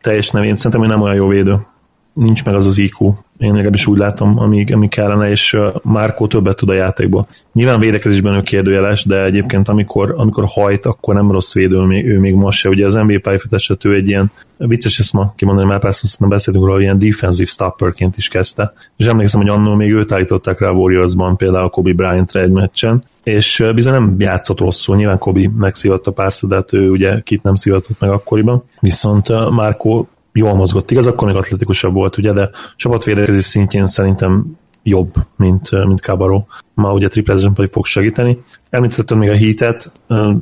teljes 0.00 0.30
nevén, 0.30 0.56
szerintem, 0.56 0.80
hogy 0.80 0.90
nem 0.90 1.00
olyan 1.00 1.16
jó 1.16 1.26
védő. 1.26 1.66
Nincs 2.12 2.44
meg 2.44 2.54
az 2.54 2.66
az 2.66 2.78
IQ, 2.78 3.14
én 3.38 3.52
legalábbis 3.52 3.86
úgy 3.86 3.98
látom, 3.98 4.38
amíg, 4.38 4.72
amíg 4.72 4.88
kellene, 4.88 5.30
és 5.30 5.58
Márkó 5.82 6.26
többet 6.26 6.56
tud 6.56 6.68
a 6.68 6.72
játékból. 6.72 7.28
Nyilván 7.52 7.80
védekezésben 7.80 8.34
ő 8.34 8.40
kérdőjeles, 8.40 9.04
de 9.04 9.24
egyébként 9.24 9.68
amikor, 9.68 10.14
amikor 10.16 10.44
hajt, 10.46 10.86
akkor 10.86 11.14
nem 11.14 11.30
rossz 11.30 11.52
védő, 11.54 11.76
ő 11.76 11.80
még, 11.80 12.06
ő 12.06 12.18
még 12.18 12.34
most 12.34 12.58
se. 12.58 12.68
Ugye 12.68 12.86
az 12.86 12.94
NBA 12.94 13.20
pályafutást 13.22 13.84
ő 13.84 13.94
egy 13.94 14.08
ilyen, 14.08 14.30
vicces 14.66 14.98
ezt 14.98 15.12
ma 15.12 15.32
kimondani, 15.36 15.68
mert 15.68 15.80
persze 15.80 16.00
aztán 16.04 16.28
beszéltünk 16.28 16.66
róla, 16.66 16.80
ilyen 16.80 16.98
defensive 16.98 17.50
stopperként 17.50 18.16
is 18.16 18.28
kezdte. 18.28 18.72
És 18.96 19.06
emlékszem, 19.06 19.40
hogy 19.40 19.50
annól 19.50 19.76
még 19.76 19.92
őt 19.92 20.12
állították 20.12 20.60
rá 20.60 20.68
a 20.68 20.72
Warriorsban, 20.72 21.36
például 21.36 21.68
Kobe 21.68 21.92
Bryant-re 21.92 22.40
egy 22.40 22.50
meccsen, 22.50 23.02
és 23.22 23.64
bizony 23.74 23.92
nem 23.92 24.14
játszott 24.18 24.58
rosszul, 24.60 24.96
nyilván 24.96 25.18
Kobe 25.18 25.50
megszívatta 25.56 26.10
párszor, 26.10 26.48
de 26.48 26.54
hát 26.54 26.72
ő 26.72 26.90
ugye 26.90 27.20
kit 27.20 27.42
nem 27.42 27.54
szívatott 27.54 28.00
meg 28.00 28.10
akkoriban, 28.10 28.64
viszont 28.80 29.50
Márkó 29.50 30.08
jól 30.32 30.54
mozgott. 30.54 30.90
Igaz, 30.90 31.06
akkor 31.06 31.28
még 31.28 31.36
atletikusabb 31.36 31.92
volt, 31.92 32.16
ugye, 32.16 32.32
de 32.32 32.50
csapatvédekezés 32.76 33.44
szintjén 33.44 33.86
szerintem 33.86 34.58
jobb, 34.82 35.14
mint, 35.36 35.86
mint 35.86 36.00
Cabarro. 36.00 36.44
Ma 36.74 36.92
ugye 36.92 37.08
triplezőn 37.08 37.52
pedig 37.52 37.70
fog 37.70 37.86
segíteni. 37.86 38.42
Említettem 38.70 39.18
még 39.18 39.28
a 39.28 39.34
hitet, 39.34 39.90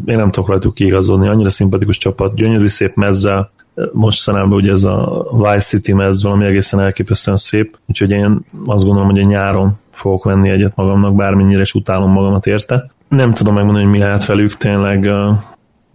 én 0.05 0.16
nem 0.16 0.31
tudok 0.31 0.48
rajtuk 0.48 0.74
kiigazodni, 0.74 1.29
annyira 1.29 1.50
szimpatikus 1.50 1.98
csapat, 1.98 2.35
gyönyörű 2.35 2.66
szép 2.66 2.94
mezzel, 2.94 3.50
most 3.92 4.18
szemembe 4.18 4.55
ugye 4.55 4.72
ez 4.72 4.85
a 4.85 5.26
Vice 5.33 5.59
City 5.59 5.92
mez 5.92 6.22
valami 6.22 6.44
egészen 6.44 6.81
elképesztően 6.81 7.37
szép, 7.37 7.79
úgyhogy 7.88 8.11
én 8.11 8.40
azt 8.66 8.85
gondolom, 8.85 9.09
hogy 9.09 9.18
én 9.18 9.26
nyáron 9.26 9.79
fogok 9.90 10.24
venni 10.24 10.48
egyet 10.48 10.76
magamnak, 10.76 11.14
bármennyire 11.14 11.61
is 11.61 11.74
utálom 11.74 12.11
magamat 12.11 12.46
érte. 12.46 12.90
Nem 13.09 13.33
tudom 13.33 13.55
megmondani, 13.55 13.85
hogy 13.85 13.94
mi 13.94 14.00
lehet 14.00 14.26
velük, 14.26 14.57
tényleg 14.57 15.11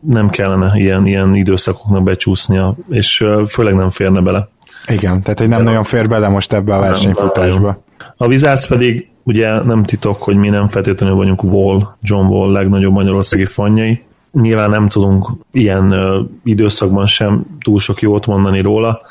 nem 0.07 0.29
kellene 0.29 0.71
ilyen, 0.75 1.05
ilyen 1.05 1.35
időszakoknak 1.35 2.03
becsúsznia, 2.03 2.75
és 2.89 3.23
főleg 3.47 3.75
nem 3.75 3.89
férne 3.89 4.21
bele. 4.21 4.49
Igen, 4.87 5.21
tehát 5.21 5.39
hogy 5.39 5.49
nem 5.49 5.57
De 5.57 5.63
nagyon 5.63 5.83
fér 5.83 6.07
bele 6.07 6.27
most 6.27 6.53
ebbe 6.53 6.75
a 6.75 6.79
versenyfutásba. 6.79 7.83
A 8.17 8.27
Wizards 8.27 8.67
pedig 8.67 9.09
ugye 9.23 9.63
nem 9.63 9.83
titok, 9.83 10.21
hogy 10.21 10.35
mi 10.35 10.49
nem 10.49 10.67
feltétlenül 10.67 11.15
vagyunk 11.15 11.43
Wall, 11.43 11.81
John 12.01 12.25
Wall 12.25 12.51
legnagyobb 12.51 12.93
magyarországi 12.93 13.45
fanjai. 13.45 14.03
Nyilván 14.31 14.69
nem 14.69 14.87
tudunk 14.87 15.29
ilyen 15.51 15.91
ö, 15.91 16.21
időszakban 16.43 17.05
sem 17.05 17.45
túl 17.59 17.79
sok 17.79 18.01
jót 18.01 18.25
mondani 18.25 18.61
róla. 18.61 19.01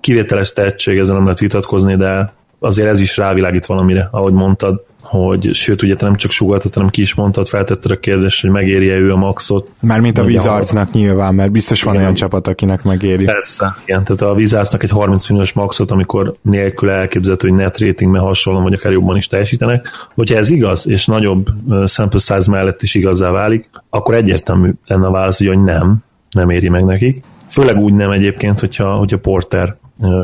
Kivételes 0.00 0.52
tehetség, 0.52 0.98
ezzel 0.98 1.14
nem 1.14 1.24
lehet 1.24 1.38
vitatkozni, 1.38 1.96
de 1.96 2.32
azért 2.58 2.88
ez 2.88 3.00
is 3.00 3.16
rávilágít 3.16 3.66
valamire, 3.66 4.08
ahogy 4.10 4.32
mondtad 4.32 4.84
hogy 5.12 5.54
sőt, 5.54 5.82
ugye 5.82 5.96
te 5.96 6.04
nem 6.04 6.16
csak 6.16 6.30
sugaltad, 6.30 6.74
hanem 6.74 6.88
ki 6.88 7.00
is 7.00 7.14
mondtad, 7.14 7.48
feltetted 7.48 7.90
a 7.90 7.98
kérdést, 7.98 8.40
hogy 8.40 8.50
megéri-e 8.50 8.94
ő 8.94 9.12
a 9.12 9.16
maxot. 9.16 9.68
Mármint 9.80 10.18
a 10.18 10.22
Wizardsnak 10.22 10.92
nyilván, 10.92 11.34
mert 11.34 11.50
biztos 11.50 11.82
van 11.82 11.92
igen. 11.92 12.04
olyan 12.04 12.16
csapat, 12.16 12.46
akinek 12.46 12.82
megéri. 12.82 13.24
Persze, 13.24 13.76
igen, 13.84 14.04
tehát 14.04 14.22
a 14.22 14.32
Wizardsnak 14.32 14.82
egy 14.82 14.90
30 14.90 15.28
milliós 15.28 15.52
maxot, 15.52 15.90
amikor 15.90 16.34
nélkül 16.42 16.90
elképzelhető, 16.90 17.48
hogy 17.48 17.56
net 17.56 17.78
ratingben 17.78 18.22
hasonlóan, 18.22 18.64
vagy 18.64 18.74
akár 18.74 18.92
jobban 18.92 19.16
is 19.16 19.26
teljesítenek. 19.26 19.88
Hogyha 20.14 20.36
ez 20.36 20.50
igaz, 20.50 20.88
és 20.88 21.06
nagyobb 21.06 21.46
sample 21.86 22.18
size 22.18 22.50
mellett 22.50 22.82
is 22.82 22.94
igazá 22.94 23.30
válik, 23.30 23.68
akkor 23.90 24.14
egyértelmű 24.14 24.70
lenne 24.86 25.06
a 25.06 25.10
válasz, 25.10 25.44
hogy 25.44 25.62
nem, 25.62 25.96
nem 26.30 26.50
éri 26.50 26.68
meg 26.68 26.84
nekik. 26.84 27.22
Főleg 27.48 27.76
úgy 27.76 27.94
nem 27.94 28.10
egyébként, 28.10 28.60
hogyha, 28.60 28.94
hogyha 28.94 29.18
Porter 29.18 29.76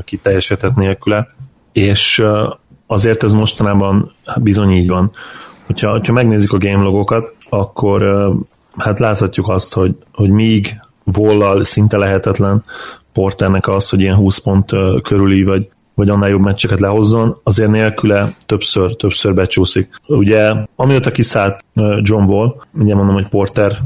kiteljesedett 0.05 0.75
nélküle, 0.75 1.29
és 1.73 2.23
azért 2.91 3.23
ez 3.23 3.33
mostanában 3.33 4.13
bizony 4.37 4.71
így 4.71 4.89
van. 4.89 5.11
Hogyha, 5.67 5.91
hogyha 5.91 6.13
megnézzük 6.13 6.53
a 6.53 6.59
game 6.59 6.83
logokat, 6.83 7.35
akkor 7.49 8.31
hát 8.77 8.99
láthatjuk 8.99 9.49
azt, 9.49 9.75
hogy, 9.75 9.97
hogy 10.13 10.31
míg 10.31 10.81
vollal 11.05 11.65
szinte 11.65 11.97
lehetetlen 11.97 12.65
Porternek 13.13 13.69
az, 13.69 13.89
hogy 13.89 14.01
ilyen 14.01 14.17
20 14.17 14.39
pont 14.39 14.73
körüli, 15.03 15.43
vagy 15.43 15.69
vagy 15.99 16.09
annál 16.09 16.29
jobb 16.29 16.41
meccseket 16.41 16.81
lehozzon, 16.81 17.41
azért 17.43 17.71
nélküle 17.71 18.35
többször, 18.47 18.97
többször 18.97 19.35
becsúszik. 19.35 20.01
Ugye, 20.07 20.55
amióta 20.77 21.11
kiszállt 21.11 21.65
John 22.03 22.31
Wall, 22.31 22.55
ugye 22.75 22.95
mondom, 22.95 23.15
hogy 23.15 23.29
Porter 23.29 23.79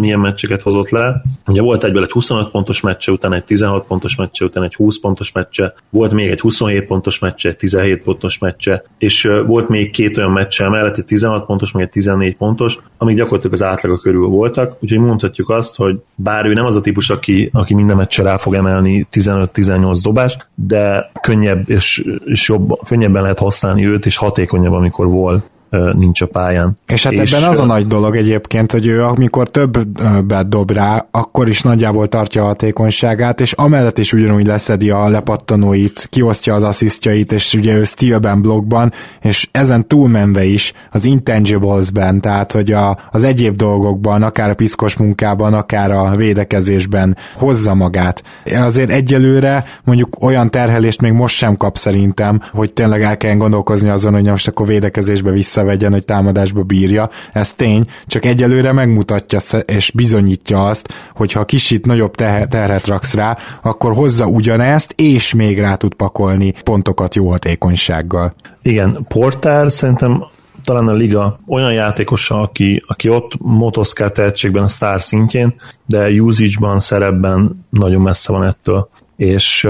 milyen 0.00 0.18
meccseket 0.18 0.62
hozott 0.62 0.90
le, 0.90 1.22
ugye 1.46 1.62
volt 1.62 1.84
egyből 1.84 2.02
egy 2.02 2.10
25 2.10 2.50
pontos 2.50 2.80
meccse, 2.80 3.12
utána 3.12 3.34
egy 3.34 3.44
16 3.44 3.86
pontos 3.86 4.16
meccse, 4.16 4.44
utána 4.44 4.66
egy 4.66 4.74
20 4.74 5.00
pontos 5.00 5.32
meccse, 5.32 5.74
volt 5.90 6.12
még 6.12 6.30
egy 6.30 6.40
27 6.40 6.86
pontos 6.86 7.18
meccse, 7.18 7.48
egy 7.48 7.56
17 7.56 8.02
pontos 8.02 8.38
meccse, 8.38 8.84
és 8.98 9.28
volt 9.46 9.68
még 9.68 9.90
két 9.90 10.18
olyan 10.18 10.30
meccse 10.30 10.68
mellett, 10.68 10.96
egy 10.96 11.04
16 11.04 11.46
pontos, 11.46 11.72
meg 11.72 11.82
egy 11.82 11.90
14 11.90 12.36
pontos, 12.36 12.78
amik 12.98 13.16
gyakorlatilag 13.16 13.54
az 13.54 13.62
átlaga 13.62 13.98
körül 13.98 14.26
voltak, 14.26 14.76
úgyhogy 14.80 14.98
mondhatjuk 14.98 15.50
azt, 15.50 15.76
hogy 15.76 16.00
bár 16.14 16.46
ő 16.46 16.52
nem 16.52 16.66
az 16.66 16.76
a 16.76 16.80
típus, 16.80 17.10
aki, 17.10 17.50
aki 17.52 17.74
minden 17.74 17.96
meccse 17.96 18.22
rá 18.22 18.36
fog 18.36 18.54
emelni 18.54 19.06
15-18 19.12 19.98
dobást, 20.02 20.48
de 20.54 21.10
könnyű 21.20 21.39
könnyebb 21.40 21.70
és, 21.70 22.04
és 22.24 22.48
jobb, 22.48 22.78
könnyebben 22.88 23.22
lehet 23.22 23.38
használni 23.38 23.86
őt, 23.86 24.06
és 24.06 24.16
hatékonyabb, 24.16 24.72
amikor 24.72 25.06
volt 25.06 25.50
nincs 25.70 26.20
a 26.20 26.26
pályán. 26.26 26.78
És 26.86 27.04
hát 27.04 27.12
és 27.12 27.32
ebben 27.32 27.48
az 27.48 27.58
a 27.58 27.64
nagy 27.64 27.86
dolog 27.86 28.16
egyébként, 28.16 28.72
hogy 28.72 28.86
ő 28.86 29.04
amikor 29.04 29.48
többet 29.48 30.48
dob 30.48 30.70
rá, 30.70 31.06
akkor 31.10 31.48
is 31.48 31.62
nagyjából 31.62 32.08
tartja 32.08 32.42
a 32.42 32.46
hatékonyságát, 32.46 33.40
és 33.40 33.52
amellett 33.52 33.98
is 33.98 34.12
ugyanúgy 34.12 34.46
leszedi 34.46 34.90
a 34.90 35.08
lepattanóit, 35.08 36.06
kiosztja 36.10 36.54
az 36.54 36.62
asszisztjait, 36.62 37.32
és 37.32 37.54
ugye 37.54 37.76
ő 37.76 37.84
stealben, 37.84 38.42
blokkban, 38.42 38.92
és 39.22 39.48
ezen 39.52 39.86
túlmenve 39.86 40.44
is 40.44 40.72
az 40.90 41.04
intangibles-ben, 41.04 42.20
tehát 42.20 42.52
hogy 42.52 42.72
a, 42.72 42.98
az 43.10 43.24
egyéb 43.24 43.56
dolgokban, 43.56 44.22
akár 44.22 44.50
a 44.50 44.54
piszkos 44.54 44.96
munkában, 44.96 45.54
akár 45.54 45.90
a 45.90 46.16
védekezésben 46.16 47.16
hozza 47.34 47.74
magát. 47.74 48.22
Azért 48.52 48.90
egyelőre 48.90 49.64
mondjuk 49.84 50.22
olyan 50.22 50.50
terhelést 50.50 51.00
még 51.00 51.12
most 51.12 51.36
sem 51.36 51.56
kap 51.56 51.76
szerintem, 51.76 52.40
hogy 52.52 52.72
tényleg 52.72 53.02
el 53.02 53.16
kell 53.16 53.34
gondolkozni 53.34 53.88
azon, 53.88 54.12
hogy 54.12 54.24
most 54.24 54.48
akkor 54.48 54.66
védekezésbe 54.66 55.30
vissza 55.30 55.59
visszavegyen, 55.60 55.92
hogy 55.92 56.04
támadásba 56.04 56.62
bírja. 56.62 57.08
Ez 57.32 57.52
tény, 57.52 57.84
csak 58.06 58.24
egyelőre 58.24 58.72
megmutatja 58.72 59.58
és 59.58 59.90
bizonyítja 59.90 60.66
azt, 60.66 60.92
hogy 61.14 61.32
ha 61.32 61.44
kicsit 61.44 61.86
nagyobb 61.86 62.14
terhet 62.14 62.86
raksz 62.86 63.14
rá, 63.14 63.36
akkor 63.62 63.92
hozza 63.92 64.26
ugyanezt, 64.26 64.92
és 64.96 65.34
még 65.34 65.58
rá 65.58 65.74
tud 65.74 65.94
pakolni 65.94 66.52
pontokat 66.64 67.14
jó 67.14 67.30
hatékonysággal. 67.30 68.34
Igen, 68.62 69.04
Porter 69.08 69.70
szerintem 69.70 70.24
talán 70.64 70.88
a 70.88 70.92
liga 70.92 71.40
olyan 71.46 71.72
játékosa, 71.72 72.40
aki, 72.40 72.82
aki 72.86 73.08
ott 73.08 73.32
motoszkál 73.38 74.10
tehetségben 74.10 74.62
a 74.62 74.68
sztár 74.68 75.02
szintjén, 75.02 75.54
de 75.86 76.08
usage-ban, 76.08 76.78
szerepben 76.78 77.66
nagyon 77.70 78.02
messze 78.02 78.32
van 78.32 78.44
ettől 78.44 78.88
és 79.20 79.68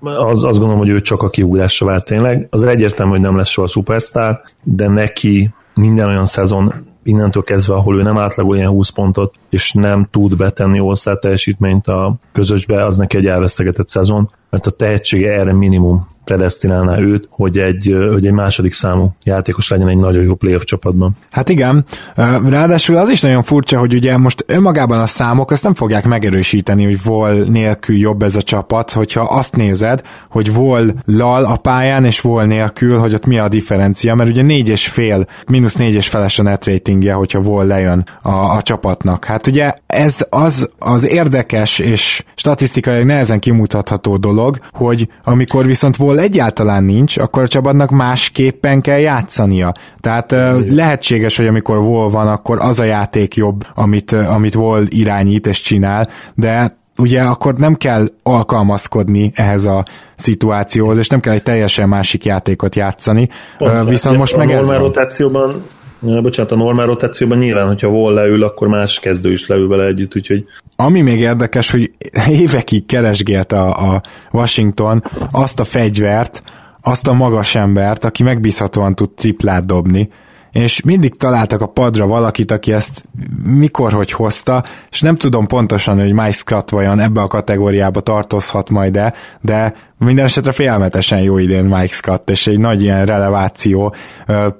az, 0.00 0.44
azt 0.44 0.58
gondolom, 0.58 0.78
hogy 0.78 0.88
ő 0.88 1.00
csak 1.00 1.22
a 1.22 1.30
kiugrásra 1.30 1.86
vár 1.86 2.02
tényleg. 2.02 2.46
Az 2.50 2.62
egyértelmű, 2.62 3.12
hogy 3.12 3.20
nem 3.20 3.36
lesz 3.36 3.48
soha 3.48 3.66
szupersztár, 3.66 4.40
de 4.62 4.88
neki 4.88 5.50
minden 5.74 6.08
olyan 6.08 6.24
szezon 6.24 6.72
innentől 7.02 7.42
kezdve, 7.42 7.74
ahol 7.74 7.98
ő 7.98 8.02
nem 8.02 8.18
átlagol 8.18 8.56
ilyen 8.56 8.68
20 8.68 8.88
pontot, 8.88 9.34
és 9.48 9.72
nem 9.72 10.08
tud 10.10 10.36
betenni 10.36 10.78
all 10.78 11.16
teljesítményt 11.16 11.86
a 11.86 12.14
közösbe, 12.32 12.84
az 12.84 12.96
neki 12.96 13.16
egy 13.16 13.26
elvesztegetett 13.26 13.88
szezon, 13.88 14.30
mert 14.56 14.68
a 14.68 14.70
tehetsége 14.70 15.32
erre 15.32 15.52
minimum 15.52 16.06
predestinálná 16.26 16.98
őt, 16.98 17.28
hogy 17.30 17.58
egy, 17.58 17.96
hogy 18.10 18.26
egy 18.26 18.32
második 18.32 18.72
számú 18.72 19.14
játékos 19.24 19.68
legyen 19.68 19.88
egy 19.88 19.96
nagyon 19.96 20.22
jó 20.22 20.34
playoff 20.34 20.62
csapatban. 20.62 21.16
Hát 21.30 21.48
igen, 21.48 21.84
ráadásul 22.48 22.96
az 22.96 23.08
is 23.08 23.20
nagyon 23.20 23.42
furcsa, 23.42 23.78
hogy 23.78 23.94
ugye 23.94 24.16
most 24.16 24.44
önmagában 24.46 25.00
a 25.00 25.06
számok 25.06 25.50
azt 25.50 25.62
nem 25.62 25.74
fogják 25.74 26.06
megerősíteni, 26.06 26.84
hogy 26.84 27.02
vol 27.02 27.32
nélkül 27.32 27.96
jobb 27.96 28.22
ez 28.22 28.36
a 28.36 28.42
csapat, 28.42 28.90
hogyha 28.90 29.20
azt 29.20 29.56
nézed, 29.56 30.02
hogy 30.30 30.52
vol 30.52 30.94
lal 31.04 31.44
a 31.44 31.56
pályán, 31.56 32.04
és 32.04 32.20
vol 32.20 32.44
nélkül, 32.44 32.98
hogy 32.98 33.14
ott 33.14 33.26
mi 33.26 33.38
a 33.38 33.48
differencia, 33.48 34.14
mert 34.14 34.30
ugye 34.30 34.42
négy 34.42 34.68
és 34.68 34.88
fél, 34.88 35.26
mínusz 35.46 35.74
négy 35.74 35.94
és 35.94 36.08
feles 36.08 36.38
a 36.38 36.42
net 36.42 36.66
ratingje, 36.66 37.12
hogyha 37.12 37.40
vol 37.40 37.64
lejön 37.66 38.04
a, 38.22 38.30
a 38.30 38.62
csapatnak. 38.62 39.24
Hát 39.24 39.46
ugye 39.46 39.74
ez 39.86 40.26
az 40.30 40.68
az 40.78 41.08
érdekes 41.08 41.78
és 41.78 42.24
statisztikai 42.34 43.04
nehezen 43.04 43.38
kimutatható 43.38 44.16
dolog, 44.46 44.58
hogy 44.72 45.08
amikor 45.24 45.66
viszont 45.66 45.96
vol 45.96 46.18
egyáltalán 46.18 46.84
nincs, 46.84 47.16
akkor 47.18 47.42
a 47.42 47.48
csapatnak 47.48 47.90
másképpen 47.90 48.80
kell 48.80 48.98
játszania. 48.98 49.72
Tehát 50.00 50.32
uh, 50.32 50.68
lehetséges, 50.68 51.36
hogy 51.36 51.46
amikor 51.46 51.78
vol 51.78 52.10
van, 52.10 52.28
akkor 52.28 52.58
az 52.60 52.78
a 52.78 52.84
játék 52.84 53.34
jobb, 53.34 53.66
amit, 53.74 54.12
uh, 54.12 54.34
amit 54.34 54.54
vol 54.54 54.82
irányít 54.88 55.46
és 55.46 55.60
csinál, 55.60 56.08
de 56.34 56.76
ugye 56.98 57.22
akkor 57.22 57.54
nem 57.54 57.74
kell 57.74 58.06
alkalmazkodni 58.22 59.32
ehhez 59.34 59.64
a 59.64 59.84
szituációhoz, 60.14 60.98
és 60.98 61.08
nem 61.08 61.20
kell 61.20 61.32
egy 61.32 61.42
teljesen 61.42 61.88
másik 61.88 62.24
játékot 62.24 62.74
játszani. 62.74 63.28
Pont, 63.58 63.88
Viszont 63.88 64.18
most 64.18 64.36
meg 64.36 64.50
ez 64.50 64.68
rotációban 64.70 65.64
bocsánat, 66.22 66.52
a 66.52 66.56
normál 66.56 66.86
rotációban 66.86 67.38
nyilván, 67.38 67.66
hogyha 67.66 67.88
vol 67.88 68.12
leül, 68.12 68.42
akkor 68.42 68.68
más 68.68 69.00
kezdő 69.00 69.32
is 69.32 69.46
leül 69.46 69.68
vele 69.68 69.84
együtt, 69.84 70.16
úgyhogy... 70.16 70.44
Ami 70.76 71.00
még 71.00 71.20
érdekes, 71.20 71.70
hogy 71.70 71.90
évekig 72.28 72.86
keresgélt 72.86 73.52
a, 73.52 73.92
a 73.92 74.02
Washington 74.32 75.04
azt 75.30 75.60
a 75.60 75.64
fegyvert, 75.64 76.42
azt 76.80 77.06
a 77.06 77.12
magas 77.12 77.54
embert, 77.54 78.04
aki 78.04 78.22
megbízhatóan 78.22 78.94
tud 78.94 79.10
triplát 79.10 79.66
dobni, 79.66 80.08
és 80.56 80.82
mindig 80.82 81.16
találtak 81.16 81.60
a 81.60 81.66
padra 81.66 82.06
valakit, 82.06 82.50
aki 82.50 82.72
ezt 82.72 83.04
mikor, 83.44 83.92
hogy 83.92 84.10
hozta, 84.10 84.64
és 84.90 85.00
nem 85.00 85.14
tudom 85.14 85.46
pontosan, 85.46 85.98
hogy 86.00 86.12
Mike 86.12 86.30
Scott 86.30 86.70
vajon 86.70 87.00
ebbe 87.00 87.20
a 87.20 87.26
kategóriába 87.26 88.00
tartozhat 88.00 88.70
majd-e, 88.70 89.14
de 89.40 89.72
minden 89.98 90.24
esetre 90.24 90.52
félmetesen 90.52 91.20
jó 91.20 91.38
idén 91.38 91.64
Mike 91.64 91.94
Scott, 91.94 92.30
és 92.30 92.46
egy 92.46 92.58
nagy 92.58 92.82
ilyen 92.82 93.06
releváció, 93.06 93.94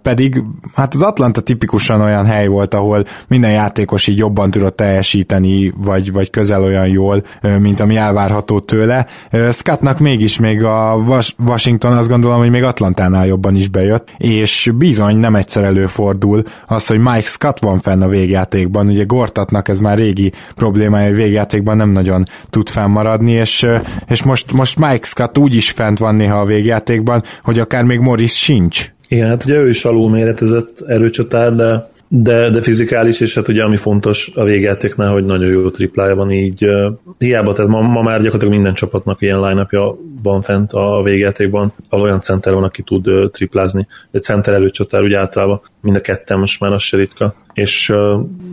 pedig 0.03 0.43
hát 0.75 0.95
az 0.95 1.03
Atlanta 1.03 1.41
tipikusan 1.41 2.01
olyan 2.01 2.27
hely 2.27 2.47
volt, 2.47 2.75
ahol 2.75 3.05
minden 3.29 3.51
játékos 3.51 4.07
így 4.07 4.19
jobban 4.19 4.51
tudott 4.51 4.77
teljesíteni, 4.77 5.73
vagy, 5.77 6.13
vagy 6.13 6.31
közel 6.31 6.63
olyan 6.63 6.87
jól, 6.87 7.23
mint 7.59 7.81
ami 7.81 7.97
elvárható 7.97 8.61
tőle. 8.61 9.07
Scottnak 9.53 9.99
mégis 9.99 10.39
még 10.39 10.65
a 10.65 11.05
Washington 11.47 11.97
azt 11.97 12.09
gondolom, 12.09 12.39
hogy 12.39 12.51
még 12.51 12.63
Atlantánál 12.63 13.27
jobban 13.27 13.57
is 13.57 13.69
bejött, 13.69 14.15
és 14.17 14.71
bizony 14.75 15.17
nem 15.17 15.35
egyszer 15.35 15.65
előfordul 15.65 16.43
az, 16.67 16.87
hogy 16.87 16.99
Mike 16.99 17.21
Scott 17.21 17.59
van 17.61 17.81
fenn 17.81 18.03
a 18.03 18.09
végjátékban, 18.09 18.89
ugye 18.89 19.05
Gortatnak 19.05 19.69
ez 19.69 19.79
már 19.79 19.97
régi 19.97 20.33
problémája, 20.55 21.07
hogy 21.07 21.17
végjátékban 21.17 21.77
nem 21.77 21.91
nagyon 21.91 22.25
tud 22.51 22.69
fennmaradni, 22.69 23.33
és, 23.33 23.67
és 24.07 24.23
most, 24.23 24.53
most 24.53 24.79
Mike 24.79 25.07
Scott 25.07 25.26
úgy 25.39 25.55
is 25.55 25.71
fent 25.71 25.99
van 25.99 26.15
néha 26.15 26.41
a 26.41 26.45
végjátékban, 26.45 27.23
hogy 27.43 27.59
akár 27.59 27.85
még 27.85 27.99
Morris 27.99 28.37
sincs. 28.37 28.91
Igen, 29.09 29.29
hát 29.29 29.45
ugye 29.45 29.55
ő 29.55 29.69
is 29.69 29.85
alul 29.85 30.11
méretezett 30.11 30.81
erőcsatár, 30.87 31.55
de 31.55 31.95
de, 32.09 32.51
de 32.51 32.63
fizikális, 32.63 33.21
és 33.21 33.35
hát 33.35 33.49
ugye 33.49 33.63
ami 33.63 33.77
fontos 33.77 34.31
a 34.35 34.45
végjátéknál, 34.45 35.13
hogy 35.13 35.25
nagyon 35.25 35.49
jó 35.49 35.71
triplája 35.71 36.15
van, 36.15 36.31
így 36.31 36.65
hiába, 37.19 37.53
tehát 37.53 37.71
ma, 37.71 37.81
ma 37.81 38.03
már 38.03 38.17
gyakorlatilag 38.17 38.55
minden 38.55 38.75
csapatnak 38.75 39.23
ilyen 39.23 39.41
line 39.41 39.69
van 40.23 40.43
fent 40.43 40.73
a 40.73 41.03
végjátékban, 41.03 41.73
ahol 41.89 42.05
olyan 42.05 42.21
center 42.21 42.55
van, 42.55 42.65
aki 42.65 42.83
tud 42.83 43.09
uh, 43.09 43.31
triplázni. 43.31 43.87
Egy 44.11 44.23
center 44.23 44.55
előcsatár 44.55 45.03
ugye 45.03 45.19
általában 45.19 45.61
mind 45.81 45.97
a 45.97 46.01
ketten 46.01 46.39
most 46.39 46.61
már 46.61 46.73
az 46.73 46.83
se 46.83 46.97
ritka. 46.97 47.35
És 47.57 47.91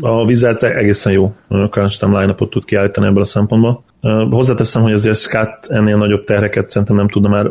a 0.01 0.21
Wizards 0.23 0.61
egészen 0.63 1.11
jó 1.11 1.33
crunch 1.69 1.99
time 1.99 2.19
line 2.19 2.35
tud 2.35 2.65
kiállítani 2.65 3.07
ebből 3.07 3.21
a 3.21 3.25
szempontból. 3.25 3.83
Hozzáteszem, 4.29 4.81
hogy 4.81 4.91
azért 4.91 5.17
Scott 5.17 5.65
ennél 5.69 5.97
nagyobb 5.97 6.23
terheket 6.23 6.69
szerintem 6.69 6.95
nem 6.95 7.09
tudna 7.09 7.29
már 7.29 7.45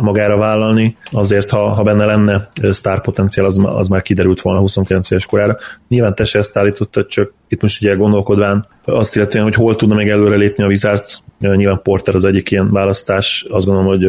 magára 0.00 0.36
vállalni, 0.36 0.96
azért 1.10 1.50
ha, 1.50 1.68
ha 1.68 1.82
benne 1.82 2.04
lenne 2.04 2.50
sztár 2.70 3.00
potenciál, 3.00 3.46
az, 3.46 3.60
az 3.64 3.88
már 3.88 4.02
kiderült 4.02 4.40
volna 4.40 4.60
29 4.60 5.10
éves 5.10 5.26
korára. 5.26 5.56
Nyilván 5.88 6.14
te 6.14 6.24
se 6.24 6.38
ezt 6.38 6.56
állítottad, 6.56 7.06
csak 7.06 7.32
itt 7.48 7.62
most 7.62 7.82
ugye 7.82 7.94
gondolkodván 7.94 8.66
azt 8.84 9.16
illetően, 9.16 9.44
hogy 9.44 9.54
hol 9.54 9.76
tudna 9.76 9.94
még 9.94 10.08
előre 10.08 10.36
lépni 10.36 10.64
a 10.64 10.66
Wizards. 10.66 11.22
Nyilván 11.38 11.80
Porter 11.82 12.14
az 12.14 12.24
egyik 12.24 12.50
ilyen 12.50 12.72
választás, 12.72 13.46
azt 13.50 13.66
gondolom, 13.66 13.88
hogy 13.88 14.04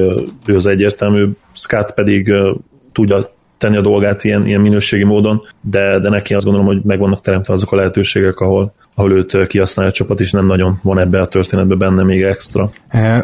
ő 0.45 0.55
az 0.55 0.65
egyértelmű, 0.65 1.29
Scott 1.53 1.93
pedig 1.93 2.33
tudja 2.91 3.37
tenni 3.59 3.77
a 3.77 3.81
dolgát 3.81 4.23
ilyen, 4.23 4.47
ilyen 4.47 4.61
minőségi 4.61 5.03
módon, 5.03 5.41
de, 5.61 5.99
de 5.99 6.09
neki 6.09 6.33
azt 6.33 6.45
gondolom, 6.45 6.67
hogy 6.67 6.81
meg 6.83 6.99
vannak 6.99 7.21
teremtve 7.21 7.53
azok 7.53 7.71
a 7.71 7.75
lehetőségek, 7.75 8.39
ahol, 8.39 8.73
ahol 8.95 9.11
őt 9.11 9.47
kihasználja 9.47 9.91
a 9.91 9.93
csapat, 9.93 10.19
és 10.19 10.31
nem 10.31 10.45
nagyon 10.45 10.79
van 10.83 10.99
ebbe 10.99 11.21
a 11.21 11.27
történetbe 11.27 11.75
benne 11.75 12.03
még 12.03 12.21
extra. 12.21 12.69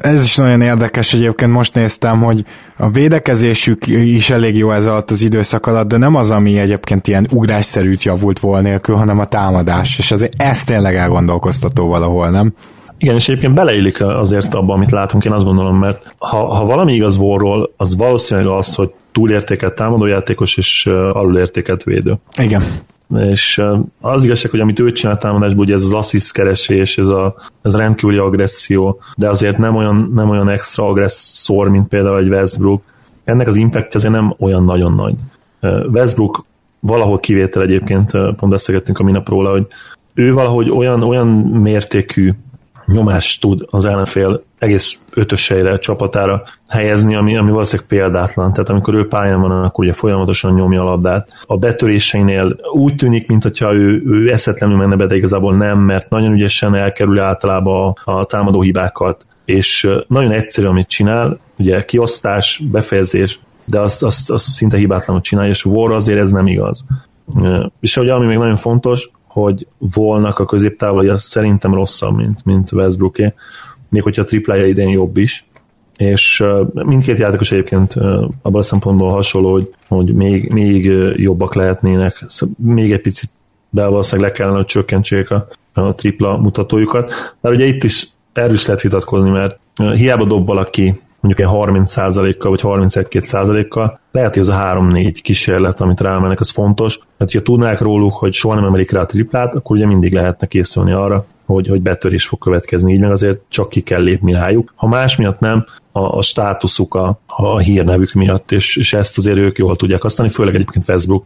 Ez 0.01 0.23
is 0.23 0.35
nagyon 0.35 0.61
érdekes 0.61 1.13
egyébként, 1.13 1.51
most 1.51 1.73
néztem, 1.73 2.21
hogy 2.21 2.45
a 2.77 2.89
védekezésük 2.89 3.87
is 3.87 4.29
elég 4.29 4.57
jó 4.57 4.71
ez 4.71 4.85
alatt 4.85 5.11
az 5.11 5.23
időszak 5.23 5.67
alatt, 5.67 5.87
de 5.87 5.97
nem 5.97 6.15
az, 6.15 6.31
ami 6.31 6.57
egyébként 6.57 7.07
ilyen 7.07 7.27
ugrásszerűt 7.33 8.03
javult 8.03 8.39
volna 8.39 8.67
nélkül, 8.67 8.95
hanem 8.95 9.19
a 9.19 9.25
támadás, 9.25 9.97
és 9.97 10.11
azért 10.11 10.33
ez 10.41 10.63
tényleg 10.63 10.95
elgondolkoztató 10.95 11.87
valahol, 11.87 12.29
nem? 12.29 12.53
Igen, 12.97 13.15
és 13.15 13.29
egyébként 13.29 13.53
beleillik 13.53 14.01
azért 14.01 14.53
abba, 14.53 14.73
amit 14.73 14.91
látunk, 14.91 15.25
én 15.25 15.31
azt 15.31 15.45
gondolom, 15.45 15.77
mert 15.77 16.13
ha, 16.17 16.55
ha 16.55 16.65
valami 16.65 16.93
igaz 16.93 17.17
volról, 17.17 17.73
az 17.77 17.95
valószínűleg 17.95 18.49
az, 18.49 18.75
hogy 18.75 18.91
túlértékelt 19.15 19.75
támadójátékos 19.75 20.57
és 20.57 20.85
alulértékelt 20.85 21.83
védő. 21.83 22.15
Igen. 22.37 22.63
És 23.17 23.61
az 24.01 24.23
igazság, 24.23 24.51
hogy 24.51 24.59
amit 24.59 24.79
ő 24.79 24.91
csinál 24.91 25.17
támadásból, 25.17 25.63
ugye 25.63 25.73
ez 25.73 25.81
az 25.81 25.93
assziszt 25.93 26.33
keresés, 26.33 26.97
ez 26.97 27.07
a, 27.07 27.35
ez 27.61 27.75
rendkívüli 27.75 28.17
agresszió, 28.17 28.99
de 29.17 29.29
azért 29.29 29.57
nem 29.57 29.75
olyan, 29.75 30.11
nem 30.15 30.29
olyan 30.29 30.49
extra 30.49 30.87
agresszor, 30.87 31.69
mint 31.69 31.87
például 31.87 32.17
egy 32.17 32.27
Westbrook. 32.27 32.81
Ennek 33.23 33.47
az 33.47 33.55
impact 33.55 33.95
azért 33.95 34.13
nem 34.13 34.35
olyan 34.39 34.63
nagyon 34.63 34.93
nagy. 34.93 35.15
Westbrook 35.91 36.45
valahol 36.79 37.19
kivétel 37.19 37.61
egyébként, 37.61 38.11
pont 38.11 38.49
beszélgettünk 38.49 38.99
a 38.99 39.03
minap 39.03 39.29
róla, 39.29 39.51
hogy 39.51 39.67
ő 40.13 40.33
valahogy 40.33 40.69
olyan, 40.69 41.03
olyan 41.03 41.27
mértékű 41.61 42.33
nyomást 42.85 43.41
tud 43.41 43.65
az 43.69 43.85
ellenfél 43.85 44.43
egész 44.59 44.97
ötösejre, 45.13 45.79
csapatára 45.79 46.43
helyezni, 46.67 47.15
ami, 47.15 47.37
ami 47.37 47.51
valószínűleg 47.51 47.89
példátlan. 47.89 48.53
Tehát 48.53 48.69
amikor 48.69 48.93
ő 48.93 49.07
pályán 49.07 49.41
van, 49.41 49.51
akkor 49.63 49.83
ugye 49.83 49.93
folyamatosan 49.93 50.53
nyomja 50.53 50.81
a 50.81 50.85
labdát. 50.85 51.29
A 51.45 51.57
betöréseinél 51.57 52.55
úgy 52.73 52.95
tűnik, 52.95 53.27
mintha 53.27 53.73
ő, 53.73 54.03
ő 54.05 54.31
eszetlenül 54.31 54.77
menne 54.77 54.95
be, 54.95 55.05
de 55.05 55.15
igazából 55.15 55.55
nem, 55.55 55.79
mert 55.79 56.09
nagyon 56.09 56.33
ügyesen 56.33 56.75
elkerül 56.75 57.19
általában 57.19 57.93
a, 58.03 58.25
támadó 58.25 58.61
hibákat, 58.61 59.25
és 59.45 59.89
nagyon 60.07 60.31
egyszerű, 60.31 60.67
amit 60.67 60.87
csinál, 60.87 61.39
ugye 61.59 61.85
kiosztás, 61.85 62.61
befejezés, 62.71 63.39
de 63.65 63.79
azt, 63.79 64.03
azt, 64.03 64.31
azt 64.31 64.45
szinte 64.45 64.77
hibátlanul 64.77 65.21
csinálja, 65.21 65.51
és 65.51 65.65
War 65.65 65.91
azért 65.91 66.19
ez 66.19 66.31
nem 66.31 66.47
igaz. 66.47 66.85
És 67.79 67.97
ugye 67.97 68.13
ami 68.13 68.25
még 68.25 68.37
nagyon 68.37 68.55
fontos, 68.55 69.09
hogy 69.41 69.67
volnak 69.77 70.39
a 70.39 70.45
középtávoli, 70.45 71.07
az 71.07 71.21
szerintem 71.21 71.73
rosszabb, 71.73 72.15
mint, 72.15 72.45
mint 72.45 72.71
Westbrooké, 72.71 73.33
még 73.89 74.03
hogyha 74.03 74.21
a 74.21 74.25
triplája 74.25 74.65
idén 74.65 74.89
jobb 74.89 75.17
is, 75.17 75.45
és 75.97 76.43
mindkét 76.73 77.19
játékos 77.19 77.51
egyébként 77.51 77.93
abban 78.41 78.55
a 78.59 78.61
szempontból 78.61 79.09
hasonló, 79.09 79.51
hogy, 79.51 79.73
hogy 79.87 80.13
még, 80.13 80.51
még 80.51 80.85
jobbak 81.15 81.55
lehetnének, 81.55 82.25
még 82.57 82.91
egy 82.91 83.01
picit 83.01 83.29
de 83.69 83.85
valószínűleg 83.85 84.29
le 84.29 84.37
kellene, 84.37 84.55
hogy 84.55 84.65
csökkentsék 84.65 85.31
a, 85.31 85.47
a 85.73 85.95
tripla 85.95 86.37
mutatójukat. 86.37 87.11
Mert 87.41 87.55
ugye 87.55 87.65
itt 87.65 87.83
is 87.83 88.07
erről 88.33 88.53
is 88.53 88.65
lehet 88.65 88.81
vitatkozni, 88.81 89.29
mert 89.29 89.59
hiába 89.95 90.25
dob 90.25 90.45
valaki 90.45 91.01
mondjuk 91.25 91.49
egy 91.49 91.55
30%-kal 91.55 92.51
vagy 92.51 92.61
31-2%-kal, 92.63 93.99
lehet, 94.11 94.33
hogy 94.33 94.41
ez 94.41 94.49
a 94.49 94.55
3-4 94.55 95.19
kísérlet, 95.21 95.81
amit 95.81 96.01
rámennek, 96.01 96.39
az 96.39 96.49
fontos, 96.49 96.99
mert 97.17 97.33
ha 97.33 97.41
tudnák 97.41 97.79
róluk, 97.79 98.13
hogy 98.13 98.33
soha 98.33 98.55
nem 98.55 98.65
emelik 98.65 98.91
rá 98.91 99.01
a 99.01 99.05
triplát, 99.05 99.55
akkor 99.55 99.75
ugye 99.75 99.85
mindig 99.85 100.13
lehetne 100.13 100.47
készülni 100.47 100.91
arra, 100.91 101.25
hogy, 101.45 101.67
hogy 101.67 101.81
betörés 101.81 102.27
fog 102.27 102.39
következni, 102.39 102.93
így 102.93 102.99
meg 102.99 103.11
azért 103.11 103.41
csak 103.47 103.69
ki 103.69 103.81
kell 103.81 104.01
lépni 104.01 104.31
rájuk. 104.31 104.73
Ha 104.75 104.87
más 104.87 105.15
miatt 105.15 105.39
nem, 105.39 105.65
a, 105.91 106.17
a 106.17 106.21
státuszuk, 106.21 106.95
a, 106.95 107.19
a 107.25 107.59
hírnevük 107.59 108.13
miatt, 108.13 108.51
és, 108.51 108.77
és 108.77 108.93
ezt 108.93 109.17
azért 109.17 109.37
ők 109.37 109.57
jól 109.57 109.75
tudják 109.75 110.01
használni, 110.01 110.33
főleg 110.33 110.55
egyébként 110.55 110.83
Facebook 110.83 111.23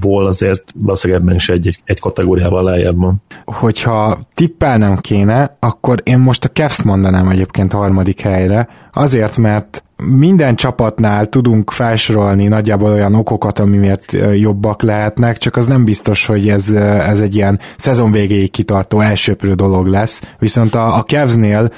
Vol 0.00 0.26
azért 0.26 0.62
valószínűleg 0.74 1.22
ebben 1.22 1.34
is 1.34 1.48
egy, 1.48 1.78
egy, 1.84 2.00
kategóriával 2.00 2.62
lejjebb 2.62 2.98
van. 2.98 3.22
Hogyha 3.44 4.18
tippelnem 4.34 4.96
kéne, 4.96 5.56
akkor 5.60 6.00
én 6.02 6.18
most 6.18 6.44
a 6.44 6.48
Cavs 6.48 6.82
mondanám 6.82 7.28
egyébként 7.28 7.72
harmadik 7.72 8.20
helyre, 8.20 8.68
azért, 8.92 9.36
mert 9.36 9.84
minden 10.02 10.54
csapatnál 10.54 11.28
tudunk 11.28 11.70
felsorolni 11.70 12.46
nagyjából 12.46 12.92
olyan 12.92 13.14
okokat, 13.14 13.58
ami 13.58 13.76
miért 13.76 14.16
jobbak 14.34 14.82
lehetnek, 14.82 15.38
csak 15.38 15.56
az 15.56 15.66
nem 15.66 15.84
biztos, 15.84 16.26
hogy 16.26 16.48
ez, 16.48 16.70
ez 16.72 17.20
egy 17.20 17.36
ilyen 17.36 17.60
szezon 17.76 18.12
végéig 18.12 18.50
kitartó 18.50 19.00
elsőprő 19.00 19.54
dolog 19.54 19.86
lesz. 19.86 20.22
Viszont 20.38 20.74
a, 20.74 20.96
a 20.96 21.02
Cavs-nél 21.02 21.70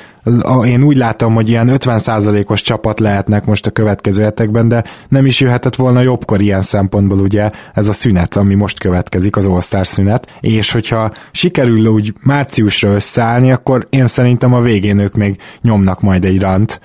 én 0.65 0.83
úgy 0.83 0.97
látom, 0.97 1.35
hogy 1.35 1.49
ilyen 1.49 1.71
50%-os 1.73 2.63
csapat 2.63 3.01
lehetnek 3.01 3.45
most 3.45 3.67
a 3.67 3.71
következő 3.71 4.23
hetekben, 4.23 4.69
de 4.69 4.85
nem 5.09 5.27
is 5.27 5.41
jöhetett 5.41 5.77
volna 5.77 6.01
jobbkor 6.01 6.41
ilyen 6.41 6.63
szempontból 6.63 7.19
ugye 7.19 7.51
ez 7.75 7.89
a 7.89 7.93
szünet, 7.93 8.37
ami 8.37 8.55
most 8.55 8.79
következik, 8.79 9.37
az 9.37 9.47
all 9.47 9.85
szünet, 9.85 10.39
és 10.41 10.73
hogyha 10.73 11.13
sikerül 11.31 11.87
úgy 11.87 12.13
márciusra 12.23 12.91
összeállni, 12.91 13.53
akkor 13.53 13.87
én 13.91 14.07
szerintem 14.07 14.55
a 14.55 14.61
végén 14.61 14.99
ők 14.99 15.15
még 15.15 15.39
nyomnak 15.63 16.01
majd 16.01 16.25
egy 16.25 16.41
rant, 16.41 16.81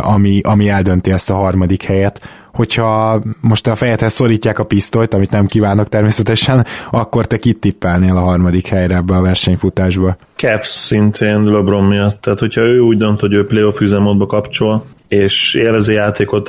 ami, 0.00 0.40
ami 0.42 0.68
eldönti 0.68 1.10
ezt 1.10 1.30
a 1.30 1.34
harmadik 1.34 1.82
helyet 1.82 2.20
hogyha 2.56 3.22
most 3.40 3.66
a 3.66 3.74
fejedhez 3.74 4.12
szorítják 4.12 4.58
a 4.58 4.64
pisztolyt, 4.64 5.14
amit 5.14 5.30
nem 5.30 5.46
kívánok 5.46 5.88
természetesen, 5.88 6.66
akkor 6.90 7.26
te 7.26 7.36
kit 7.36 7.58
tippelnél 7.58 8.16
a 8.16 8.20
harmadik 8.20 8.66
helyre 8.66 8.96
ebbe 8.96 9.16
a 9.16 9.22
versenyfutásba? 9.22 10.16
Cavs 10.36 10.66
szintén 10.66 11.42
LeBron 11.42 11.84
miatt, 11.84 12.20
tehát 12.20 12.38
hogyha 12.38 12.60
ő 12.60 12.80
úgy 12.80 12.96
dönt, 12.96 13.20
hogy 13.20 13.32
ő 13.32 13.46
playoff 13.46 13.80
üzemmódba 13.80 14.26
kapcsol, 14.26 14.84
és 15.08 15.54
élvezi 15.54 15.92
játékot, 15.92 16.48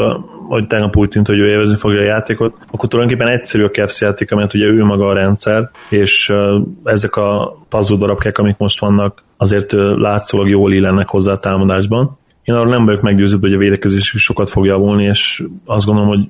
vagy 0.49 0.67
tegnap 0.67 0.95
úgy 0.97 1.09
tűnt, 1.09 1.27
hogy 1.27 1.39
ő 1.39 1.47
élvezni 1.47 1.77
fogja 1.77 1.99
a 1.99 2.03
játékot, 2.03 2.55
akkor 2.71 2.89
tulajdonképpen 2.89 3.33
egyszerű 3.33 3.63
a 3.63 3.69
Cavs 3.69 4.01
játék, 4.01 4.31
mert 4.31 4.53
ugye 4.53 4.65
ő 4.65 4.83
maga 4.83 5.07
a 5.07 5.13
rendszer, 5.13 5.69
és 5.89 6.33
ezek 6.83 7.15
a 7.15 7.57
puzzle 7.69 7.97
darabkák, 7.97 8.37
amik 8.37 8.57
most 8.57 8.79
vannak, 8.79 9.23
azért 9.37 9.71
látszólag 9.95 10.49
jól 10.49 10.73
illennek 10.73 11.07
hozzá 11.07 11.31
a 11.31 11.39
támadásban. 11.39 12.17
Én 12.47 12.55
arra 12.55 12.69
nem 12.69 12.85
vagyok 12.85 13.01
meggyőződve, 13.01 13.47
hogy 13.47 13.55
a 13.55 13.59
védekezés 13.59 14.13
is 14.13 14.23
sokat 14.23 14.49
fog 14.49 14.65
javulni, 14.65 15.03
és 15.03 15.43
azt 15.65 15.85
gondolom, 15.85 16.09
hogy 16.09 16.29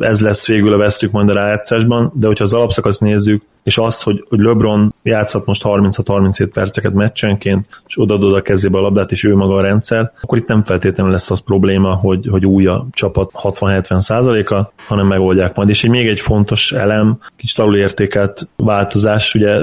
ez 0.00 0.20
lesz 0.20 0.46
végül 0.46 0.72
a 0.72 0.76
vesztük 0.76 1.10
majd 1.10 1.28
a 1.28 1.32
rájátszásban, 1.32 2.12
de 2.14 2.26
hogyha 2.26 2.44
az 2.44 2.52
alapszakaszt 2.52 3.00
nézzük, 3.00 3.42
és 3.62 3.78
azt, 3.78 4.02
hogy, 4.02 4.24
hogy 4.28 4.38
LeBron 4.38 4.94
játszhat 5.02 5.46
most 5.46 5.62
36-37 5.64 6.48
perceket 6.52 6.92
meccsenként, 6.92 7.82
és 7.86 8.00
odaadod 8.00 8.34
a 8.34 8.42
kezébe 8.42 8.78
a 8.78 8.80
labdát, 8.80 9.10
és 9.10 9.24
ő 9.24 9.36
maga 9.36 9.54
a 9.54 9.60
rendszer, 9.60 10.12
akkor 10.20 10.38
itt 10.38 10.46
nem 10.46 10.64
feltétlenül 10.64 11.12
lesz 11.12 11.30
az 11.30 11.40
probléma, 11.40 11.94
hogy, 11.94 12.26
hogy 12.30 12.46
új 12.46 12.66
a 12.66 12.86
csapat 12.92 13.30
60-70 13.42 14.00
százaléka, 14.00 14.72
hanem 14.86 15.06
megoldják 15.06 15.54
majd. 15.54 15.68
És 15.68 15.84
egy 15.84 15.90
még 15.90 16.08
egy 16.08 16.20
fontos 16.20 16.72
elem, 16.72 17.18
kicsit 17.36 17.58
alulértékelt 17.58 18.48
változás, 18.56 19.34
ugye 19.34 19.58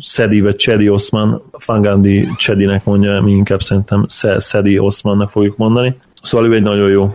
Szedi 0.00 0.40
vagy 0.40 0.56
Csedi 0.56 0.88
Osman, 0.88 1.42
Fangandi 1.52 2.26
Csedinek 2.36 2.84
mondja, 2.84 3.20
mi 3.20 3.32
inkább 3.32 3.62
szerintem 3.62 4.04
Szedi 4.38 4.78
Osmannak 4.78 5.30
fogjuk 5.30 5.56
mondani. 5.56 5.96
Szóval 6.22 6.46
ő 6.46 6.54
egy 6.54 6.62
nagyon 6.62 6.90
jó 6.90 7.14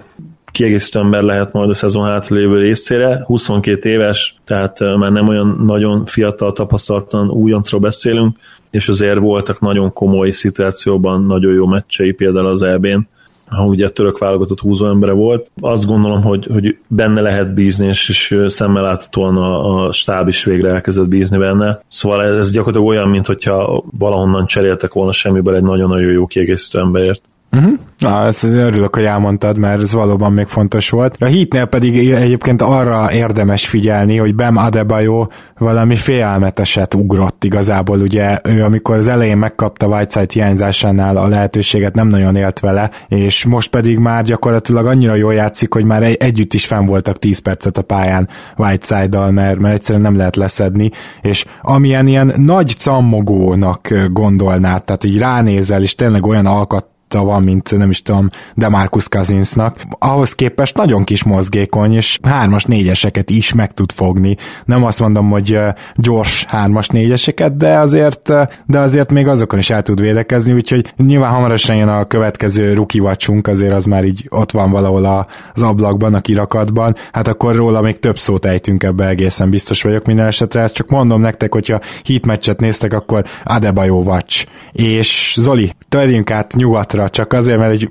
kiegészítő 0.51 0.99
ember 0.99 1.23
lehet 1.23 1.53
majd 1.53 1.69
a 1.69 1.73
szezon 1.73 2.05
hátralévő 2.05 2.57
részére. 2.57 3.23
22 3.25 3.89
éves, 3.89 4.35
tehát 4.45 4.79
már 4.79 5.11
nem 5.11 5.27
olyan 5.27 5.61
nagyon 5.65 6.05
fiatal, 6.05 6.53
tapasztalatlan 6.53 7.29
újoncról 7.29 7.81
beszélünk, 7.81 8.37
és 8.71 8.87
azért 8.87 9.19
voltak 9.19 9.59
nagyon 9.59 9.93
komoly 9.93 10.31
szituációban 10.31 11.25
nagyon 11.25 11.53
jó 11.53 11.65
meccsei, 11.65 12.11
például 12.11 12.47
az 12.47 12.61
EB-n, 12.61 13.07
ha 13.51 13.65
ugye 13.65 13.85
a 13.85 13.89
török 13.89 14.17
válogatott 14.17 14.59
húzó 14.59 14.87
embere 14.87 15.11
volt. 15.11 15.51
Azt 15.61 15.85
gondolom, 15.85 16.21
hogy, 16.21 16.47
hogy 16.51 16.77
benne 16.87 17.21
lehet 17.21 17.53
bízni, 17.53 17.87
és, 17.87 18.09
és 18.09 18.35
szemmel 18.47 18.83
láthatóan 18.83 19.37
a, 19.37 19.85
a 19.85 19.91
stáb 19.91 20.27
is 20.27 20.43
végre 20.43 20.69
elkezdett 20.69 21.07
bízni 21.07 21.37
benne. 21.37 21.81
Szóval 21.87 22.23
ez, 22.23 22.35
ez 22.35 22.51
gyakorlatilag 22.51 22.87
olyan, 22.87 23.09
mint 23.09 23.25
hogyha 23.25 23.83
valahonnan 23.99 24.45
cseréltek 24.45 24.93
volna 24.93 25.11
semmiből 25.11 25.55
egy 25.55 25.63
nagyon-nagyon 25.63 26.11
jó 26.11 26.25
kiegészítő 26.25 26.79
emberért. 26.79 27.21
Uh-huh. 27.51 27.79
Na, 27.97 28.25
ezt 28.25 28.43
örülök, 28.43 28.95
hogy 28.95 29.03
elmondtad, 29.03 29.57
mert 29.57 29.81
ez 29.81 29.93
valóban 29.93 30.33
még 30.33 30.47
fontos 30.47 30.89
volt. 30.89 31.15
A 31.19 31.25
hitnél 31.25 31.65
pedig 31.65 32.11
egyébként 32.11 32.61
arra 32.61 33.11
érdemes 33.11 33.67
figyelni, 33.67 34.17
hogy 34.17 34.35
Bem 34.35 34.57
Adebayo 34.57 35.27
valami 35.57 35.95
félelmeteset 35.95 36.93
ugrott 36.93 37.43
igazából, 37.43 37.99
ugye 37.99 38.39
ő 38.43 38.63
amikor 38.63 38.95
az 38.95 39.07
elején 39.07 39.37
megkapta 39.37 39.87
Whiteside 39.87 40.33
hiányzásánál 40.33 41.17
a 41.17 41.27
lehetőséget, 41.27 41.95
nem 41.95 42.07
nagyon 42.07 42.35
élt 42.35 42.59
vele, 42.59 42.91
és 43.07 43.45
most 43.45 43.69
pedig 43.69 43.97
már 43.97 44.23
gyakorlatilag 44.23 44.85
annyira 44.85 45.15
jól 45.15 45.33
játszik, 45.33 45.73
hogy 45.73 45.85
már 45.85 46.03
együtt 46.03 46.53
is 46.53 46.65
fenn 46.65 46.85
voltak 46.85 47.19
10 47.19 47.39
percet 47.39 47.77
a 47.77 47.81
pályán 47.81 48.29
Whiteside-dal, 48.57 49.31
mert, 49.31 49.59
mert 49.59 49.75
egyszerűen 49.75 50.03
nem 50.03 50.17
lehet 50.17 50.35
leszedni, 50.35 50.89
és 51.21 51.45
amilyen 51.61 52.07
ilyen 52.07 52.33
nagy 52.37 52.75
cammogónak 52.77 53.93
gondolnád, 54.11 54.83
tehát 54.83 55.03
így 55.03 55.17
ránézel, 55.17 55.81
és 55.81 55.95
tényleg 55.95 56.25
olyan 56.25 56.45
alkat 56.45 56.89
van, 57.19 57.43
mint 57.43 57.77
nem 57.77 57.89
is 57.89 58.01
tudom, 58.01 58.29
Demarcus 58.55 59.07
Cousinsnak. 59.07 59.81
Ahhoz 59.99 60.33
képest 60.35 60.77
nagyon 60.77 61.03
kis 61.03 61.23
mozgékony, 61.23 61.93
és 61.93 62.19
hármas, 62.23 62.65
négyeseket 62.65 63.29
is 63.29 63.53
meg 63.53 63.73
tud 63.73 63.91
fogni. 63.91 64.37
Nem 64.65 64.83
azt 64.83 64.99
mondom, 64.99 65.29
hogy 65.29 65.59
gyors 65.95 66.45
hármas, 66.45 66.87
négyeseket, 66.87 67.57
de 67.57 67.77
azért, 67.77 68.33
de 68.65 68.79
azért 68.79 69.11
még 69.11 69.27
azokon 69.27 69.59
is 69.59 69.69
el 69.69 69.81
tud 69.81 70.01
védekezni, 70.01 70.53
úgyhogy 70.53 70.93
nyilván 70.97 71.31
hamarosan 71.31 71.75
jön 71.75 71.87
a 71.87 72.05
következő 72.05 72.73
ruki 72.73 72.99
vacsunk, 72.99 73.47
azért 73.47 73.73
az 73.73 73.85
már 73.85 74.03
így 74.03 74.25
ott 74.29 74.51
van 74.51 74.71
valahol 74.71 75.27
az 75.53 75.61
ablakban, 75.61 76.13
a 76.13 76.21
kirakatban, 76.21 76.95
hát 77.11 77.27
akkor 77.27 77.55
róla 77.55 77.81
még 77.81 77.99
több 77.99 78.17
szót 78.17 78.45
ejtünk 78.45 78.83
ebbe 78.83 79.07
egészen 79.07 79.49
biztos 79.49 79.81
vagyok 79.81 80.05
minden 80.05 80.25
esetre, 80.25 80.61
ezt 80.61 80.73
csak 80.73 80.89
mondom 80.89 81.21
nektek, 81.21 81.53
hogyha 81.53 81.79
hit 82.03 82.25
meccset 82.25 82.59
néztek, 82.59 82.93
akkor 82.93 83.25
Adebayo 83.43 83.95
Watch. 83.95 84.45
És 84.71 85.35
Zoli, 85.39 85.71
törjünk 85.89 86.31
át 86.31 86.53
nyugatra 86.55 87.00
Bucksra, 87.01 87.09
csak 87.09 87.33
azért, 87.33 87.57
mert 87.57 87.71
hogy, 87.71 87.89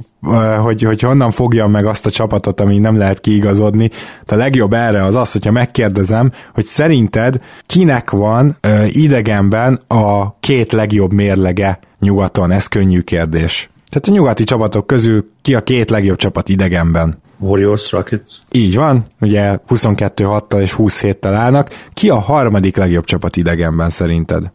hogy, 0.63 0.83
hogy 0.83 1.01
honnan 1.01 1.31
fogjam 1.31 1.71
meg 1.71 1.87
azt 1.87 2.07
a 2.07 2.11
csapatot, 2.11 2.61
ami 2.61 2.79
nem 2.79 2.99
lehet 2.99 3.21
kiigazodni. 3.21 3.91
De 4.27 4.35
a 4.35 4.39
legjobb 4.39 4.73
erre 4.73 5.05
az 5.05 5.15
az, 5.15 5.33
hogyha 5.33 5.51
megkérdezem, 5.51 6.33
hogy 6.55 6.65
szerinted 6.65 7.41
kinek 7.67 8.11
van 8.11 8.57
idegenben 8.89 9.81
a 9.89 10.39
két 10.41 10.73
legjobb 10.73 11.13
mérlege 11.13 11.79
nyugaton? 11.99 12.51
Ez 12.51 12.67
könnyű 12.67 13.01
kérdés. 13.01 13.71
Tehát 13.89 14.09
a 14.09 14.13
nyugati 14.13 14.45
csapatok 14.45 14.87
közül 14.87 15.31
ki 15.43 15.55
a 15.55 15.61
két 15.61 15.91
legjobb 15.91 16.17
csapat 16.17 16.49
idegenben? 16.49 17.19
Warriors, 17.39 17.91
Rockets. 17.91 18.33
Így 18.51 18.77
van, 18.77 19.05
ugye 19.21 19.59
22-6-tal 19.69 20.61
és 20.61 20.73
20 20.73 21.05
tel 21.21 21.35
állnak. 21.35 21.69
Ki 21.93 22.09
a 22.09 22.19
harmadik 22.19 22.77
legjobb 22.77 23.05
csapat 23.05 23.37
idegenben 23.37 23.91
szerinted? 23.91 24.51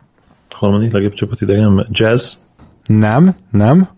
Harmadik 0.49 0.91
legjobb 0.91 1.13
csapat 1.13 1.41
idegenben? 1.41 1.87
Jazz? 1.91 2.33
Nem, 2.85 3.35
nem. 3.51 3.94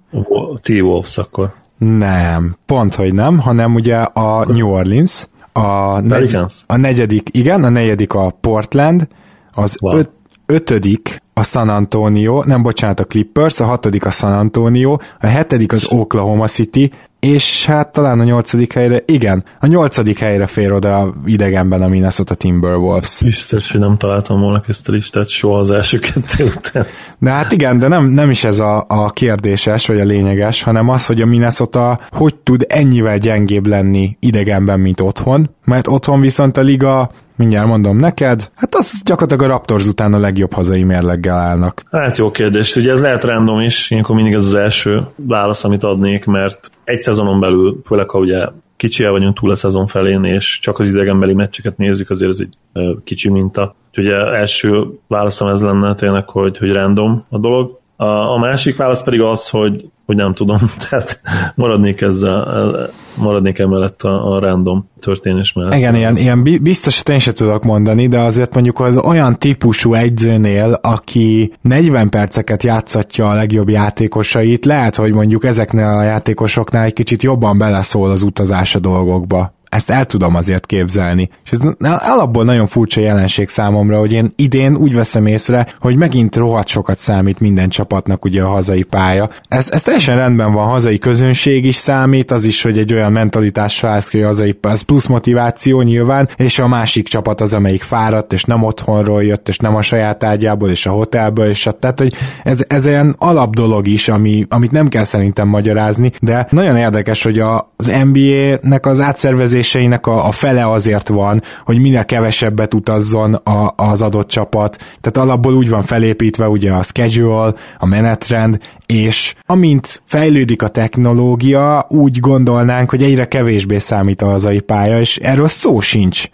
T-Wolves 0.61 1.17
akkor. 1.17 1.53
Nem, 1.77 2.57
pont, 2.65 2.95
hogy 2.95 3.13
nem, 3.13 3.39
hanem 3.39 3.73
ugye 3.73 3.97
a 3.97 4.45
New 4.45 4.67
Orleans, 4.67 5.27
a, 5.51 5.99
negy, 5.99 6.37
a 6.67 6.75
negyedik, 6.75 7.29
igen, 7.31 7.63
a 7.63 7.69
negyedik 7.69 8.13
a 8.13 8.29
Portland, 8.41 9.07
az 9.51 9.77
wow. 9.79 9.97
öt, 9.97 10.09
ötödik 10.45 11.21
a 11.33 11.43
San 11.43 11.69
Antonio, 11.69 12.43
nem 12.45 12.61
bocsánat, 12.61 12.99
a 12.99 13.05
Clippers, 13.05 13.59
a 13.59 13.65
hatodik 13.65 14.05
a 14.05 14.09
San 14.09 14.33
Antonio, 14.33 14.97
a 15.19 15.27
hetedik 15.27 15.71
az 15.71 15.85
Oklahoma 15.91 16.47
City, 16.47 16.91
és 17.19 17.65
hát 17.65 17.91
talán 17.91 18.19
a 18.19 18.23
nyolcadik 18.23 18.73
helyre, 18.73 19.03
igen, 19.05 19.43
a 19.59 19.67
nyolcadik 19.67 20.19
helyre 20.19 20.45
fér 20.45 20.71
oda 20.71 21.13
idegenben 21.25 21.81
a 21.81 21.87
Minnesota 21.87 22.33
Timberwolves. 22.33 23.21
Biztos, 23.23 23.71
hogy 23.71 23.79
nem 23.79 23.97
találtam 23.97 24.39
volna 24.39 24.63
ezt 24.67 24.89
a 24.89 24.91
listát 24.91 25.29
soha 25.29 25.59
az 25.59 25.71
első 25.71 25.99
kettő 25.99 26.43
után. 26.43 26.85
De 27.19 27.29
hát 27.29 27.51
igen, 27.51 27.79
de 27.79 27.87
nem, 27.87 28.05
nem 28.05 28.29
is 28.29 28.43
ez 28.43 28.59
a, 28.59 28.85
a 28.87 29.09
kérdéses, 29.09 29.87
vagy 29.87 29.99
a 29.99 30.03
lényeges, 30.03 30.63
hanem 30.63 30.89
az, 30.89 31.05
hogy 31.05 31.21
a 31.21 31.25
Minnesota 31.25 31.99
hogy 32.11 32.35
tud 32.35 32.65
ennyivel 32.69 33.17
gyengébb 33.17 33.65
lenni 33.65 34.17
idegenben, 34.19 34.79
mint 34.79 35.01
otthon, 35.01 35.49
mert 35.63 35.87
otthon 35.87 36.21
viszont 36.21 36.57
a 36.57 36.61
liga 36.61 37.11
mindjárt 37.35 37.67
mondom 37.67 37.97
neked, 37.97 38.49
hát 38.55 38.75
az 38.75 39.01
gyakorlatilag 39.05 39.49
a 39.49 39.53
Raptors 39.53 39.87
után 39.87 40.13
a 40.13 40.19
legjobb 40.19 40.53
hazai 40.53 40.83
mérleggel 40.83 41.35
állnak. 41.35 41.83
Hát 41.91 42.17
jó 42.17 42.31
kérdés, 42.31 42.75
ugye 42.75 42.91
ez 42.91 43.01
lehet 43.01 43.23
random 43.23 43.59
is, 43.59 43.91
ilyenkor 43.91 44.15
mindig 44.15 44.33
ez 44.33 44.45
az 44.45 44.53
első 44.53 45.01
válasz, 45.15 45.63
amit 45.63 45.83
adnék, 45.83 46.25
mert 46.25 46.71
egy 46.87 47.01
szezonon 47.01 47.39
belül, 47.39 47.81
főleg 47.85 48.09
ha 48.09 48.19
ugye 48.19 48.47
kicsi 48.77 49.03
el 49.03 49.11
vagyunk 49.11 49.39
túl 49.39 49.51
a 49.51 49.55
szezon 49.55 49.87
felén, 49.87 50.23
és 50.23 50.59
csak 50.59 50.79
az 50.79 50.87
idegenbeli 50.87 51.33
meccseket 51.33 51.77
nézzük, 51.77 52.09
azért 52.09 52.31
ez 52.31 52.39
egy 52.39 52.57
kicsi 53.03 53.29
minta. 53.29 53.75
Úgyhogy 53.89 54.07
első 54.11 54.85
válaszom 55.07 55.47
ez 55.47 55.61
lenne 55.61 55.93
tényleg, 55.93 56.29
hogy, 56.29 56.57
hogy 56.57 56.71
random 56.71 57.25
a 57.29 57.37
dolog. 57.37 57.76
A, 57.99 58.05
a 58.05 58.37
másik 58.37 58.75
válasz 58.75 59.03
pedig 59.03 59.21
az, 59.21 59.49
hogy, 59.49 59.85
hogy 60.05 60.15
nem 60.15 60.33
tudom, 60.33 60.57
tehát 60.89 61.21
maradnék 61.55 62.01
ezzel, 62.01 62.89
maradnék 63.15 63.59
emellett 63.59 64.01
a, 64.01 64.35
a 64.35 64.39
random 64.39 64.89
történés 64.99 65.53
mellett. 65.53 65.73
Igen, 65.73 65.95
ilyen, 65.95 66.17
ilyen 66.17 66.43
biztos, 66.61 67.03
én 67.09 67.19
sem 67.19 67.33
tudok 67.33 67.63
mondani, 67.63 68.07
de 68.07 68.19
azért 68.19 68.53
mondjuk 68.53 68.79
az 68.79 68.97
olyan 68.97 69.39
típusú 69.39 69.93
egyzőnél, 69.93 70.79
aki 70.81 71.53
40 71.61 72.09
perceket 72.09 72.63
játszatja 72.63 73.29
a 73.29 73.33
legjobb 73.33 73.69
játékosait, 73.69 74.65
lehet, 74.65 74.95
hogy 74.95 75.13
mondjuk 75.13 75.45
ezeknél 75.45 75.87
a 75.87 76.03
játékosoknál 76.03 76.83
egy 76.83 76.93
kicsit 76.93 77.23
jobban 77.23 77.57
beleszól 77.57 78.11
az 78.11 78.21
utazás 78.21 78.75
a 78.75 78.79
dolgokba 78.79 79.55
ezt 79.69 79.89
el 79.89 80.05
tudom 80.05 80.35
azért 80.35 80.65
képzelni. 80.65 81.29
És 81.45 81.51
ez 81.51 81.59
alapból 81.99 82.43
nagyon 82.43 82.67
furcsa 82.67 83.01
jelenség 83.01 83.49
számomra, 83.49 83.99
hogy 83.99 84.13
én 84.13 84.33
idén 84.35 84.75
úgy 84.75 84.93
veszem 84.93 85.25
észre, 85.25 85.67
hogy 85.79 85.95
megint 85.95 86.35
rohadt 86.35 86.67
sokat 86.67 86.99
számít 86.99 87.39
minden 87.39 87.69
csapatnak 87.69 88.25
ugye 88.25 88.41
a 88.41 88.49
hazai 88.49 88.83
pálya. 88.83 89.29
Ez, 89.47 89.71
ez 89.71 89.81
teljesen 89.81 90.15
rendben 90.15 90.53
van, 90.53 90.67
hazai 90.67 90.97
közönség 90.97 91.65
is 91.65 91.75
számít, 91.75 92.31
az 92.31 92.45
is, 92.45 92.61
hogy 92.61 92.77
egy 92.77 92.93
olyan 92.93 93.11
mentalitás 93.11 93.79
válsz 93.79 94.11
hogy 94.11 94.21
a 94.21 94.25
hazai 94.25 94.59
az 94.61 94.81
plusz 94.81 95.05
motiváció 95.05 95.81
nyilván, 95.81 96.29
és 96.35 96.59
a 96.59 96.67
másik 96.67 97.07
csapat 97.07 97.41
az, 97.41 97.53
amelyik 97.53 97.81
fáradt, 97.81 98.33
és 98.33 98.43
nem 98.43 98.63
otthonról 98.63 99.23
jött, 99.23 99.47
és 99.47 99.57
nem 99.57 99.75
a 99.75 99.81
saját 99.81 100.23
ágyából, 100.23 100.69
és 100.69 100.85
a 100.85 100.91
hotelből, 100.91 101.49
és 101.49 101.67
a, 101.67 101.71
tehát, 101.71 101.99
hogy 101.99 102.13
ez, 102.43 102.63
ez 102.67 102.87
olyan 102.87 103.15
alap 103.19 103.55
dolog 103.55 103.87
is, 103.87 104.07
ami, 104.07 104.45
amit 104.49 104.71
nem 104.71 104.87
kell 104.87 105.03
szerintem 105.03 105.47
magyarázni, 105.47 106.11
de 106.21 106.47
nagyon 106.49 106.77
érdekes, 106.77 107.23
hogy 107.23 107.39
a, 107.39 107.73
az 107.75 107.91
NBA-nek 108.03 108.85
az 108.85 108.99
átszervezés 108.99 109.56
szerződéseinek 109.61 110.07
a, 110.07 110.27
a 110.27 110.31
fele 110.31 110.71
azért 110.71 111.07
van, 111.07 111.41
hogy 111.65 111.79
minél 111.79 112.05
kevesebbet 112.05 112.73
utazzon 112.73 113.33
a, 113.33 113.73
az 113.75 114.01
adott 114.01 114.27
csapat. 114.27 114.77
Tehát 115.01 115.29
alapból 115.29 115.53
úgy 115.53 115.69
van 115.69 115.83
felépítve 115.83 116.49
ugye 116.49 116.71
a 116.71 116.83
schedule, 116.83 117.53
a 117.79 117.85
menetrend, 117.85 118.59
és 118.85 119.35
amint 119.45 120.01
fejlődik 120.05 120.61
a 120.61 120.67
technológia, 120.67 121.85
úgy 121.89 122.19
gondolnánk, 122.19 122.89
hogy 122.89 123.03
egyre 123.03 123.27
kevésbé 123.27 123.77
számít 123.77 124.21
a 124.21 124.25
hazai 124.25 124.59
pálya, 124.59 124.99
és 124.99 125.17
erről 125.17 125.47
szó 125.47 125.79
sincs. 125.79 126.25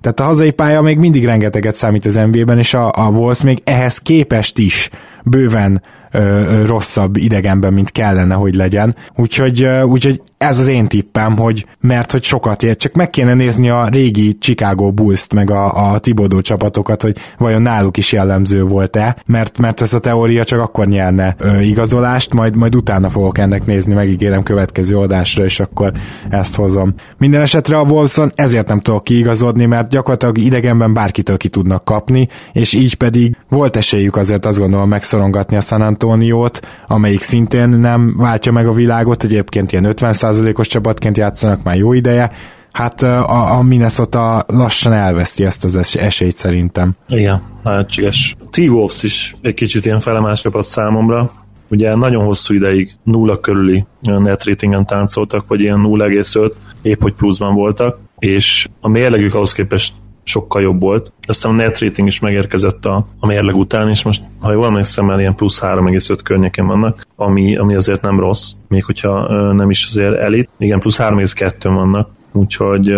Tehát 0.00 0.20
a 0.20 0.24
hazai 0.24 0.50
pálya 0.50 0.82
még 0.82 0.98
mindig 0.98 1.24
rengeteget 1.24 1.74
számít 1.74 2.06
az 2.06 2.14
NBA-ben, 2.14 2.58
és 2.58 2.74
a, 2.74 2.92
a 2.94 3.08
Wolves 3.08 3.42
még 3.42 3.62
ehhez 3.64 3.98
képest 3.98 4.58
is 4.58 4.90
bőven 5.24 5.82
ö, 6.10 6.62
rosszabb 6.66 7.16
idegenben, 7.16 7.72
mint 7.72 7.92
kellene, 7.92 8.34
hogy 8.34 8.54
legyen. 8.54 8.96
Úgyhogy, 9.16 9.62
ö, 9.62 9.82
úgyhogy 9.82 10.22
ez 10.38 10.58
az 10.58 10.66
én 10.66 10.86
tippem, 10.86 11.36
hogy 11.36 11.66
mert 11.80 12.12
hogy 12.12 12.22
sokat 12.22 12.62
ért, 12.62 12.78
csak 12.78 12.92
meg 12.92 13.10
kéne 13.10 13.34
nézni 13.34 13.68
a 13.68 13.88
régi 13.88 14.38
Chicago 14.38 14.92
Bulls-t, 14.92 15.34
meg 15.34 15.50
a, 15.50 15.92
a 15.92 15.98
Tibodó 15.98 16.40
csapatokat, 16.40 17.02
hogy 17.02 17.16
vajon 17.38 17.62
náluk 17.62 17.96
is 17.96 18.12
jellemző 18.12 18.62
volt-e, 18.62 19.16
mert, 19.26 19.58
mert 19.58 19.80
ez 19.80 19.94
a 19.94 19.98
teória 19.98 20.44
csak 20.44 20.60
akkor 20.60 20.86
nyerne 20.86 21.36
ö, 21.38 21.60
igazolást, 21.60 22.34
majd, 22.34 22.56
majd 22.56 22.76
utána 22.76 23.10
fogok 23.10 23.38
ennek 23.38 23.66
nézni, 23.66 23.94
megígérem 23.94 24.42
következő 24.42 24.96
adásra, 24.96 25.44
és 25.44 25.60
akkor 25.60 25.92
ezt 26.30 26.56
hozom. 26.56 26.94
Minden 27.18 27.40
esetre 27.40 27.78
a 27.78 27.82
Wolveson 27.82 28.32
ezért 28.34 28.68
nem 28.68 28.80
tudok 28.80 29.04
kiigazodni, 29.04 29.66
mert 29.66 29.88
gyakorlatilag 29.88 30.38
idegenben 30.38 30.92
bárkitől 30.92 31.36
ki 31.36 31.48
tudnak 31.48 31.84
kapni, 31.84 32.28
és 32.52 32.72
így 32.72 32.94
pedig 32.94 33.36
volt 33.48 33.76
esélyük 33.76 34.16
azért 34.16 34.46
azt 34.46 34.58
gondolom 34.58 34.88
megszorongatni 34.88 35.56
a 35.56 35.60
San 35.60 35.80
Antoniót, 35.80 36.60
amelyik 36.86 37.22
szintén 37.22 37.68
nem 37.68 38.14
váltja 38.16 38.52
meg 38.52 38.66
a 38.66 38.72
világot, 38.72 39.24
egyébként 39.24 39.72
ilyen 39.72 39.84
50%-os 40.32 40.66
csapatként 40.66 41.16
játszanak 41.16 41.62
már 41.62 41.76
jó 41.76 41.92
ideje, 41.92 42.30
hát 42.72 43.02
a, 43.02 43.56
a 43.56 43.62
Minnesota 43.62 44.44
lassan 44.46 44.92
elveszti 44.92 45.44
ezt 45.44 45.64
az 45.64 45.76
es- 45.76 45.94
esélyt 45.96 46.36
szerintem. 46.36 46.96
Igen, 47.08 47.42
lehetséges. 47.62 48.36
T-Wolves 48.50 49.02
is 49.02 49.36
egy 49.42 49.54
kicsit 49.54 49.84
ilyen 49.84 50.00
felemás 50.00 50.40
csapat 50.40 50.66
számomra. 50.66 51.32
Ugye 51.70 51.94
nagyon 51.94 52.24
hosszú 52.24 52.54
ideig 52.54 52.96
nulla 53.02 53.40
körüli 53.40 53.84
net 54.00 54.44
ratingen 54.44 54.86
táncoltak, 54.86 55.46
vagy 55.48 55.60
ilyen 55.60 55.80
0,5, 55.84 56.52
épp 56.82 57.02
hogy 57.02 57.14
pluszban 57.14 57.54
voltak, 57.54 57.98
és 58.18 58.68
a 58.80 58.88
mérlegük 58.88 59.34
ahhoz 59.34 59.52
képest 59.52 59.92
sokkal 60.26 60.62
jobb 60.62 60.80
volt. 60.80 61.12
Aztán 61.26 61.52
a 61.52 61.54
net 61.54 61.78
rating 61.78 62.08
is 62.08 62.20
megérkezett 62.20 62.84
a, 62.84 63.06
a 63.20 63.26
mérleg 63.26 63.54
után, 63.54 63.88
és 63.88 64.02
most, 64.02 64.22
ha 64.40 64.52
jól 64.52 64.66
emlékszem 64.66 65.10
el, 65.10 65.20
ilyen 65.20 65.34
plusz 65.34 65.60
3,5 65.60 66.18
környéken 66.24 66.66
vannak, 66.66 67.06
ami, 67.16 67.56
ami 67.56 67.74
azért 67.74 68.02
nem 68.02 68.20
rossz, 68.20 68.52
még 68.68 68.84
hogyha 68.84 69.52
nem 69.52 69.70
is 69.70 69.86
azért 69.86 70.14
elit. 70.14 70.48
Igen, 70.58 70.78
plusz 70.78 70.98
3,2 70.98 71.54
vannak, 71.62 72.08
úgyhogy 72.36 72.90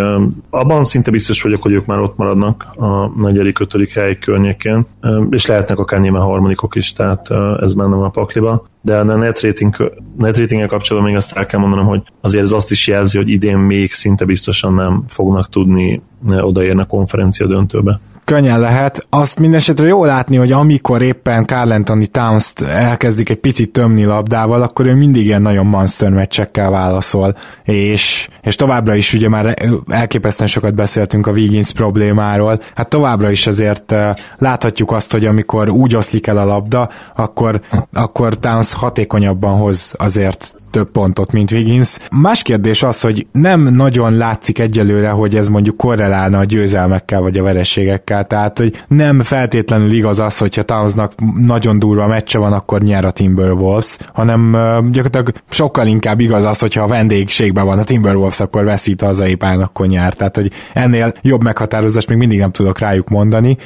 abban 0.51 0.85
szinte 0.85 1.11
biztos 1.11 1.43
vagyok, 1.43 1.63
hogy 1.63 1.73
ők 1.73 1.87
már 1.87 2.01
ott 2.01 2.17
maradnak 2.17 2.67
a 2.77 3.21
negyedik, 3.21 3.59
ötödik 3.59 3.95
hely 3.95 4.19
környékén, 4.19 4.87
és 5.31 5.47
lehetnek 5.47 5.79
akár 5.79 6.01
nyilván 6.01 6.23
harmadikok 6.23 6.75
is, 6.75 6.93
tehát 6.93 7.31
ez 7.61 7.75
benne 7.75 7.95
van 7.95 8.05
a 8.05 8.11
pakliba. 8.11 8.67
De 8.81 8.99
a 8.99 9.05
net, 9.05 9.41
rating, 9.41 9.93
net 10.17 10.67
kapcsolatban 10.67 11.11
még 11.11 11.17
azt 11.17 11.37
el 11.37 11.47
kell 11.47 11.61
mondanom, 11.61 11.87
hogy 11.87 12.03
azért 12.21 12.45
ez 12.45 12.53
azt 12.53 12.71
is 12.71 12.87
jelzi, 12.87 13.17
hogy 13.17 13.29
idén 13.29 13.59
még 13.59 13.93
szinte 13.93 14.25
biztosan 14.25 14.75
nem 14.75 15.05
fognak 15.09 15.49
tudni 15.49 16.03
odaérni 16.29 16.81
a 16.81 16.87
konferencia 16.87 17.47
döntőbe 17.47 18.01
könnyen 18.29 18.61
lehet. 18.61 19.07
Azt 19.11 19.39
mindesetre 19.39 19.87
jó 19.87 20.05
látni, 20.05 20.37
hogy 20.37 20.53
amikor 20.53 21.03
éppen 21.03 21.47
Carl 21.47 21.71
Anthony 21.71 22.11
Towns-t 22.11 22.63
elkezdik 22.63 23.29
egy 23.29 23.39
picit 23.39 23.73
tömni 23.73 24.05
labdával, 24.05 24.63
akkor 24.63 24.87
ő 24.87 24.95
mindig 24.95 25.25
ilyen 25.25 25.43
nagyon 25.43 25.67
monster 25.67 26.11
meccsekkel 26.11 26.71
válaszol, 26.71 27.37
és, 27.65 28.29
és 28.43 28.55
továbbra 28.55 28.95
is 28.95 29.13
ugye 29.13 29.29
már 29.29 29.55
elképesztően 29.87 30.49
sokat 30.49 30.75
beszéltünk 30.75 31.27
a 31.27 31.31
Wiggins 31.31 31.73
problémáról, 31.73 32.61
hát 32.75 32.89
továbbra 32.89 33.31
is 33.31 33.47
azért 33.47 33.95
láthatjuk 34.39 34.93
azt, 34.93 35.13
hogy 35.13 35.27
amikor 35.27 35.69
úgy 35.69 35.97
oszlik 35.97 36.27
el 36.27 36.37
a 36.39 36.45
labda, 36.45 36.89
akkor, 37.17 37.61
akkor 37.93 38.39
Towns 38.39 38.73
hatékonyabban 38.73 39.59
hoz 39.59 39.95
azért 39.97 40.55
több 40.71 40.91
pontot, 40.91 41.33
mint 41.33 41.51
Wiggins. 41.51 41.99
Más 42.11 42.43
kérdés 42.43 42.83
az, 42.83 43.01
hogy 43.01 43.27
nem 43.33 43.61
nagyon 43.61 44.17
látszik 44.17 44.59
egyelőre, 44.59 45.11
hogy 45.11 45.37
ez 45.37 45.49
mondjuk 45.49 45.77
korrelálna 45.77 46.39
a 46.39 46.45
győzelmekkel 46.45 47.21
vagy 47.21 47.39
a 47.39 47.43
vereségekkel, 47.43 48.18
tehát 48.23 48.59
hogy 48.59 48.85
nem 48.89 49.23
feltétlenül 49.23 49.93
igaz 49.93 50.19
az, 50.19 50.39
hogyha 50.39 50.63
Townsnak 50.63 51.13
nagyon 51.37 51.79
durva 51.79 52.07
meccse 52.07 52.39
van, 52.39 52.53
akkor 52.53 52.83
nyer 52.83 53.05
a 53.05 53.11
Timberwolves, 53.11 53.97
hanem 54.13 54.51
gyakorlatilag 54.91 55.33
sokkal 55.51 55.87
inkább 55.87 56.21
igaz 56.21 56.45
az, 56.45 56.59
hogyha 56.59 56.83
a 56.83 56.87
vendégségben 56.87 57.65
van 57.65 57.79
a 57.79 57.85
Timberwolves, 57.85 58.41
akkor 58.41 58.65
veszít 58.65 59.01
hazaépán, 59.01 59.61
akkor 59.61 59.87
nyer. 59.87 60.15
Tehát, 60.15 60.37
hogy 60.37 60.53
ennél 60.73 61.13
jobb 61.23 61.43
meghatározást 61.43 62.09
még 62.09 62.19
mindig 62.19 62.39
nem 62.39 62.51
tudok 62.51 62.79
rájuk 62.79 63.09
mondani. 63.09 63.57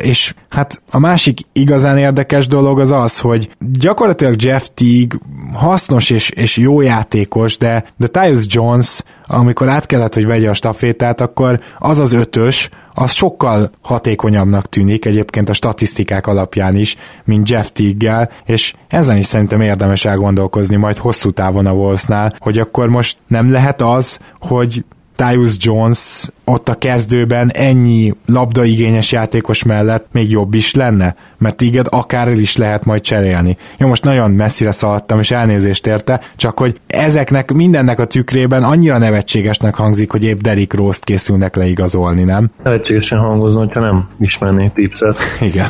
És 0.00 0.34
hát 0.48 0.82
a 0.90 0.98
másik 0.98 1.40
igazán 1.52 1.98
érdekes 1.98 2.46
dolog 2.46 2.80
az 2.80 2.90
az, 2.90 3.18
hogy 3.18 3.50
gyakorlatilag 3.58 4.42
Jeff 4.42 4.66
Teague 4.74 5.18
hasznos 5.52 6.10
és, 6.10 6.30
és 6.30 6.56
jó 6.56 6.80
játékos, 6.80 7.58
de, 7.58 7.84
de 7.96 8.06
Tyus 8.06 8.44
Jones, 8.48 9.02
amikor 9.26 9.68
át 9.68 9.86
kellett, 9.86 10.14
hogy 10.14 10.26
vegye 10.26 10.50
a 10.50 10.54
stafétát, 10.54 11.20
akkor 11.20 11.60
az 11.78 11.98
az 11.98 12.12
ötös, 12.12 12.70
az 12.94 13.12
sokkal 13.12 13.70
hatékonyabbnak 13.82 14.68
tűnik 14.68 15.04
egyébként 15.04 15.48
a 15.48 15.52
statisztikák 15.52 16.26
alapján 16.26 16.76
is, 16.76 16.96
mint 17.24 17.48
Jeff 17.48 17.68
Teague-gel, 17.72 18.30
és 18.44 18.74
ezen 18.88 19.16
is 19.16 19.26
szerintem 19.26 19.60
érdemes 19.60 20.04
elgondolkozni 20.04 20.76
majd 20.76 20.98
hosszú 20.98 21.30
távon 21.30 21.66
a 21.66 21.72
Wolvesnál, 21.72 22.34
hogy 22.38 22.58
akkor 22.58 22.88
most 22.88 23.18
nem 23.26 23.50
lehet 23.50 23.82
az, 23.82 24.18
hogy 24.40 24.84
Tyus 25.28 25.56
Jones 25.58 26.28
ott 26.44 26.68
a 26.68 26.74
kezdőben 26.74 27.50
ennyi 27.50 28.14
labdaigényes 28.26 29.12
játékos 29.12 29.64
mellett 29.64 30.06
még 30.12 30.30
jobb 30.30 30.54
is 30.54 30.74
lenne, 30.74 31.16
mert 31.38 31.62
így 31.62 31.80
akár 31.84 32.28
el 32.28 32.38
is 32.38 32.56
lehet 32.56 32.84
majd 32.84 33.00
cserélni. 33.00 33.56
Jó, 33.78 33.88
most 33.88 34.04
nagyon 34.04 34.30
messzire 34.30 34.70
szaladtam, 34.70 35.18
és 35.18 35.30
elnézést 35.30 35.86
érte, 35.86 36.20
csak 36.36 36.58
hogy 36.58 36.80
ezeknek 36.86 37.52
mindennek 37.52 37.98
a 37.98 38.04
tükrében 38.04 38.62
annyira 38.62 38.98
nevetségesnek 38.98 39.74
hangzik, 39.74 40.10
hogy 40.10 40.24
épp 40.24 40.40
Derrick 40.40 40.74
Rose-t 40.74 41.04
készülnek 41.04 41.56
leigazolni, 41.56 42.22
nem? 42.22 42.50
Nevetségesen 42.62 43.18
hangozna, 43.18 43.60
hogyha 43.60 43.80
nem 43.80 44.08
ismernék 44.20 44.72
tipset. 44.72 45.16
Igen. 45.40 45.68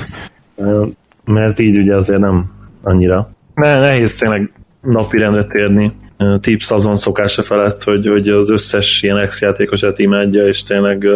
Mert 1.25 1.61
így 1.61 1.79
ugye 1.79 1.97
azért 1.97 2.21
nem 2.21 2.51
annyira. 2.83 3.31
Ne, 3.55 3.79
nehéz 3.79 4.17
tényleg 4.17 4.53
napirendre 4.81 5.45
térni 5.45 5.93
tips 6.41 6.71
azon 6.71 6.97
szokása 6.97 7.43
felett, 7.43 7.83
hogy, 7.83 8.07
hogy 8.07 8.29
az 8.29 8.51
összes 8.51 9.03
ilyen 9.03 9.19
ex-játékosát 9.19 9.99
imádja, 9.99 10.47
és 10.47 10.63
tényleg 10.63 11.07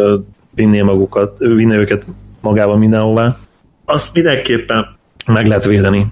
vinné 0.55 0.81
magukat, 0.81 1.37
vinné 1.37 1.75
őket 1.75 2.05
magával 2.41 2.77
mindenhová. 2.77 3.37
Azt 3.85 4.13
mindenképpen 4.13 4.87
meg 5.25 5.47
lehet 5.47 5.65
védeni, 5.65 6.05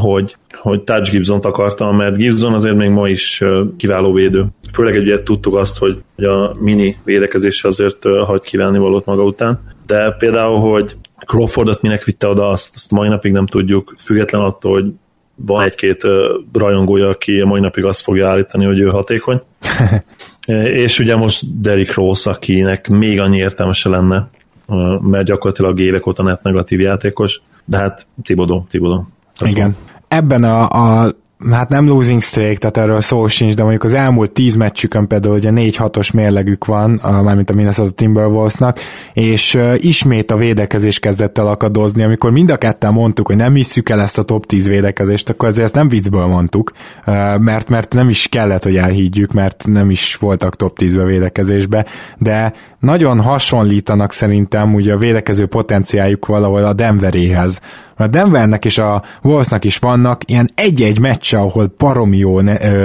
hogy, 0.00 0.36
hogy 0.52 0.82
Touch 0.82 1.10
Gibson-t 1.10 1.44
akartam, 1.44 1.96
mert 1.96 2.16
Gibson 2.16 2.54
azért 2.54 2.76
még 2.76 2.90
ma 2.90 3.08
is 3.08 3.42
kiváló 3.76 4.12
védő. 4.12 4.46
Főleg 4.72 4.94
egy 4.96 5.22
tudtuk 5.22 5.54
azt, 5.54 5.78
hogy 5.78 6.02
a 6.16 6.54
mini 6.60 6.96
védekezés 7.04 7.64
azért 7.64 8.04
hagy 8.24 8.40
kívánni 8.40 8.78
valót 8.78 9.04
maga 9.04 9.22
után. 9.22 9.60
De 9.86 10.10
például, 10.18 10.58
hogy 10.58 10.96
Crawfordot 11.26 11.82
minek 11.82 12.04
vitte 12.04 12.26
oda, 12.28 12.48
azt, 12.48 12.74
azt 12.74 12.90
mai 12.90 13.08
napig 13.08 13.32
nem 13.32 13.46
tudjuk, 13.46 13.94
független 13.98 14.40
attól, 14.40 14.72
hogy 14.72 14.92
van 15.36 15.64
egy-két 15.64 16.02
rajongója, 16.52 17.08
aki 17.08 17.40
a 17.40 17.46
mai 17.46 17.60
napig 17.60 17.84
azt 17.84 18.02
fogja 18.02 18.28
állítani, 18.28 18.64
hogy 18.64 18.78
ő 18.78 18.86
hatékony. 18.88 19.42
és 20.84 20.98
ugye 20.98 21.16
most 21.16 21.60
Derrick 21.60 21.94
Rose, 21.94 22.30
akinek 22.30 22.88
még 22.88 23.20
annyi 23.20 23.36
értelmese 23.36 23.88
lenne, 23.88 24.28
mert 25.00 25.24
gyakorlatilag 25.24 25.80
évek 25.80 26.06
óta 26.06 26.22
net 26.22 26.42
negatív 26.42 26.80
játékos, 26.80 27.40
de 27.64 27.76
hát 27.76 28.06
Tibodó, 28.22 28.66
Tibodó. 28.70 29.08
Igen. 29.40 29.62
Van. 29.62 29.76
Ebben 30.08 30.44
a, 30.44 30.68
a 30.68 31.14
hát 31.50 31.68
nem 31.68 31.88
losing 31.88 32.22
streak, 32.22 32.56
tehát 32.56 32.76
erről 32.76 33.00
szó 33.00 33.26
sincs, 33.26 33.54
de 33.54 33.62
mondjuk 33.62 33.84
az 33.84 33.92
elmúlt 33.92 34.30
tíz 34.30 34.54
meccsükön 34.54 35.06
például 35.06 35.34
ugye 35.34 35.50
4-6-os 35.54 36.14
mérlegük 36.14 36.64
van, 36.64 37.00
mármint 37.02 37.50
a 37.50 37.54
Minnesota 37.54 37.90
Timberwolvesnak, 37.90 38.78
és 39.12 39.58
ismét 39.76 40.30
a 40.30 40.36
védekezés 40.36 40.98
kezdett 40.98 41.38
el 41.38 41.46
akadozni, 41.46 42.02
amikor 42.02 42.30
mind 42.30 42.50
a 42.50 42.56
ketten 42.56 42.92
mondtuk, 42.92 43.26
hogy 43.26 43.36
nem 43.36 43.54
hisszük 43.54 43.88
el 43.88 44.00
ezt 44.00 44.18
a 44.18 44.22
top 44.22 44.46
10 44.46 44.68
védekezést, 44.68 45.28
akkor 45.28 45.48
ezért 45.48 45.64
ezt 45.64 45.74
nem 45.74 45.88
viccből 45.88 46.26
mondtuk, 46.26 46.72
mert, 47.38 47.68
mert 47.68 47.94
nem 47.94 48.08
is 48.08 48.28
kellett, 48.28 48.62
hogy 48.64 48.76
elhiggyük, 48.76 49.32
mert 49.32 49.64
nem 49.66 49.90
is 49.90 50.16
voltak 50.16 50.56
top 50.56 50.76
10-be 50.80 51.04
védekezésbe, 51.04 51.86
de 52.18 52.52
nagyon 52.80 53.20
hasonlítanak 53.20 54.12
szerintem 54.12 54.74
ugye 54.74 54.92
a 54.92 54.98
védekező 54.98 55.46
potenciáljuk 55.46 56.26
valahol 56.26 56.64
a 56.64 56.72
Denveréhez. 56.72 57.60
A 57.96 58.06
Denvernek 58.06 58.64
és 58.64 58.78
a 58.78 59.02
Wolvesnak 59.22 59.64
is 59.64 59.78
vannak 59.78 60.30
ilyen 60.30 60.50
egy-egy 60.54 60.98
meccse, 60.98 61.38
ahol 61.38 61.74
baromi 61.78 62.16
jó 62.16 62.40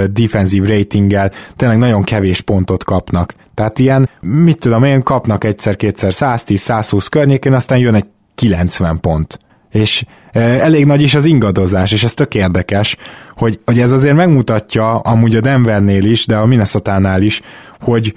defensív 0.06 0.64
ratinggel 0.64 1.30
tényleg 1.56 1.78
nagyon 1.78 2.02
kevés 2.02 2.40
pontot 2.40 2.84
kapnak. 2.84 3.34
Tehát 3.54 3.78
ilyen, 3.78 4.08
mit 4.20 4.58
tudom 4.58 4.84
én, 4.84 5.02
kapnak 5.02 5.44
egyszer-kétszer 5.44 6.12
110-120 6.14 7.06
környékén, 7.10 7.52
aztán 7.52 7.78
jön 7.78 7.94
egy 7.94 8.06
90 8.34 9.00
pont. 9.00 9.38
És 9.72 10.04
elég 10.32 10.86
nagy 10.86 11.02
is 11.02 11.14
az 11.14 11.24
ingadozás, 11.24 11.92
és 11.92 12.04
ez 12.04 12.14
tök 12.14 12.34
érdekes, 12.34 12.96
hogy, 13.36 13.60
hogy 13.64 13.78
ez 13.78 13.90
azért 13.90 14.16
megmutatja 14.16 14.98
amúgy 14.98 15.36
a 15.36 15.40
Denvernél 15.40 16.04
is, 16.04 16.26
de 16.26 16.36
a 16.36 16.46
Minnesota-nál 16.46 17.22
is, 17.22 17.40
hogy 17.80 18.14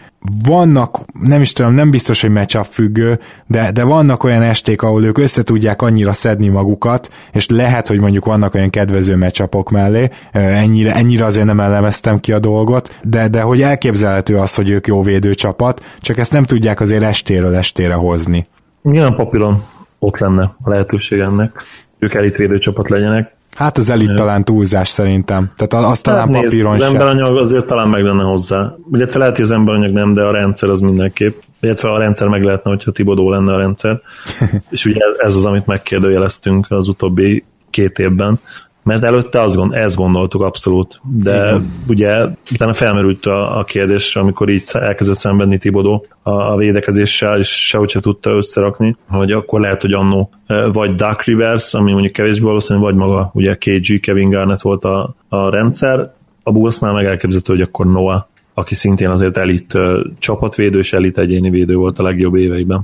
vannak, 0.47 0.99
nem 1.21 1.41
is 1.41 1.53
tudom, 1.53 1.73
nem 1.73 1.91
biztos, 1.91 2.21
hogy 2.21 2.29
matchup 2.29 2.65
függő, 2.69 3.19
de, 3.47 3.71
de 3.71 3.83
vannak 3.83 4.23
olyan 4.23 4.41
esték, 4.41 4.81
ahol 4.81 5.03
ők 5.03 5.17
össze 5.17 5.43
tudják 5.43 5.81
annyira 5.81 6.13
szedni 6.13 6.47
magukat, 6.47 7.09
és 7.31 7.47
lehet, 7.47 7.87
hogy 7.87 7.99
mondjuk 7.99 8.25
vannak 8.25 8.53
olyan 8.53 8.69
kedvező 8.69 9.17
matchupok 9.17 9.69
mellé, 9.69 10.09
ennyire, 10.31 10.93
ennyire 10.93 11.25
azért 11.25 11.45
nem 11.45 11.59
elemeztem 11.59 12.19
ki 12.19 12.31
a 12.31 12.39
dolgot, 12.39 12.99
de, 13.03 13.27
de 13.27 13.41
hogy 13.41 13.61
elképzelhető 13.61 14.37
az, 14.37 14.55
hogy 14.55 14.69
ők 14.69 14.87
jó 14.87 15.01
védőcsapat, 15.01 15.83
csak 16.01 16.17
ezt 16.17 16.31
nem 16.31 16.43
tudják 16.43 16.79
azért 16.79 17.03
estéről 17.03 17.55
estére 17.55 17.93
hozni. 17.93 18.45
Milyen 18.81 19.15
papíron 19.15 19.63
ott 19.99 20.17
lenne 20.17 20.55
a 20.63 20.69
lehetőség 20.69 21.19
ennek, 21.19 21.63
ők 21.99 22.13
elitvédő 22.13 22.57
csapat 22.57 22.89
legyenek. 22.89 23.35
Hát 23.55 23.77
az 23.77 23.89
elit 23.89 24.15
talán 24.15 24.43
túlzás 24.43 24.89
szerintem. 24.89 25.51
Tehát 25.55 26.01
talán 26.03 26.19
hát 26.29 26.41
papíron 26.41 26.71
nézd, 26.71 26.83
Az 26.83 26.91
emberanyag 26.91 27.37
azért 27.37 27.65
talán 27.65 27.89
meg 27.89 28.03
lenne 28.03 28.23
hozzá. 28.23 28.75
Illetve 28.91 29.19
lehet, 29.19 29.35
hogy 29.35 29.45
az 29.45 29.51
emberanyag 29.51 29.91
nem, 29.91 30.13
de 30.13 30.21
a 30.21 30.31
rendszer 30.31 30.69
az 30.69 30.79
mindenképp. 30.79 31.33
Illetve 31.59 31.91
a 31.91 31.97
rendszer 31.97 32.27
meg 32.27 32.43
lehetne, 32.43 32.69
hogyha 32.69 32.91
Tibodó 32.91 33.29
lenne 33.29 33.53
a 33.53 33.57
rendszer. 33.57 34.01
És 34.69 34.85
ugye 34.85 35.01
ez 35.17 35.35
az, 35.35 35.45
amit 35.45 35.65
megkérdőjeleztünk 35.65 36.65
az 36.69 36.87
utóbbi 36.87 37.43
két 37.69 37.99
évben, 37.99 38.39
mert 38.85 39.03
előtte 39.03 39.41
azt 39.41 39.55
gond, 39.55 39.73
ezt 39.73 39.95
gondoltuk 39.95 40.41
abszolút, 40.41 41.01
de 41.03 41.35
Igen. 41.35 41.73
ugye 41.87 42.25
utána 42.51 42.73
felmerült 42.73 43.25
a, 43.25 43.59
a 43.59 43.63
kérdés, 43.63 44.15
amikor 44.15 44.49
így 44.49 44.63
elkezdett 44.73 45.15
szenvedni 45.15 45.57
Tibodó 45.57 46.05
a, 46.21 46.31
a 46.31 46.55
védekezéssel, 46.55 47.37
és 47.37 47.67
sehogy 47.67 47.89
se 47.89 47.99
tudta 47.99 48.29
összerakni, 48.29 48.95
hogy 49.07 49.31
akkor 49.31 49.59
lehet, 49.59 49.81
hogy 49.81 49.93
annó 49.93 50.29
vagy 50.71 50.95
Duck 50.95 51.23
Rivers, 51.23 51.73
ami 51.73 51.91
mondjuk 51.91 52.13
kevésbé 52.13 52.45
valószínű, 52.45 52.79
vagy 52.79 52.95
maga 52.95 53.29
ugye 53.33 53.55
KG, 53.55 53.99
Kevin 53.99 54.29
Garnett 54.29 54.61
volt 54.61 54.83
a, 54.83 55.15
a 55.29 55.49
rendszer, 55.49 56.11
a 56.43 56.51
Bullsnál 56.51 56.93
meg 56.93 57.05
elképzelhető, 57.05 57.53
hogy 57.53 57.61
akkor 57.61 57.85
Noah, 57.85 58.23
aki 58.53 58.73
szintén 58.73 59.09
azért 59.09 59.37
elit 59.37 59.73
csapatvédő 60.19 60.79
és 60.79 60.93
elit 60.93 61.17
egyéni 61.17 61.49
védő 61.49 61.75
volt 61.75 61.99
a 61.99 62.03
legjobb 62.03 62.35
éveiben. 62.35 62.81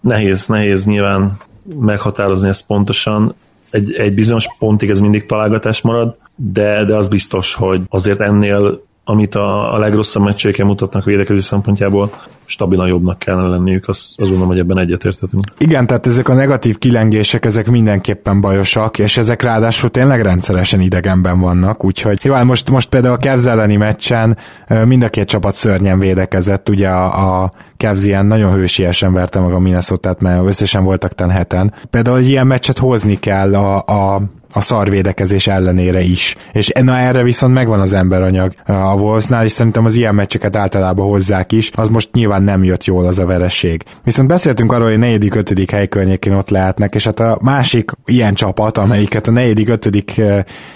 Nehéz, 0.00 0.46
nehéz 0.46 0.86
nyilván 0.86 1.36
meghatározni 1.80 2.48
ezt 2.48 2.66
pontosan 2.66 3.34
egy, 3.70 3.92
egy 3.92 4.14
bizonyos 4.14 4.46
pontig 4.58 4.90
ez 4.90 5.00
mindig 5.00 5.26
találgatás 5.26 5.80
marad, 5.80 6.16
de, 6.36 6.84
de 6.84 6.96
az 6.96 7.08
biztos, 7.08 7.54
hogy 7.54 7.82
azért 7.88 8.20
ennél 8.20 8.84
amit 9.08 9.34
a, 9.34 9.74
a 9.74 9.78
legrosszabb 9.78 10.22
meccséken 10.22 10.66
mutatnak 10.66 11.04
védekezés 11.04 11.44
szempontjából, 11.44 12.10
stabilan 12.44 12.86
jobbnak 12.86 13.18
kellene 13.18 13.48
lenniük, 13.48 13.88
azt, 13.88 14.06
azt 14.16 14.28
gondolom, 14.28 14.48
hogy 14.48 14.58
ebben 14.58 14.78
egyetértetünk. 14.78 15.44
Igen, 15.58 15.86
tehát 15.86 16.06
ezek 16.06 16.28
a 16.28 16.34
negatív 16.34 16.78
kilengések, 16.78 17.44
ezek 17.44 17.70
mindenképpen 17.70 18.40
bajosak, 18.40 18.98
és 18.98 19.16
ezek 19.16 19.42
ráadásul 19.42 19.90
tényleg 19.90 20.22
rendszeresen 20.22 20.80
idegenben 20.80 21.40
vannak, 21.40 21.84
úgyhogy 21.84 22.18
jó, 22.22 22.32
hát 22.32 22.44
most, 22.44 22.70
most 22.70 22.88
például 22.88 23.14
a 23.14 23.18
Cavs 23.18 23.44
elleni 23.44 23.76
meccsen 23.76 24.36
mind 24.84 25.02
a 25.02 25.08
két 25.08 25.28
csapat 25.28 25.54
szörnyen 25.54 25.98
védekezett, 25.98 26.68
ugye 26.68 26.88
a, 26.88 27.42
a 27.42 27.52
Cavs 27.76 28.04
ilyen 28.04 28.26
nagyon 28.26 28.52
hősiesen 28.52 29.12
verte 29.12 29.40
meg 29.40 29.52
a 29.52 29.58
minnesota 29.58 30.16
mert 30.18 30.46
összesen 30.46 30.84
voltak 30.84 31.12
ten 31.12 31.30
heten. 31.30 31.72
Például 31.90 32.18
egy 32.18 32.28
ilyen 32.28 32.46
meccset 32.46 32.78
hozni 32.78 33.18
kell 33.18 33.54
a, 33.54 33.76
a 33.76 34.22
a 34.56 34.60
szarvédekezés 34.60 35.46
ellenére 35.46 36.00
is. 36.00 36.36
És 36.52 36.72
na 36.80 36.96
erre 36.96 37.22
viszont 37.22 37.54
megvan 37.54 37.80
az 37.80 37.92
emberanyag 37.92 38.52
a 38.66 38.72
Wolvesnál, 38.72 39.44
és 39.44 39.52
szerintem 39.52 39.84
az 39.84 39.96
ilyen 39.96 40.14
meccseket 40.14 40.56
általában 40.56 41.06
hozzák 41.06 41.52
is, 41.52 41.70
az 41.74 41.88
most 41.88 42.12
nyilván 42.12 42.42
nem 42.42 42.64
jött 42.64 42.84
jól 42.84 43.06
az 43.06 43.18
a 43.18 43.26
vereség. 43.26 43.82
Viszont 44.04 44.28
beszéltünk 44.28 44.72
arról, 44.72 44.88
hogy 44.88 44.98
negyedik, 44.98 45.34
ötödik 45.34 45.70
hely 45.70 45.88
környékén 45.88 46.32
ott 46.32 46.50
lehetnek, 46.50 46.94
és 46.94 47.04
hát 47.04 47.20
a 47.20 47.38
másik 47.42 47.90
ilyen 48.04 48.34
csapat, 48.34 48.78
amelyiket 48.78 49.26
a 49.26 49.30
negyedik, 49.30 49.68
ötödik 49.68 50.20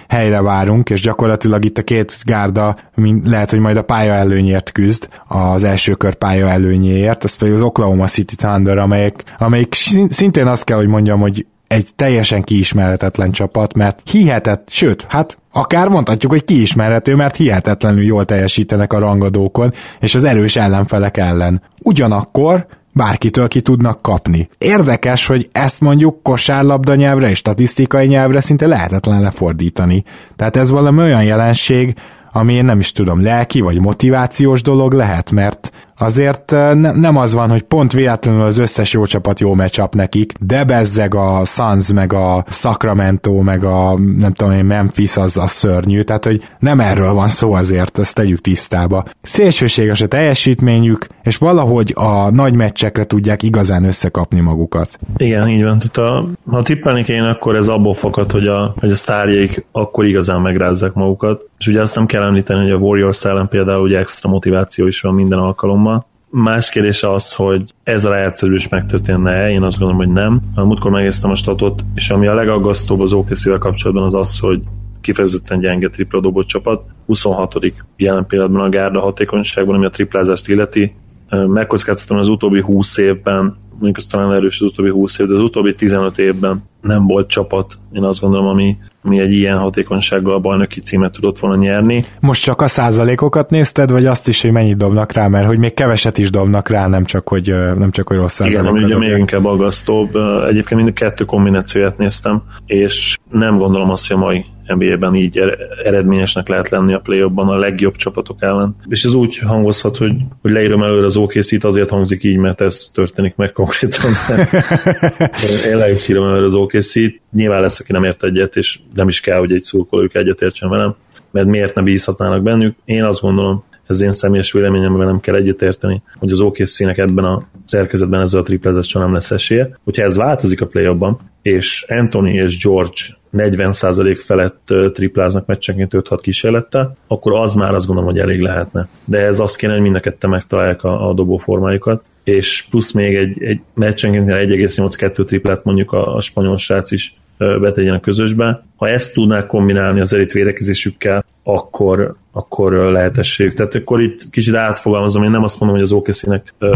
helyre 0.09 0.41
várunk, 0.41 0.91
és 0.91 1.01
gyakorlatilag 1.01 1.65
itt 1.65 1.79
a 1.79 1.83
két 1.83 2.19
gárda 2.25 2.77
lehet, 3.25 3.51
hogy 3.51 3.61
majd 3.61 3.77
a 3.77 3.83
pálya 3.83 4.13
előnyért 4.13 4.73
küzd, 4.73 5.09
az 5.29 5.65
első 5.65 5.95
kör 5.95 6.15
pálya 6.15 6.49
előnyéért, 6.49 7.25
ez 7.25 7.35
pedig 7.35 7.55
az 7.55 7.63
Oklahoma 7.63 8.07
City 8.07 8.35
Thunder, 8.35 8.79
amelyik, 8.79 9.23
amelyik 9.39 9.75
szintén 10.09 10.47
azt 10.47 10.65
kell, 10.65 10.77
hogy 10.77 10.87
mondjam, 10.87 11.21
hogy 11.21 11.47
egy 11.71 11.89
teljesen 11.97 12.43
kiismeretetlen 12.43 13.31
csapat, 13.31 13.75
mert 13.75 14.01
hihetett, 14.11 14.69
sőt, 14.71 15.07
hát 15.09 15.39
akár 15.53 15.89
mondhatjuk, 15.89 16.33
hogy 16.33 16.45
kiismerhető, 16.45 17.15
mert 17.15 17.37
hihetetlenül 17.37 18.03
jól 18.03 18.25
teljesítenek 18.25 18.93
a 18.93 18.99
rangadókon, 18.99 19.73
és 20.01 20.15
az 20.15 20.25
erős 20.25 20.57
ellenfelek 20.57 21.17
ellen. 21.17 21.63
Ugyanakkor 21.83 22.67
bárkitől 22.93 23.49
ki 23.49 23.61
tudnak 23.61 24.03
kapni. 24.03 24.49
Érdekes, 24.59 25.27
hogy 25.27 25.49
ezt 25.53 25.81
mondjuk 25.81 26.23
kosárlabda 26.23 26.95
nyelvre 26.95 27.31
és 27.31 27.39
statisztikai 27.39 28.07
nyelvre 28.07 28.41
szinte 28.41 28.67
lehetetlen 28.67 29.21
lefordítani. 29.21 30.05
Tehát 30.37 30.57
ez 30.57 30.71
valami 30.71 30.99
olyan 30.99 31.25
jelenség, 31.25 31.95
ami 32.33 32.53
én 32.53 32.65
nem 32.65 32.79
is 32.79 32.93
tudom, 32.93 33.23
lelki 33.23 33.61
vagy 33.61 33.81
motivációs 33.81 34.63
dolog 34.63 34.93
lehet, 34.93 35.31
mert 35.31 35.73
azért 36.01 36.51
ne, 36.51 36.93
nem 36.93 37.17
az 37.17 37.35
van, 37.35 37.51
hogy 37.51 37.63
pont 37.63 37.93
véletlenül 37.93 38.43
az 38.43 38.59
összes 38.59 38.93
jó 38.93 39.05
csapat 39.05 39.41
jó 39.41 39.55
meccsap 39.55 39.95
nekik, 39.95 40.33
de 40.41 40.65
bezzeg 40.65 41.15
a 41.15 41.43
Suns, 41.45 41.93
meg 41.93 42.13
a 42.13 42.45
Sacramento, 42.49 43.41
meg 43.41 43.65
a 43.65 43.99
nem 44.19 44.33
tudom 44.33 44.53
én, 44.53 44.65
Memphis 44.65 45.17
az 45.17 45.37
a 45.37 45.47
szörnyű, 45.47 46.01
tehát 46.01 46.25
hogy 46.25 46.43
nem 46.59 46.81
erről 46.81 47.13
van 47.13 47.29
szó 47.29 47.53
azért, 47.53 47.99
ezt 47.99 48.15
tegyük 48.15 48.41
tisztába. 48.41 49.05
Szélsőséges 49.23 50.01
a 50.01 50.07
teljesítményük, 50.07 51.07
és 51.23 51.37
valahogy 51.37 51.93
a 51.97 52.31
nagy 52.31 52.55
meccsekre 52.55 53.05
tudják 53.05 53.43
igazán 53.43 53.85
összekapni 53.85 54.41
magukat. 54.41 54.99
Igen, 55.17 55.49
így 55.49 55.63
van. 55.63 55.79
Tehát 55.79 56.11
a, 56.11 56.29
ha 56.51 56.63
tippelni 56.63 57.05
én, 57.09 57.23
akkor 57.23 57.57
ez 57.57 57.69
abból 57.69 57.95
fakad, 57.95 58.31
hogy 58.31 58.47
a, 58.47 58.75
hogy 58.81 58.91
a 58.91 58.97
sztárjaik 58.97 59.65
akkor 59.73 60.05
igazán 60.07 60.41
megrázzák 60.41 60.93
magukat. 60.93 61.49
És 61.59 61.67
ugye 61.67 61.81
azt 61.81 61.95
nem 61.95 62.07
kell 62.07 62.23
említeni, 62.23 62.63
hogy 62.63 62.71
a 62.71 62.77
Warriors 62.77 63.25
ellen 63.25 63.49
például 63.49 63.83
ugye 63.83 63.99
extra 63.99 64.31
motiváció 64.31 64.87
is 64.87 65.01
van 65.01 65.15
minden 65.15 65.39
alkalommal, 65.39 65.90
Más 66.33 66.71
kérdés 66.71 67.03
az, 67.03 67.35
hogy 67.35 67.63
ez 67.83 68.05
a 68.05 68.11
leegyszerűs 68.11 68.69
megtörténne 68.69 69.51
én 69.51 69.63
azt 69.63 69.79
gondolom, 69.79 70.05
hogy 70.05 70.13
nem. 70.13 70.41
A 70.55 70.65
múltkor 70.65 70.91
megnéztem 70.91 71.31
a 71.31 71.35
statot, 71.35 71.85
és 71.95 72.11
ami 72.11 72.27
a 72.27 72.35
legaggasztóbb 72.35 73.01
az 73.01 73.13
okc 73.13 73.59
kapcsolatban 73.59 74.05
az 74.05 74.15
az, 74.15 74.39
hogy 74.39 74.63
kifejezetten 75.01 75.61
gyenge 75.61 75.89
tripla 75.89 76.21
dobott 76.21 76.47
csapat, 76.47 76.83
26. 77.07 77.55
jelen 77.97 78.27
pillanatban 78.27 78.65
a 78.65 78.69
gárda 78.69 79.01
hatékonyságban, 79.01 79.75
ami 79.75 79.85
a 79.85 79.91
triplázást 79.91 80.49
illeti. 80.49 80.95
Megkockáztatom 81.31 82.19
az 82.19 82.29
utóbbi 82.29 82.61
20 82.61 82.97
évben 82.97 83.57
mondjuk 83.81 83.97
az 83.97 84.07
talán 84.11 84.33
erős 84.33 84.61
az 84.61 84.67
utóbbi 84.67 84.91
20 84.91 85.19
év, 85.19 85.27
de 85.27 85.35
az 85.35 85.41
utóbbi 85.41 85.75
15 85.75 86.19
évben 86.19 86.63
nem 86.81 87.07
volt 87.07 87.29
csapat, 87.29 87.79
én 87.93 88.03
azt 88.03 88.21
gondolom, 88.21 88.47
ami, 88.47 88.77
ami 89.03 89.21
egy 89.21 89.33
ilyen 89.33 89.59
hatékonysággal 89.59 90.39
bajnoki 90.39 90.81
címet 90.81 91.13
tudott 91.13 91.39
volna 91.39 91.57
nyerni. 91.57 92.05
Most 92.21 92.43
csak 92.43 92.61
a 92.61 92.69
százalékokat 92.69 93.51
nézted, 93.51 93.91
vagy 93.91 94.07
azt 94.07 94.29
is, 94.29 94.43
hogy 94.43 94.53
mennyit 94.53 94.77
dobnak 94.77 95.13
rá, 95.13 95.29
mert 95.29 95.47
hogy 95.47 95.59
még 95.59 95.75
keveset 95.75 96.19
is 96.19 96.31
dobnak 96.31 96.69
rá, 96.69 96.87
nem 96.87 97.05
csak, 97.05 97.29
hogy, 97.29 97.55
nem 97.79 97.91
csak, 97.91 98.09
hogy 98.09 98.17
rossz 98.17 98.35
százalékokat. 98.35 98.77
Igen, 98.77 98.85
ami 98.85 98.95
ugye 98.95 99.09
még 99.09 99.19
inkább 99.19 99.45
aggasztóbb. 99.45 100.17
Egyébként 100.49 100.81
mind 100.81 100.89
a 100.89 100.93
kettő 101.05 101.25
kombinációját 101.25 101.99
néztem, 101.99 102.43
és 102.67 103.19
nem 103.31 103.59
gondolom 103.59 103.91
azt, 103.91 104.09
hogy 104.09 104.17
a 104.17 104.21
mai 104.21 104.45
NBA-ben 104.75 105.15
így 105.15 105.39
er- 105.39 105.59
eredményesnek 105.85 106.49
lehet 106.49 106.69
lenni 106.69 106.93
a 106.93 106.99
play 106.99 107.21
a 107.21 107.59
legjobb 107.59 107.97
csapatok 107.97 108.43
ellen. 108.43 108.77
És 108.89 109.05
ez 109.05 109.15
úgy 109.15 109.39
hangozhat, 109.39 109.97
hogy, 109.97 110.13
hogy 110.43 110.51
leírom 110.51 110.83
előre 110.83 111.07
az 111.07 111.17
okc 111.17 111.65
azért 111.65 111.89
hangzik 111.89 112.25
így, 112.25 112.37
mert 112.37 112.61
ez 112.61 112.91
történik 112.95 113.37
meg 113.37 113.53
konkrétan. 113.53 114.11
Én 115.71 115.77
leírom 115.77 115.99
írom 116.09 116.27
előre 116.27 116.45
az 116.45 116.55
okc 116.55 116.99
Nyilván 117.33 117.61
lesz, 117.61 117.81
aki 117.81 117.93
nem 117.93 118.05
ért 118.05 118.25
egyet, 118.25 118.57
és 118.57 118.79
nem 118.95 119.09
is 119.09 119.21
kell, 119.21 119.39
hogy 119.39 119.53
egy 119.53 119.63
szurkolók 119.63 120.15
egyet 120.15 120.43
értsen 120.43 120.69
velem, 120.69 120.95
mert 121.31 121.47
miért 121.47 121.75
ne 121.75 121.83
bízhatnának 121.83 122.43
bennük. 122.43 122.77
Én 122.85 123.05
azt 123.05 123.21
gondolom, 123.21 123.65
ez 123.87 124.01
én 124.01 124.11
személyes 124.11 124.53
véleményemben 124.53 125.07
nem 125.07 125.21
kell 125.21 125.35
egyetérteni, 125.35 126.03
hogy 126.19 126.31
az 126.31 126.41
OKC-nek 126.41 126.99
ebben 126.99 127.25
a 127.25 127.49
szerkezetben 127.65 128.21
ezzel 128.21 128.41
a 128.41 128.43
triplezéssel 128.43 129.03
nem 129.03 129.13
lesz 129.13 129.31
esélye. 129.31 129.79
Hogyha 129.85 130.03
ez 130.03 130.17
változik 130.17 130.61
a 130.61 130.67
play 130.67 130.97
és 131.43 131.85
Anthony 131.89 132.27
és 132.27 132.63
George 132.63 133.01
40% 133.37 134.21
felett 134.25 134.75
tripláznak 134.93 135.47
meccsenként 135.47 135.93
5-6 135.95 136.19
kísérlettel, 136.23 136.97
akkor 137.07 137.33
az 137.33 137.55
már 137.55 137.75
azt 137.75 137.87
gondolom, 137.87 138.11
hogy 138.11 138.21
elég 138.21 138.41
lehetne. 138.41 138.89
De 139.05 139.19
ez 139.19 139.41
azt 139.41 139.57
kéne, 139.57 139.73
hogy 139.73 139.83
mind 139.83 139.97
a 139.97 140.01
kette 140.01 140.27
megtalálják 140.27 140.85
a, 140.85 141.09
a 141.09 141.13
dobóformájukat, 141.13 142.03
és 142.25 142.67
plusz 142.71 142.93
még 142.93 143.17
egy, 143.17 143.43
egy 143.43 143.61
meccsenként 143.75 144.29
1,82 144.29 145.25
triplát 145.25 145.65
mondjuk 145.65 145.93
a, 145.93 146.15
a 146.15 146.21
spanyol 146.21 146.57
srác 146.57 146.91
is 146.91 147.15
betegyen 147.61 147.95
a 147.95 148.01
közösbe. 148.01 148.65
Ha 148.77 148.89
ezt 148.89 149.15
tudnák 149.15 149.47
kombinálni 149.47 150.01
az 150.01 150.13
elit 150.13 150.33
védekezésükkel, 150.33 151.25
akkor, 151.43 152.17
akkor 152.33 152.73
lehetességük. 152.73 153.55
Tehát 153.55 153.75
akkor 153.75 154.01
itt 154.01 154.31
kicsit 154.31 154.55
átfogalmazom, 154.55 155.23
én 155.23 155.31
nem 155.31 155.43
azt 155.43 155.61
mondom, 155.61 155.79
hogy 155.79 155.87
az 155.87 155.93
okc 155.93 156.25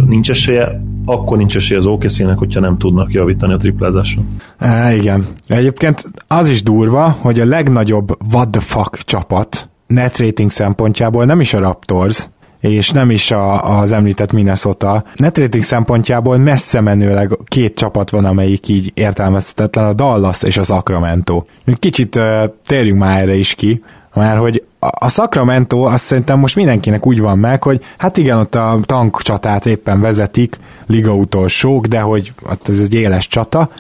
nincs 0.07 0.31
esélye, 0.31 0.83
akkor 1.05 1.37
nincs 1.37 1.57
esélye 1.57 1.81
az 1.81 1.87
okc 1.87 2.37
hogyha 2.37 2.61
nem 2.61 2.79
tudnak 2.79 3.13
javítani 3.13 3.53
a 3.53 3.57
triplázáson. 3.57 4.37
É, 4.61 4.97
igen. 4.97 5.27
Egyébként 5.47 6.11
az 6.27 6.49
is 6.49 6.63
durva, 6.63 7.17
hogy 7.21 7.41
a 7.41 7.45
legnagyobb 7.45 8.17
what 8.33 8.49
the 8.51 8.61
fuck 8.61 8.97
csapat 9.05 9.69
net 9.87 10.19
rating 10.19 10.51
szempontjából 10.51 11.25
nem 11.25 11.41
is 11.41 11.55
a 11.55 11.59
Raptors, 11.59 12.29
és 12.61 12.91
nem 12.91 13.11
is 13.11 13.31
a, 13.31 13.79
az 13.79 13.93
említett 13.93 14.33
Minnesota. 14.33 15.05
Netrating 15.15 15.63
szempontjából 15.63 16.37
messze 16.37 16.81
menőleg 16.81 17.39
két 17.45 17.77
csapat 17.77 18.11
van, 18.11 18.25
amelyik 18.25 18.69
így 18.69 18.91
értelmezhetetlen, 18.95 19.85
a 19.85 19.93
Dallas 19.93 20.43
és 20.43 20.57
a 20.57 20.63
Sacramento. 20.63 21.45
Kicsit 21.79 22.17
uh, 22.17 22.43
térjünk 22.67 22.99
már 22.99 23.21
erre 23.21 23.35
is 23.35 23.55
ki, 23.55 23.83
mert 24.15 24.39
hogy 24.39 24.65
a 24.91 25.09
Sacramento 25.09 25.83
azt 25.83 26.05
szerintem 26.05 26.39
most 26.39 26.57
mindenkinek 26.57 27.07
úgy 27.07 27.21
van 27.21 27.39
meg, 27.39 27.63
hogy 27.63 27.85
hát 27.99 28.17
igen, 28.17 28.39
ott 28.39 28.55
a 28.55 28.79
tankcsatát 28.83 29.67
éppen 29.67 30.01
vezetik, 30.01 30.59
liga 30.87 31.15
utolsók, 31.15 31.87
de 31.87 32.01
hogy 32.01 32.33
ott 32.51 32.69
ez 32.69 32.79
egy 32.79 32.95
éles 32.95 33.29
csata, 33.29 33.71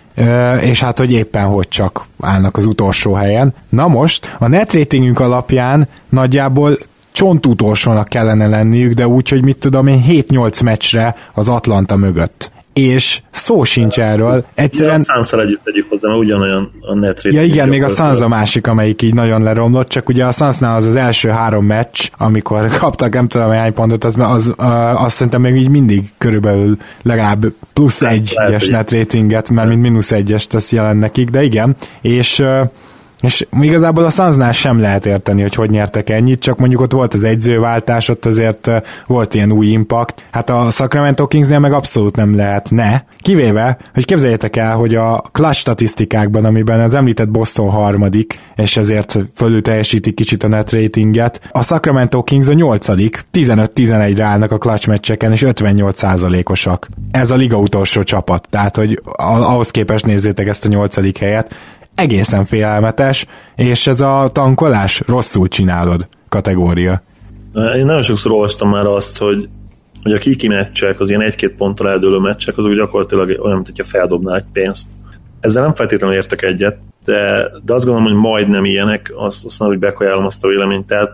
és 0.60 0.82
hát 0.82 0.98
hogy 0.98 1.12
éppen 1.12 1.44
hogy 1.44 1.68
csak 1.68 2.04
állnak 2.20 2.56
az 2.56 2.64
utolsó 2.64 3.12
helyen. 3.12 3.54
Na 3.68 3.88
most, 3.88 4.36
a 4.38 4.48
net 4.48 4.74
ratingünk 4.74 5.20
alapján 5.20 5.88
nagyjából 6.08 6.78
csontutolsónak 7.12 8.08
kellene 8.08 8.46
lenniük, 8.46 8.92
de 8.92 9.08
úgy, 9.08 9.28
hogy 9.28 9.44
mit 9.44 9.56
tudom 9.56 9.86
én, 9.86 10.04
7-8 10.08 10.64
meccsre 10.64 11.16
az 11.34 11.48
Atlanta 11.48 11.96
mögött. 11.96 12.52
És 12.74 13.20
szó 13.30 13.64
sincs 13.64 14.00
erről. 14.00 14.44
Egyszerűen... 14.54 15.04
Ja, 15.06 15.14
a 15.14 15.22
Sansa 15.22 15.40
együtt 15.40 15.64
tegyük 15.64 15.88
hozzá, 15.88 16.08
mert 16.08 16.20
ugyanolyan 16.20 16.70
a 16.80 16.94
net 16.94 17.22
Ja 17.22 17.42
igen, 17.42 17.68
még 17.68 17.82
a 17.82 17.88
Suns 17.88 18.20
a 18.20 18.28
másik, 18.28 18.66
amelyik 18.66 19.02
így 19.02 19.14
nagyon 19.14 19.42
leromlott, 19.42 19.88
csak 19.88 20.08
ugye 20.08 20.24
a 20.24 20.32
Sunsnál 20.32 20.76
az 20.76 20.86
az 20.86 20.94
első 20.94 21.28
három 21.28 21.64
meccs, 21.64 22.08
amikor 22.18 22.66
kaptak 22.78 23.12
nem 23.12 23.28
tudom 23.28 23.50
hány 23.50 23.72
pontot, 23.72 24.04
az, 24.04 24.16
az, 24.18 24.52
az 24.56 24.66
azt 24.96 25.14
szerintem 25.14 25.40
még 25.40 25.56
így 25.56 25.68
mindig 25.68 26.12
körülbelül 26.18 26.76
legalább 27.02 27.46
plusz 27.72 28.02
egyes 28.02 28.68
net 28.68 28.90
ratinget, 28.90 29.50
mert 29.50 29.68
mint 29.68 29.80
mínusz 29.80 30.12
egyes 30.12 30.46
tesz 30.46 30.72
jelen 30.72 30.96
nekik, 30.96 31.28
de 31.28 31.42
igen, 31.42 31.76
és 32.00 32.42
és 33.24 33.46
igazából 33.60 34.04
a 34.04 34.10
Sunsnál 34.10 34.52
sem 34.52 34.80
lehet 34.80 35.06
érteni, 35.06 35.42
hogy 35.42 35.54
hogy 35.54 35.70
nyertek 35.70 36.10
ennyit, 36.10 36.40
csak 36.40 36.58
mondjuk 36.58 36.80
ott 36.80 36.92
volt 36.92 37.14
az 37.14 37.24
egyzőváltás, 37.24 38.08
ott 38.08 38.24
azért 38.24 38.70
volt 39.06 39.34
ilyen 39.34 39.52
új 39.52 39.66
impact. 39.66 40.24
Hát 40.30 40.50
a 40.50 40.70
Sacramento 40.70 41.26
Kingsnél 41.26 41.58
meg 41.58 41.72
abszolút 41.72 42.16
nem 42.16 42.36
lehet, 42.36 42.70
ne. 42.70 43.00
Kivéve, 43.18 43.78
hogy 43.94 44.04
képzeljétek 44.04 44.56
el, 44.56 44.76
hogy 44.76 44.94
a 44.94 45.24
clutch 45.32 45.58
statisztikákban, 45.58 46.44
amiben 46.44 46.80
az 46.80 46.94
említett 46.94 47.30
Boston 47.30 47.70
harmadik, 47.70 48.40
és 48.56 48.76
ezért 48.76 49.18
fölül 49.34 49.62
teljesíti 49.62 50.12
kicsit 50.12 50.42
a 50.42 50.48
net 50.48 50.72
ratinget, 50.72 51.40
a 51.50 51.62
Sacramento 51.62 52.22
Kings 52.22 52.48
a 52.48 52.52
nyolcadik, 52.52 53.24
15-11-re 53.32 54.24
állnak 54.24 54.50
a 54.50 54.58
clutch 54.58 54.88
meccseken, 54.88 55.32
és 55.32 55.44
58%-osak. 55.46 56.88
Ez 57.10 57.30
a 57.30 57.34
liga 57.34 57.56
utolsó 57.56 58.02
csapat, 58.02 58.46
tehát 58.50 58.76
hogy 58.76 59.02
ahhoz 59.16 59.70
képest 59.70 60.06
nézzétek 60.06 60.48
ezt 60.48 60.64
a 60.64 60.68
nyolcadik 60.68 61.18
helyet, 61.18 61.54
egészen 61.94 62.44
félelmetes, 62.44 63.26
és 63.56 63.86
ez 63.86 64.00
a 64.00 64.28
tankolás 64.32 65.02
rosszul 65.06 65.48
csinálod 65.48 66.08
kategória. 66.28 67.02
Én 67.76 67.84
nagyon 67.84 68.02
sokszor 68.02 68.32
olvastam 68.32 68.70
már 68.70 68.86
azt, 68.86 69.18
hogy 69.18 69.48
hogy 70.04 70.12
a 70.12 70.18
kiki 70.18 70.48
meccsek, 70.48 71.00
az 71.00 71.08
ilyen 71.08 71.22
egy-két 71.22 71.54
ponttal 71.54 71.88
eldőlő 71.88 72.18
meccsek, 72.18 72.56
azok 72.56 72.74
gyakorlatilag 72.74 73.28
olyan, 73.28 73.54
mint 73.54 73.66
hogyha 73.66 73.84
feldobná 73.84 74.36
egy 74.36 74.44
pénzt. 74.52 74.88
Ezzel 75.40 75.62
nem 75.62 75.72
feltétlenül 75.72 76.16
értek 76.16 76.42
egyet, 76.42 76.76
de, 77.04 77.50
de 77.64 77.74
azt 77.74 77.84
gondolom, 77.84 78.12
hogy 78.12 78.20
majdnem 78.20 78.64
ilyenek, 78.64 79.12
azt, 79.16 79.44
azt 79.44 79.58
mondom, 79.58 79.78
hogy 79.78 79.88
bekajálom 79.88 80.24
azt 80.24 80.44
a 80.44 80.48
véleményt. 80.48 80.86
Tehát 80.86 81.10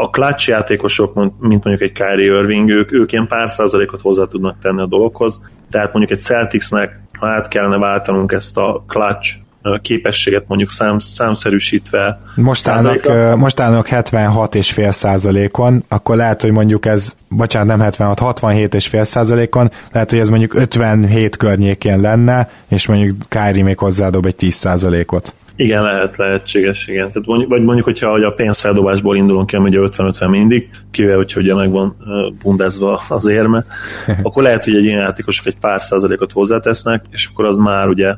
a 0.00 0.10
clutch 0.10 0.48
játékosok, 0.48 1.14
mint 1.14 1.64
mondjuk 1.64 1.80
egy 1.80 1.92
Kyrie 1.92 2.38
Irving, 2.38 2.70
ők, 2.70 2.92
ők 2.92 3.12
ilyen 3.12 3.26
pár 3.26 3.50
százalékot 3.50 4.00
hozzá 4.00 4.24
tudnak 4.24 4.58
tenni 4.58 4.80
a 4.80 4.86
dologhoz. 4.86 5.40
Tehát 5.70 5.92
mondjuk 5.92 6.18
egy 6.18 6.24
Celticsnek, 6.24 7.00
ha 7.18 7.26
át 7.26 7.48
kellene 7.48 7.76
váltanunk 7.78 8.32
ezt 8.32 8.56
a 8.56 8.84
clutch 8.86 9.34
képességet 9.82 10.44
mondjuk 10.46 10.70
szám, 10.70 10.98
számszerűsítve. 10.98 12.20
Most 12.34 12.68
állnak, 12.68 13.36
most 13.36 13.60
állnak 13.60 13.88
76,5 13.88 14.90
százalékon, 14.90 15.84
akkor 15.88 16.16
lehet, 16.16 16.42
hogy 16.42 16.50
mondjuk 16.50 16.86
ez, 16.86 17.14
bocsánat, 17.28 17.68
nem 17.68 17.80
76, 17.80 18.20
67,5 18.20 19.04
százalékon, 19.04 19.70
lehet, 19.92 20.10
hogy 20.10 20.20
ez 20.20 20.28
mondjuk 20.28 20.54
57 20.54 21.36
környékén 21.36 22.00
lenne, 22.00 22.50
és 22.68 22.86
mondjuk 22.86 23.16
Kári 23.28 23.62
még 23.62 23.78
hozzádob 23.78 24.26
egy 24.26 24.36
10 24.36 24.54
százalékot. 24.54 25.34
Igen, 25.56 25.82
lehet, 25.82 26.16
lehetséges, 26.16 26.86
igen. 26.88 27.10
Tehát 27.10 27.28
mondjuk, 27.28 27.50
vagy 27.50 27.62
mondjuk, 27.62 27.86
hogyha 27.86 28.10
hogy 28.10 28.22
a 28.22 28.30
pénzfeldobásból 28.30 29.16
indulunk 29.16 29.46
ki, 29.46 29.56
ugye 29.56 29.78
50-50 29.80 30.30
mindig, 30.30 30.70
kivel, 30.90 31.16
hogy 31.16 31.32
ugye 31.36 31.54
meg 31.54 31.70
van 31.70 31.96
bundázva 32.42 33.02
az 33.08 33.26
érme, 33.26 33.64
akkor 34.22 34.42
lehet, 34.42 34.64
hogy 34.64 34.74
egy 34.74 34.84
ilyen 34.84 35.00
játékosok 35.00 35.46
egy 35.46 35.56
pár 35.60 35.82
százalékot 35.82 36.32
hozzátesznek, 36.32 37.04
és 37.10 37.28
akkor 37.32 37.44
az 37.44 37.58
már 37.58 37.88
ugye 37.88 38.14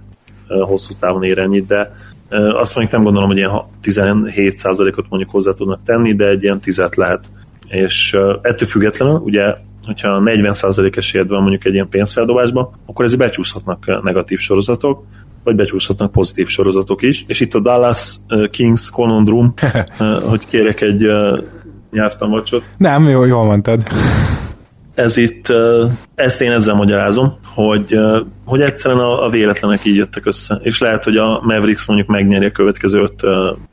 hosszú 0.63 0.95
távon 0.99 1.23
ér 1.23 1.39
ennyit, 1.39 1.67
de 1.67 1.93
azt 2.35 2.75
mondjuk 2.75 2.91
nem 2.97 3.03
gondolom, 3.03 3.29
hogy 3.29 3.37
ilyen 3.37 3.51
17%-ot 3.85 5.07
mondjuk 5.09 5.31
hozzá 5.31 5.53
tudnak 5.53 5.83
tenni, 5.85 6.15
de 6.15 6.29
egy 6.29 6.43
ilyen 6.43 6.61
10 6.61 6.83
lehet. 6.95 7.25
És 7.69 8.17
ettől 8.43 8.69
függetlenül, 8.69 9.15
ugye, 9.15 9.55
hogyha 9.87 10.23
40% 10.25 10.97
esélyed 10.97 11.29
van 11.29 11.41
mondjuk 11.41 11.65
egy 11.65 11.73
ilyen 11.73 11.89
pénzfeldobásban, 11.89 12.71
akkor 12.87 13.05
ezért 13.05 13.21
becsúszhatnak 13.21 14.03
negatív 14.03 14.39
sorozatok, 14.39 15.05
vagy 15.45 15.57
becsúszhatnak 15.57 16.13
pozitív 16.13 16.49
sorozatok 16.49 17.03
is. 17.03 17.25
És 17.27 17.41
itt 17.41 17.55
a 17.55 17.61
Dallas 17.61 18.17
Kings 18.51 18.91
Conundrum, 18.91 19.55
hogy 20.31 20.47
kérek 20.47 20.81
egy 20.81 21.07
nyelvtanvacsot. 21.91 22.63
Nem, 22.77 23.09
jó, 23.09 23.25
jól 23.25 23.45
mondtad 23.45 23.83
ez 24.95 25.17
itt, 25.17 25.53
ezt 26.15 26.41
én 26.41 26.51
ezzel 26.51 26.75
magyarázom, 26.75 27.39
hogy, 27.55 27.95
hogy 28.45 28.61
egyszerűen 28.61 29.01
a, 29.01 29.25
a 29.25 29.29
véletlenek 29.29 29.85
így 29.85 29.97
jöttek 29.97 30.27
össze, 30.27 30.61
és 30.63 30.81
lehet, 30.81 31.05
hogy 31.05 31.17
a 31.17 31.41
Mavericks 31.43 31.87
mondjuk 31.87 32.09
megnyeri 32.09 32.45
a 32.45 32.51
következő 32.51 33.01
öt 33.01 33.23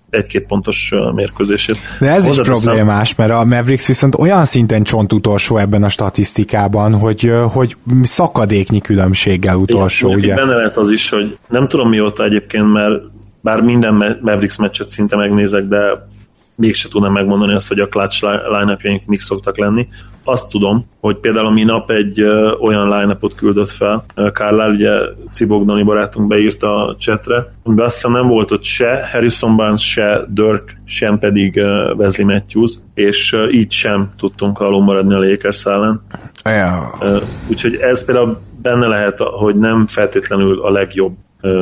egy-két 0.10 0.48
pontos 0.48 0.94
mérkőzését. 1.16 1.78
De 2.00 2.10
ez 2.10 2.28
is 2.28 2.40
problémás, 2.40 3.16
mert 3.16 3.32
a 3.32 3.44
Mavericks 3.44 3.88
viszont 3.88 4.16
olyan 4.16 4.46
szinten 4.46 4.84
csont 4.84 5.14
utolsó 5.14 5.58
ebben 5.58 5.84
a 5.84 5.90
statisztikában, 5.90 6.94
hogy, 6.94 7.34
hogy 7.52 7.76
szakadéknyi 8.04 8.82
különbséggel 8.82 9.56
utolsó. 9.56 10.08
Igen, 10.08 10.20
ugye? 10.20 10.36
Benne 10.36 10.56
lehet 10.56 10.78
az 10.78 10.92
is, 10.92 11.10
hogy 11.10 11.38
nem 11.48 11.68
tudom 11.68 11.90
mióta 11.90 12.24
egyébként, 12.24 12.72
mert 12.72 13.02
bár 13.42 13.62
minden 13.62 14.20
Mavericks 14.22 14.58
meccset 14.58 14.90
szinte 14.90 15.16
megnézek, 15.16 15.64
de 15.64 16.08
mégse 16.56 16.90
tudnám 16.90 17.12
megmondani 17.12 17.54
azt, 17.54 17.68
hogy 17.68 17.80
a 17.80 17.88
clutch 17.88 18.24
line 18.24 19.02
mik 19.06 19.20
szoktak 19.20 19.58
lenni. 19.58 19.88
Azt 20.24 20.50
tudom, 20.50 20.86
hogy 21.00 21.18
például 21.18 21.46
a 21.46 21.52
minap 21.52 21.92
egy 21.92 22.22
olyan 22.60 23.00
line 23.00 23.18
küldött 23.36 23.70
fel, 23.70 24.06
Kárlál, 24.34 24.72
ugye 24.72 24.92
Cibogdani 25.32 25.84
barátunk 25.84 26.28
beírta 26.28 26.86
a 26.86 26.96
chatre, 26.96 27.54
amiben 27.64 27.86
azt 27.86 27.96
hiszem 27.96 28.12
nem 28.12 28.28
volt 28.28 28.52
ott 28.52 28.64
se 28.64 29.10
Harrison 29.12 29.56
Barnes, 29.56 29.92
se 29.92 30.26
Dirk, 30.28 30.78
sem 30.86 31.20
pedig 31.20 31.56
uh, 31.56 31.98
Wesley 31.98 32.28
Matthews, 32.28 32.74
és 32.94 33.34
uh, 33.34 33.54
így 33.54 33.72
sem 33.72 34.10
tudtunk 34.18 34.60
alul 34.60 34.84
maradni 34.84 35.14
a 35.14 35.20
Lakers 35.20 35.66
ellen. 35.66 36.02
Yeah. 36.46 37.02
Uh, 37.02 37.22
úgyhogy 37.50 37.76
ez 37.76 38.06
például 38.06 38.40
benne 38.62 38.88
lehet, 38.88 39.20
hogy 39.20 39.56
nem 39.56 39.88
feltétlenül 39.88 40.62
a 40.62 40.72
legjobb 40.72 41.14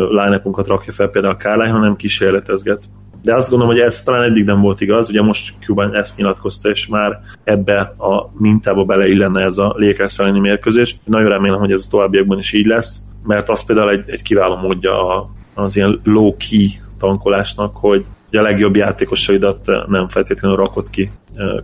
line 0.09 0.41
rakja 0.67 0.93
fel 0.93 1.07
például 1.07 1.33
a 1.33 1.37
Kárlány, 1.37 1.71
hanem 1.71 1.95
kísérletezget 1.95 2.83
de 3.21 3.35
azt 3.35 3.49
gondolom, 3.49 3.73
hogy 3.73 3.83
ez 3.83 4.03
talán 4.03 4.23
eddig 4.23 4.45
nem 4.45 4.61
volt 4.61 4.81
igaz, 4.81 5.09
ugye 5.09 5.21
most 5.21 5.53
Cuban 5.59 5.95
ezt 5.95 6.17
nyilatkozta, 6.17 6.69
és 6.69 6.87
már 6.87 7.19
ebbe 7.43 7.79
a 7.97 8.31
mintába 8.37 8.83
beleillene 8.83 9.43
ez 9.43 9.57
a 9.57 9.75
Lakers 9.77 10.19
elleni 10.19 10.39
mérkőzés. 10.39 10.95
Nagyon 11.03 11.29
remélem, 11.29 11.59
hogy 11.59 11.71
ez 11.71 11.83
a 11.85 11.89
továbbiakban 11.89 12.37
is 12.37 12.53
így 12.53 12.65
lesz, 12.65 13.01
mert 13.23 13.49
az 13.49 13.65
például 13.65 13.89
egy, 13.89 14.09
egy 14.09 14.21
kiváló 14.21 14.55
módja 14.55 15.29
az 15.53 15.75
ilyen 15.75 15.99
low-key 16.03 16.79
tankolásnak, 16.99 17.77
hogy 17.77 18.05
a 18.31 18.41
legjobb 18.41 18.75
játékosaidat 18.75 19.59
nem 19.87 20.09
feltétlenül 20.09 20.57
rakott 20.57 20.89
ki 20.89 21.11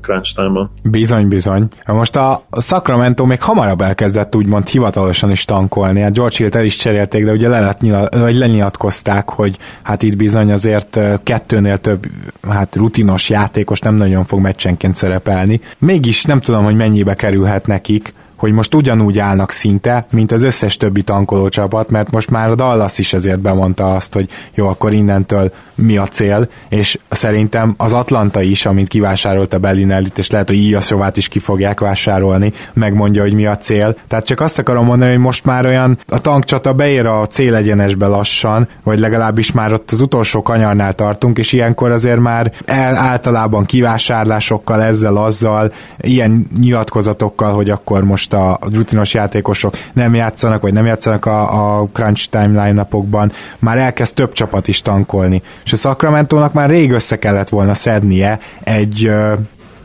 crunch 0.01 0.36
time-ban. 0.36 0.72
Bizony, 0.84 1.28
bizony. 1.28 1.68
Most 1.88 2.16
a 2.16 2.45
Sacramento 2.61 3.26
még 3.26 3.41
hamarabb 3.41 3.82
elkezdett 3.82 4.36
úgymond 4.36 4.68
hivatalosan 4.68 5.32
is 5.32 5.45
tankolni. 5.45 6.01
Hát 6.01 6.13
George 6.13 6.36
Hill-t 6.38 6.55
el 6.55 6.66
is 6.66 6.76
cserélték, 6.76 7.26
de 7.26 7.32
ugye 7.32 7.49
le 7.49 7.59
lett 7.59 7.80
nyilat, 7.80 8.16
vagy 8.16 8.36
lenyilatkozták, 8.36 9.30
hogy 9.30 9.57
hát 9.84 10.03
itt 10.03 10.16
bizony 10.16 10.51
azért 10.51 10.99
kettőnél 11.24 11.78
több 11.78 12.05
hát 12.49 12.76
rutinos 12.76 13.30
játékos 13.30 13.80
nem 13.80 13.95
nagyon 13.95 14.26
fog 14.26 14.39
meccsenként 14.39 14.95
szerepelni. 14.95 15.61
Mégis 15.78 16.24
nem 16.24 16.39
tudom, 16.39 16.63
hogy 16.63 16.76
mennyibe 16.76 17.13
kerülhet 17.13 17.68
nekik, 17.68 18.13
hogy 18.36 18.51
most 18.51 18.75
ugyanúgy 18.75 19.19
állnak 19.19 19.51
szinte, 19.51 20.05
mint 20.11 20.31
az 20.31 20.43
összes 20.43 20.77
többi 20.77 21.01
tankoló 21.01 21.49
csapat, 21.49 21.89
mert 21.89 22.11
most 22.11 22.31
már 22.31 22.49
a 22.49 22.55
Dallas 22.55 22.97
is 22.97 23.13
ezért 23.13 23.39
bemondta 23.39 23.95
azt, 23.95 24.13
hogy 24.13 24.29
jó, 24.53 24.67
akkor 24.67 24.93
innentől 24.93 25.51
mi 25.75 25.97
a 25.97 26.07
cél, 26.07 26.49
és 26.69 26.99
szerintem 27.09 27.73
az 27.77 27.93
Atlanta 27.93 28.41
is, 28.41 28.65
amint 28.65 28.88
kivásárolta 28.88 29.57
Bellinellit, 29.57 30.17
és 30.17 30.29
lehet, 30.29 30.47
hogy 30.47 30.57
Ilyasovát 30.57 31.17
is 31.17 31.27
ki 31.27 31.39
fogják 31.39 31.79
vásárolni, 31.79 32.53
megmondja, 32.73 33.21
hogy 33.21 33.33
mi 33.33 33.45
a 33.45 33.55
cél. 33.55 33.95
Tehát 34.07 34.25
csak 34.25 34.39
azt 34.39 34.59
akarom 34.59 34.86
mondani, 34.86 35.11
hogy 35.11 35.19
most 35.19 35.45
már 35.45 35.65
olyan 35.65 35.97
a 36.07 36.21
tankcsata 36.21 36.73
beér 36.73 37.05
a 37.05 37.27
célegyenesbe 37.27 38.07
lassan, 38.07 38.67
vagy 38.83 38.99
legalábbis 38.99 39.51
már 39.51 39.73
ott 39.73 39.91
az 39.91 40.01
utolsó 40.01 40.41
kanyarnál 40.41 40.93
tartunk, 40.93 41.38
és 41.38 41.53
ilyenkor 41.53 41.91
azért 41.91 42.19
már 42.19 42.51
el, 42.65 42.95
általában 42.95 43.65
kivásárlásokkal, 43.65 44.81
ezzel, 44.81 45.17
azzal, 45.17 45.71
ilyen 46.01 46.47
nyilatkozatokkal, 46.59 47.53
hogy 47.53 47.69
akkor 47.69 48.03
most 48.03 48.24
a 48.34 48.59
rutinos 48.61 49.13
játékosok 49.13 49.78
nem 49.93 50.15
játszanak, 50.15 50.61
vagy 50.61 50.73
nem 50.73 50.86
játszanak 50.86 51.26
a, 51.26 51.80
a 51.80 51.88
crunch 51.93 52.30
time 52.30 52.71
napokban, 52.71 53.32
már 53.59 53.78
elkezd 53.78 54.13
több 54.13 54.32
csapat 54.32 54.67
is 54.67 54.82
tankolni. 54.82 55.41
És 55.65 55.73
a 55.73 55.76
Sacramento-nak 55.76 56.53
már 56.53 56.69
rég 56.69 56.91
össze 56.91 57.19
kellett 57.19 57.49
volna 57.49 57.73
szednie 57.73 58.39
egy 58.63 59.11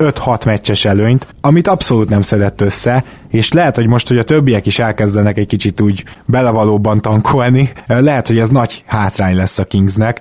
5-6 0.01 0.47
meccses 0.47 0.84
előnyt, 0.84 1.26
amit 1.41 1.68
abszolút 1.68 2.09
nem 2.09 2.22
szedett 2.22 2.61
össze, 2.61 3.05
és 3.28 3.53
lehet, 3.53 3.76
hogy 3.76 3.86
most, 3.86 4.09
hogy 4.09 4.18
a 4.18 4.22
többiek 4.22 4.66
is 4.66 4.78
elkezdenek 4.78 5.38
egy 5.38 5.47
kicsit 5.47 5.80
úgy 5.80 6.05
belevalóban 6.24 7.01
tankolni, 7.01 7.72
lehet, 7.86 8.26
hogy 8.26 8.38
ez 8.38 8.49
nagy 8.49 8.82
hátrány 8.86 9.36
lesz 9.36 9.59
a 9.59 9.64
Kingsnek, 9.64 10.20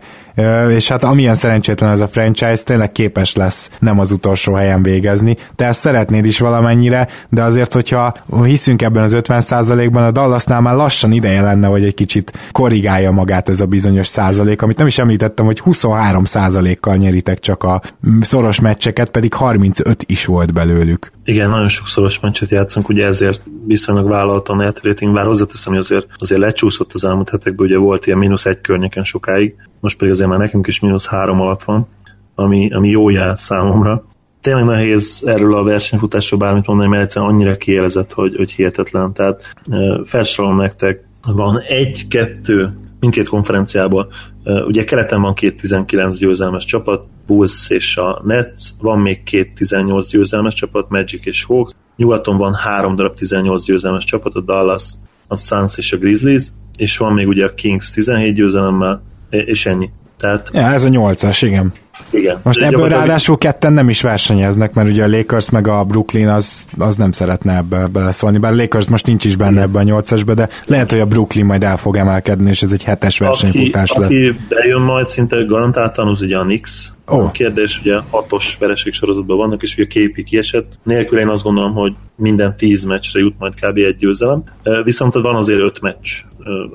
és 0.69 0.87
hát 0.87 1.03
amilyen 1.03 1.35
szerencsétlen 1.35 1.91
ez 1.91 1.99
a 1.99 2.07
franchise, 2.07 2.63
tényleg 2.63 2.91
képes 2.91 3.35
lesz 3.35 3.69
nem 3.79 3.99
az 3.99 4.11
utolsó 4.11 4.53
helyen 4.53 4.83
végezni. 4.83 5.37
Te 5.55 5.65
ezt 5.65 5.79
szeretnéd 5.79 6.25
is 6.25 6.39
valamennyire, 6.39 7.07
de 7.29 7.43
azért, 7.43 7.73
hogyha 7.73 8.13
hiszünk 8.43 8.81
ebben 8.81 9.03
az 9.03 9.15
50%-ban, 9.19 10.03
a 10.03 10.11
Dallasnál 10.11 10.61
már 10.61 10.75
lassan 10.75 11.11
ideje 11.11 11.41
lenne, 11.41 11.67
hogy 11.67 11.83
egy 11.83 11.93
kicsit 11.93 12.33
korrigálja 12.51 13.11
magát 13.11 13.49
ez 13.49 13.59
a 13.59 13.65
bizonyos 13.65 14.07
százalék, 14.07 14.61
amit 14.61 14.77
nem 14.77 14.87
is 14.87 14.97
említettem, 14.97 15.45
hogy 15.45 15.61
23%-kal 15.65 16.95
nyeritek 16.95 17.39
csak 17.39 17.63
a 17.63 17.81
szoros 18.21 18.59
meccseket, 18.59 19.09
pedig 19.09 19.33
35 19.33 20.03
is 20.07 20.25
volt 20.25 20.53
belőlük. 20.53 21.11
Igen, 21.29 21.49
nagyon 21.49 21.69
sok 21.69 21.87
szoros 21.87 22.19
meccset 22.19 22.49
játszunk, 22.49 22.89
ugye 22.89 23.05
ezért 23.05 23.41
viszonylag 23.65 24.07
vállaltan 24.07 24.55
net 24.55 24.83
rating, 24.83 25.13
bár 25.13 25.25
hozzáteszem, 25.25 25.73
hogy 25.73 25.81
azért, 25.81 26.07
azért 26.15 26.39
lecsúszott 26.39 26.93
az 26.93 27.03
elmúlt 27.03 27.29
hetekben, 27.29 27.65
ugye 27.65 27.77
volt 27.77 28.05
ilyen 28.05 28.17
mínusz 28.17 28.45
egy 28.45 28.61
környéken 28.61 29.03
sokáig, 29.03 29.55
most 29.79 29.97
pedig 29.97 30.13
azért 30.13 30.29
már 30.29 30.39
nekünk 30.39 30.67
is 30.67 30.79
mínusz 30.79 31.07
három 31.07 31.41
alatt 31.41 31.63
van, 31.63 31.87
ami, 32.35 32.73
ami 32.73 32.89
jó 32.89 33.09
jel 33.09 33.35
számomra. 33.35 34.03
Tényleg 34.41 34.65
nehéz 34.65 35.23
erről 35.25 35.55
a 35.55 35.63
versenyfutásról 35.63 36.39
bármit 36.39 36.67
mondani, 36.67 36.89
mert 36.89 37.03
egyszerűen 37.03 37.31
annyira 37.31 37.57
kielezett, 37.57 38.13
hogy, 38.13 38.35
hogy 38.35 38.51
hihetetlen. 38.51 39.13
Tehát 39.13 39.53
felsorolom 40.05 40.57
nektek, 40.57 41.03
van 41.27 41.59
egy-kettő 41.59 42.77
mindkét 42.99 43.27
konferenciából. 43.27 44.11
Ugye 44.67 44.83
keleten 44.83 45.21
van 45.21 45.33
két 45.33 45.61
19 45.61 46.17
győzelmes 46.17 46.65
csapat, 46.65 47.05
Bulls 47.29 47.69
és 47.69 47.97
a 47.97 48.21
Nets, 48.23 48.57
van 48.81 48.99
még 48.99 49.23
két 49.23 49.53
18 49.55 50.09
győzelmes 50.09 50.53
csapat, 50.53 50.89
Magic 50.89 51.25
és 51.25 51.43
Hawks, 51.43 51.73
nyugaton 51.95 52.37
van 52.37 52.53
három 52.53 52.95
darab 52.95 53.15
18 53.15 53.65
győzelmes 53.65 54.03
csapat, 54.03 54.35
a 54.35 54.41
Dallas, 54.41 54.91
a 55.27 55.35
Suns 55.35 55.77
és 55.77 55.93
a 55.93 55.97
Grizzlies, 55.97 56.47
és 56.77 56.97
van 56.97 57.13
még 57.13 57.27
ugye 57.27 57.45
a 57.45 57.53
Kings 57.53 57.91
17 57.91 58.33
győzelemmel, 58.33 59.01
és 59.29 59.65
ennyi. 59.65 59.89
Tehát, 60.17 60.49
ja, 60.53 60.61
ez 60.61 60.85
a 60.85 60.89
nyolcas, 60.89 61.41
igen. 61.41 61.73
Igen. 62.11 62.39
Most 62.43 62.61
ebből 62.61 62.87
ráadásul 62.87 63.37
ketten 63.37 63.73
nem 63.73 63.89
is 63.89 64.01
versenyeznek, 64.01 64.73
mert 64.73 64.89
ugye 64.89 65.03
a 65.03 65.07
Lakers 65.07 65.49
meg 65.49 65.67
a 65.67 65.83
Brooklyn 65.83 66.27
az, 66.27 66.67
az 66.77 66.95
nem 66.95 67.11
szeretne 67.11 67.55
ebbe 67.55 67.87
beleszólni, 67.87 68.37
bár 68.37 68.51
a 68.51 68.55
Lakers 68.55 68.89
most 68.89 69.05
nincs 69.05 69.25
is 69.25 69.35
benne 69.35 69.61
ebbe 69.61 69.79
a 69.79 69.83
nyolcasba, 69.83 70.33
de 70.33 70.49
lehet, 70.65 70.91
hogy 70.91 70.99
a 70.99 71.05
Brooklyn 71.05 71.45
majd 71.45 71.63
el 71.63 71.77
fog 71.77 71.95
emelkedni, 71.95 72.49
és 72.49 72.61
ez 72.61 72.71
egy 72.71 72.83
hetes 72.83 73.19
versenyfutás 73.19 73.91
aki, 73.91 73.99
lesz. 73.99 74.09
Aki 74.09 74.39
bejön 74.49 74.81
majd 74.81 75.07
szinte 75.07 75.43
garantáltan, 75.43 76.07
az 76.07 76.21
ugye 76.21 76.37
a 76.37 76.43
Knicks, 76.43 76.91
Oh. 77.11 77.25
A 77.25 77.31
kérdés, 77.31 77.79
ugye 77.79 77.99
hatos 78.09 78.57
vereség 78.59 78.93
sorozatban 78.93 79.37
vannak, 79.37 79.61
és 79.61 79.77
ugye 79.77 79.87
a 79.89 80.07
KP 80.07 80.23
kiesett. 80.23 80.79
Nélkül 80.83 81.19
én 81.19 81.27
azt 81.27 81.43
gondolom, 81.43 81.73
hogy 81.73 81.93
minden 82.15 82.57
tíz 82.57 82.83
meccsre 82.83 83.19
jut 83.19 83.35
majd 83.39 83.53
kb. 83.55 83.77
egy 83.77 83.95
győzelem. 83.95 84.43
Viszont 84.83 85.13
van 85.13 85.35
azért 85.35 85.59
öt 85.59 85.81
meccs 85.81 86.07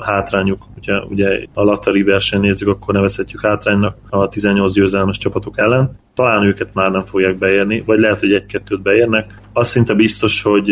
hátrányuk. 0.00 0.62
Ugye, 0.78 0.92
ugye 1.08 1.28
a 1.52 1.62
Latari 1.62 2.02
verseny 2.02 2.40
nézzük, 2.40 2.68
akkor 2.68 2.94
nevezhetjük 2.94 3.40
hátránynak 3.40 3.96
a 4.08 4.28
18 4.28 4.72
győzelmes 4.72 5.13
csapatok 5.18 5.58
ellen. 5.58 5.98
Talán 6.14 6.46
őket 6.46 6.74
már 6.74 6.90
nem 6.90 7.04
fogják 7.04 7.38
beérni, 7.38 7.82
vagy 7.86 7.98
lehet, 7.98 8.20
hogy 8.20 8.32
egy-kettőt 8.32 8.82
beérnek. 8.82 9.34
Az 9.52 9.68
szinte 9.68 9.94
biztos, 9.94 10.42
hogy 10.42 10.70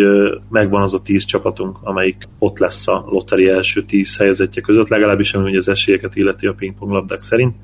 megvan 0.51 0.82
az 0.82 0.95
a 0.95 1.03
10 1.03 1.24
csapatunk, 1.24 1.78
amelyik 1.82 2.28
ott 2.38 2.59
lesz 2.59 2.88
a 2.88 3.05
Lottery 3.09 3.49
első 3.49 3.82
10 3.82 4.16
helyzetje 4.16 4.62
között, 4.62 4.88
legalábbis 4.88 5.34
ami 5.34 5.57
az 5.57 5.68
esélyeket 5.68 6.16
illeti 6.16 6.47
a 6.47 6.55
pingpong 6.55 6.93
labdák 6.93 7.20
szerint 7.20 7.55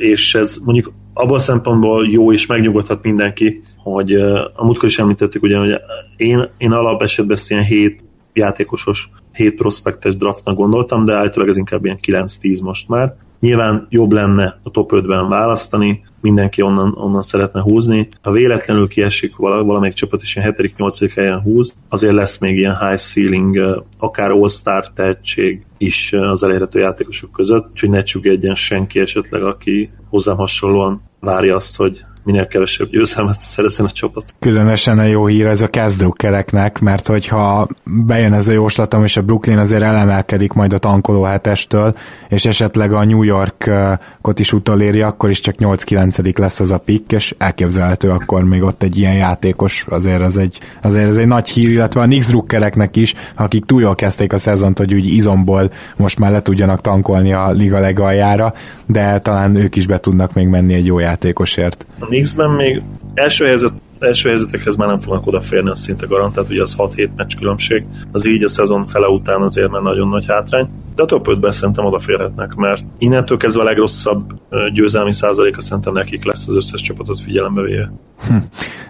és 0.00 0.34
ez 0.34 0.56
mondjuk 0.64 0.92
abban 1.14 1.34
a 1.34 1.38
szempontból 1.38 2.08
jó 2.10 2.32
és 2.32 2.46
megnyugodhat 2.46 3.02
mindenki, 3.02 3.62
hogy 3.76 4.14
a 4.54 4.64
múltkor 4.64 4.88
is 4.88 4.98
említettük, 4.98 5.42
ugye, 5.42 5.58
hogy 5.58 5.80
én, 6.16 6.48
én 6.58 6.72
alap 6.72 7.02
esetben 7.02 7.36
ezt 7.36 7.50
ilyen 7.50 7.62
7 7.62 8.04
játékosos, 8.32 9.10
7 9.32 9.54
prospektes 9.54 10.16
draftnak 10.16 10.56
gondoltam, 10.56 11.04
de 11.04 11.14
állítólag 11.14 11.48
ez 11.48 11.56
inkább 11.56 11.84
ilyen 11.84 11.98
9-10 12.06 12.62
most 12.62 12.88
már. 12.88 13.16
Nyilván 13.40 13.86
jobb 13.90 14.12
lenne 14.12 14.60
a 14.62 14.70
top 14.70 14.90
5-ben 14.94 15.28
választani, 15.28 16.04
mindenki 16.20 16.62
onnan, 16.62 16.94
onnan 16.96 17.22
szeretne 17.22 17.60
húzni. 17.60 18.08
Ha 18.22 18.30
véletlenül 18.30 18.88
kiesik 18.88 19.36
valamelyik 19.36 19.94
csapat 19.94 20.22
is 20.22 20.36
ilyen 20.36 20.54
7.-8. 20.58 21.12
helyen 21.14 21.40
húz, 21.40 21.74
azért 21.88 22.14
lesz 22.14 22.38
még 22.38 22.56
ilyen 22.56 22.78
high 22.78 22.98
ceiling, 22.98 23.84
akár 23.98 24.30
all-star 24.30 24.88
tehetség 24.92 25.66
is 25.78 26.12
az 26.12 26.42
elérhető 26.42 26.80
játékosok 26.80 27.32
között, 27.32 27.68
úgyhogy 27.70 27.90
ne 27.90 28.02
csüggedjen 28.02 28.54
senki 28.54 29.00
esetleg, 29.00 29.42
aki 29.42 29.90
hozzám 30.08 30.36
hasonlóan 30.36 31.02
várja 31.20 31.54
azt, 31.54 31.76
hogy 31.76 32.04
minél 32.28 32.46
kevesebb 32.46 32.90
győzelmet 32.90 33.40
szerezzen 33.40 33.86
a 33.86 33.90
csapat. 33.90 34.34
Különösen 34.38 34.98
a 34.98 35.02
jó 35.02 35.26
hír 35.26 35.46
ez 35.46 35.60
a 35.60 35.68
kezdrukkereknek, 35.68 36.80
mert 36.80 37.06
hogyha 37.06 37.68
bejön 37.84 38.32
ez 38.32 38.48
a 38.48 38.52
jóslatom, 38.52 39.04
és 39.04 39.16
a 39.16 39.22
Brooklyn 39.22 39.58
azért 39.58 39.82
elemelkedik 39.82 40.52
majd 40.52 40.72
a 40.72 40.78
tankoló 40.78 41.22
hetestől, 41.22 41.96
és 42.28 42.44
esetleg 42.44 42.92
a 42.92 43.04
New 43.04 43.22
Yorkot 43.22 44.38
is 44.38 44.52
utoléri, 44.52 45.00
akkor 45.00 45.30
is 45.30 45.40
csak 45.40 45.54
8-9 45.58 46.38
lesz 46.38 46.60
az 46.60 46.70
a 46.70 46.78
pick, 46.78 47.12
és 47.12 47.34
elképzelhető 47.38 48.10
akkor 48.10 48.44
még 48.44 48.62
ott 48.62 48.82
egy 48.82 48.98
ilyen 48.98 49.14
játékos, 49.14 49.86
azért 49.88 50.22
ez 50.22 50.36
egy, 50.36 50.60
azért 50.82 51.08
ez 51.08 51.16
egy 51.16 51.26
nagy 51.26 51.48
hír, 51.48 51.70
illetve 51.70 52.00
a 52.00 52.04
Knicks 52.04 52.26
drukkereknek 52.26 52.96
is, 52.96 53.14
akik 53.34 53.64
túl 53.64 53.80
jól 53.80 53.94
kezdték 53.94 54.32
a 54.32 54.38
szezont, 54.38 54.78
hogy 54.78 54.94
úgy 54.94 55.06
izomból 55.06 55.70
most 55.96 56.18
már 56.18 56.30
le 56.30 56.42
tudjanak 56.42 56.80
tankolni 56.80 57.32
a 57.32 57.50
liga 57.50 57.78
legaljára, 57.78 58.54
de 58.86 59.18
talán 59.18 59.56
ők 59.56 59.76
is 59.76 59.86
be 59.86 60.00
tudnak 60.00 60.32
még 60.32 60.46
menni 60.46 60.74
egy 60.74 60.86
jó 60.86 60.98
játékosért. 60.98 61.86
A 61.98 62.06
Knicksben 62.18 62.50
még 62.50 62.82
első 63.14 63.46
helyzet 63.46 63.72
első 63.98 64.28
helyzetekhez 64.28 64.76
már 64.76 64.88
nem 64.88 64.98
fognak 64.98 65.26
odaférni, 65.26 65.70
az 65.70 65.80
szinte 65.80 66.06
garantált, 66.06 66.48
ugye 66.48 66.62
az 66.62 66.74
6-7 66.78 67.08
meccs 67.16 67.36
különbség, 67.36 67.84
az 68.12 68.26
így 68.26 68.42
a 68.42 68.48
szezon 68.48 68.86
fele 68.86 69.06
után 69.06 69.42
azért 69.42 69.70
már 69.70 69.82
nagyon 69.82 70.08
nagy 70.08 70.24
hátrány, 70.28 70.68
de 70.94 71.02
a 71.02 71.06
top 71.06 71.26
5-ben 71.30 71.50
szerintem 71.50 71.84
odaférhetnek, 71.84 72.54
mert 72.54 72.84
innentől 72.98 73.36
kezdve 73.36 73.62
a 73.62 73.64
legrosszabb 73.64 74.32
győzelmi 74.72 75.12
százaléka 75.12 75.60
szerintem 75.60 75.92
nekik 75.92 76.24
lesz 76.24 76.48
az 76.48 76.54
összes 76.54 76.80
csapatot 76.80 77.20
figyelembe 77.20 77.62
véve. 77.62 77.92
Hm. 78.26 78.36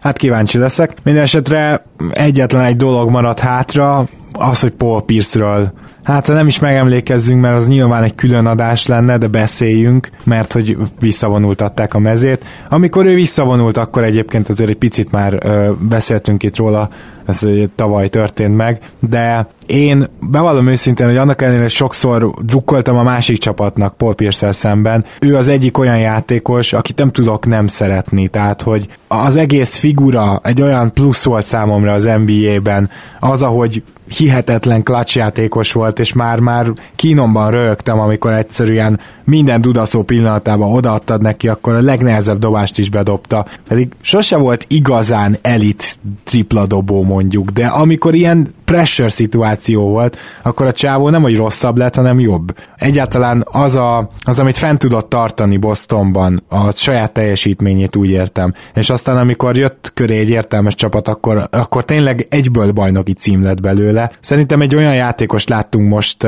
Hát 0.00 0.16
kíváncsi 0.16 0.58
leszek. 0.58 0.96
Mindenesetre 1.02 1.84
egyetlen 2.10 2.64
egy 2.64 2.76
dolog 2.76 3.10
maradt 3.10 3.38
hátra, 3.38 4.04
az, 4.32 4.60
hogy 4.60 4.72
Paul 4.72 5.02
Pierce-ről 5.02 5.72
Hát 6.08 6.26
nem 6.26 6.46
is 6.46 6.58
megemlékezzünk, 6.58 7.40
mert 7.40 7.56
az 7.56 7.66
nyilván 7.66 8.02
egy 8.02 8.14
külön 8.14 8.46
adás 8.46 8.86
lenne, 8.86 9.18
de 9.18 9.26
beszéljünk, 9.26 10.08
mert 10.24 10.52
hogy 10.52 10.76
visszavonultatták 11.00 11.94
a 11.94 11.98
mezét. 11.98 12.44
Amikor 12.68 13.06
ő 13.06 13.14
visszavonult, 13.14 13.76
akkor 13.76 14.04
egyébként 14.04 14.48
azért 14.48 14.68
egy 14.68 14.76
picit 14.76 15.10
már 15.10 15.38
ö, 15.42 15.70
beszéltünk 15.80 16.42
itt 16.42 16.56
róla, 16.56 16.88
ez 17.28 17.46
tavaly 17.74 18.08
történt 18.08 18.56
meg, 18.56 18.80
de 19.00 19.48
én 19.66 20.08
bevallom 20.30 20.68
őszintén, 20.68 21.06
hogy 21.06 21.16
annak 21.16 21.42
ellenére 21.42 21.68
sokszor 21.68 22.30
drukkoltam 22.42 22.96
a 22.96 23.02
másik 23.02 23.38
csapatnak 23.38 23.96
Paul 23.96 24.14
pierce 24.14 24.52
szemben. 24.52 25.04
Ő 25.20 25.36
az 25.36 25.48
egyik 25.48 25.78
olyan 25.78 25.98
játékos, 25.98 26.72
akit 26.72 26.96
nem 26.96 27.10
tudok 27.10 27.46
nem 27.46 27.66
szeretni, 27.66 28.28
tehát 28.28 28.62
hogy 28.62 28.88
az 29.08 29.36
egész 29.36 29.76
figura 29.76 30.40
egy 30.42 30.62
olyan 30.62 30.92
plusz 30.92 31.24
volt 31.24 31.44
számomra 31.44 31.92
az 31.92 32.08
NBA-ben, 32.24 32.90
az, 33.20 33.42
ahogy 33.42 33.82
hihetetlen 34.08 34.82
klacsjátékos 34.82 35.72
volt, 35.72 35.98
és 35.98 36.12
már-már 36.12 36.66
kínomban 36.96 37.50
rögtem, 37.50 38.00
amikor 38.00 38.32
egyszerűen 38.32 39.00
minden 39.24 39.60
dudaszó 39.60 40.02
pillanatában 40.02 40.72
odaadtad 40.72 41.22
neki, 41.22 41.48
akkor 41.48 41.74
a 41.74 41.80
legnehezebb 41.80 42.38
dobást 42.38 42.78
is 42.78 42.90
bedobta. 42.90 43.46
Pedig 43.68 43.88
sose 44.00 44.36
volt 44.36 44.64
igazán 44.68 45.36
elit 45.42 45.98
tripla 46.24 46.66
dobó 46.66 47.02
mondjuk, 47.18 47.50
de 47.50 47.66
amikor 47.66 48.14
ilyen 48.14 48.54
pressure 48.64 49.08
szituáció 49.08 49.88
volt, 49.88 50.16
akkor 50.42 50.66
a 50.66 50.72
csávó 50.72 51.08
nem 51.08 51.22
hogy 51.22 51.36
rosszabb 51.36 51.76
lett, 51.76 51.94
hanem 51.94 52.20
jobb. 52.20 52.54
Egyáltalán 52.78 53.44
az, 53.50 53.76
a, 53.76 54.08
az 54.20 54.38
amit 54.38 54.56
fent 54.56 54.78
tudott 54.78 55.08
tartani 55.08 55.56
Bostonban, 55.56 56.42
a 56.48 56.70
saját 56.70 57.12
teljesítményét 57.12 57.96
úgy 57.96 58.10
értem. 58.10 58.52
És 58.74 58.90
aztán 58.90 59.16
amikor 59.16 59.56
jött 59.56 59.90
köré 59.94 60.18
egy 60.18 60.30
értelmes 60.30 60.74
csapat, 60.74 61.08
akkor, 61.08 61.48
akkor 61.50 61.84
tényleg 61.84 62.26
egyből 62.30 62.72
bajnoki 62.72 63.12
cím 63.12 63.42
lett 63.42 63.60
belőle. 63.60 64.10
Szerintem 64.20 64.60
egy 64.60 64.74
olyan 64.74 64.94
játékos 64.94 65.46
láttunk 65.46 65.88
most 65.88 66.26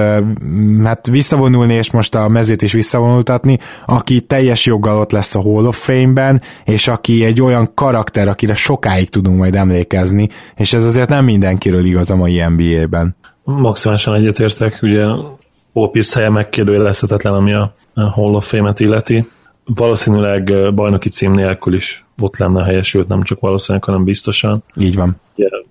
hát 0.83 1.07
visszavonulni, 1.07 1.75
és 1.75 1.91
most 1.91 2.15
a 2.15 2.29
mezét 2.29 2.63
is 2.63 2.73
visszavonultatni, 2.73 3.59
aki 3.87 4.21
teljes 4.21 4.67
joggal 4.67 4.99
ott 4.99 5.13
lesz 5.13 5.35
a 5.35 5.41
Hall 5.41 5.67
of 5.67 5.85
Fame-ben, 5.85 6.43
és 6.65 6.89
aki 6.89 7.25
egy 7.25 7.43
olyan 7.43 7.75
karakter, 7.75 8.29
akire 8.29 8.55
sokáig 8.55 9.09
tudunk 9.09 9.39
majd 9.39 9.55
emlékezni, 9.55 10.29
és 10.57 10.73
ez 10.73 10.85
azért 10.85 11.09
nem 11.09 11.25
mindenkiről 11.25 11.85
igaz 11.85 12.11
a 12.11 12.17
mai 12.17 12.45
NBA-ben. 12.49 13.17
Maximálisan 13.45 14.15
egyetértek, 14.15 14.79
ugye 14.83 15.05
Pierce 15.73 16.19
helye 16.19 16.31
megkérdőjelezhetetlen, 16.31 17.35
ami 17.35 17.53
a 17.55 17.73
Hall 17.95 18.35
of 18.35 18.49
Fame-et 18.49 18.81
illeti. 18.81 19.29
Valószínűleg 19.65 20.75
bajnoki 20.75 21.09
cím 21.09 21.33
nélkül 21.33 21.75
is 21.75 22.05
ott 22.21 22.37
lenne 22.37 22.61
a 22.61 22.65
helye, 22.65 22.83
sőt 22.83 23.09
nem 23.09 23.23
csak 23.23 23.41
valószínűleg, 23.41 23.85
hanem 23.85 24.05
biztosan. 24.05 24.63
Így 24.77 24.97
van. 24.97 25.21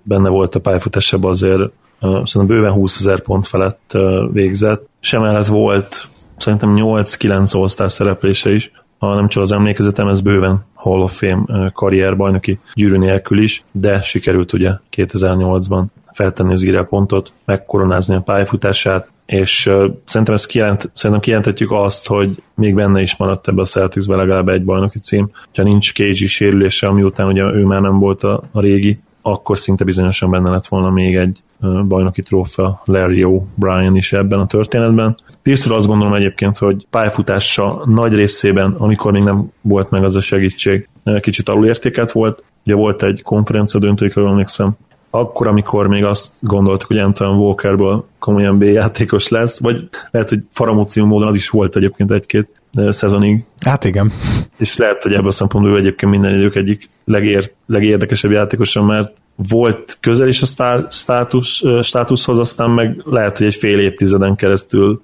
Benne 0.04 0.30
volt 0.30 0.56
a 0.56 0.60
pályafutásában 0.60 1.32
azért 1.32 1.62
szerintem 2.02 2.45
bőven 2.45 2.72
20 2.72 3.00
ezer 3.00 3.22
pont 3.22 3.47
felett 3.47 3.97
végzett, 4.32 4.88
és 5.02 5.14
emellett 5.14 5.45
volt 5.45 6.08
szerintem 6.38 6.74
8-9 6.76 7.78
all 7.78 7.88
szereplése 7.88 8.54
is, 8.54 8.72
ha 8.97 9.16
nem 9.16 9.28
csak 9.28 9.43
az 9.43 9.52
emlékezetem, 9.52 10.08
ez 10.08 10.22
bőven 10.22 10.66
Hall 10.74 11.02
of 11.02 11.18
Fame 11.18 11.72
karrierbajnoki 11.74 12.60
gyűrű 12.74 12.97
nélkül 12.97 13.41
is, 13.41 13.64
de 13.72 14.02
sikerült 14.02 14.54
ugye 14.54 14.72
2008-ban 14.95 15.84
feltenni 16.14 16.54
az 16.54 16.86
pontot, 16.89 17.32
megkoronázni 17.45 18.16
a 18.16 18.22
pályafutását, 18.22 19.10
és 19.30 19.66
uh, 19.66 19.86
szerintem 20.06 20.36
ezt 20.36 20.48
kijelent, 20.48 20.90
szerintem 20.94 21.20
kijelentetjük 21.20 21.72
azt, 21.72 22.08
hogy 22.08 22.44
még 22.56 22.76
benne 22.76 23.02
is 23.02 23.18
maradt 23.18 23.48
ebbe 23.48 23.62
a 23.62 23.66
celtics 23.66 24.06
legalább 24.06 24.50
egy 24.50 24.64
bajnoki 24.64 25.00
cím. 25.00 25.30
Ha 25.56 25.64
nincs 25.64 25.94
KG 25.94 26.28
sérülése, 26.28 26.88
ami 26.88 27.02
után 27.02 27.28
ugye 27.28 27.44
ő 27.44 27.66
már 27.66 27.82
nem 27.82 28.00
volt 28.00 28.24
a, 28.24 28.44
a 28.52 28.62
régi, 28.62 29.00
akkor 29.22 29.58
szinte 29.58 29.84
bizonyosan 29.84 30.32
benne 30.32 30.50
lett 30.50 30.68
volna 30.68 30.90
még 30.90 31.16
egy 31.16 31.44
bajnoki 31.88 32.22
trófea 32.22 32.82
Larry 32.86 33.26
O'Brien 33.28 33.92
is 33.94 34.14
ebben 34.14 34.40
a 34.40 34.48
történetben. 34.48 35.18
Pierce 35.42 35.74
azt 35.74 35.88
gondolom 35.88 36.14
egyébként, 36.14 36.58
hogy 36.58 36.88
pályafutása 36.90 37.84
nagy 37.86 38.14
részében, 38.14 38.76
amikor 38.78 39.12
még 39.12 39.24
nem 39.24 39.52
volt 39.62 39.90
meg 39.90 40.04
az 40.04 40.16
a 40.16 40.22
segítség, 40.22 40.90
kicsit 41.20 41.50
alulértéket 41.50 42.12
volt. 42.12 42.44
Ugye 42.66 42.76
volt 42.76 43.04
egy 43.04 43.22
konferencia 43.22 43.80
döntőjük, 43.80 44.18
ahol 44.18 44.30
emlékszem, 44.30 44.78
akkor, 45.10 45.47
amikor 45.47 45.88
még 45.88 46.03
azt 46.03 46.34
gondoltuk, 46.39 46.88
hogy 46.88 46.97
Anton 46.97 47.38
Walkerből 47.38 48.05
komolyan 48.20 48.57
B 48.57 48.64
játékos 48.64 49.28
lesz, 49.28 49.60
vagy 49.60 49.89
lehet, 50.12 50.30
hogy 50.30 50.39
faramúcium 50.51 51.07
módon 51.07 51.28
az 51.28 51.36
is 51.36 51.49
volt 51.49 51.76
egyébként 51.76 52.12
egy-két 52.12 52.47
szezonig. 52.89 53.43
Hát 53.60 53.84
igen. 53.84 54.12
És 54.57 54.78
lehet, 54.78 55.03
hogy 55.03 55.14
ebből 55.14 55.28
a 55.28 55.32
szempontból 55.32 55.78
egyébként 55.78 56.12
minden 56.12 56.34
idők 56.34 56.55
egyik 56.55 56.89
legér, 57.05 57.51
legérdekesebb 57.66 58.32
játékosa, 58.32 58.84
mert 58.84 59.14
volt 59.49 59.97
közel 59.99 60.28
is 60.28 60.41
a 60.41 60.45
sztár, 60.45 60.88
státusz, 60.89 61.62
státuszhoz, 61.82 62.39
aztán 62.39 62.70
meg 62.70 63.01
lehet, 63.05 63.38
hogy 63.38 63.47
egy 63.47 63.55
fél 63.55 63.80
évtizeden 63.80 64.36
keresztül 64.36 65.01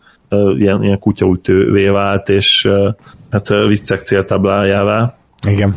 ilyen, 0.58 0.84
ilyen 0.84 0.99
kutyaújtővé 0.99 1.88
vált, 1.88 2.30
és 2.30 2.70
hát 3.32 3.47
viccek 3.68 3.99
céltáblájává. 3.99 5.18
Igen. 5.47 5.76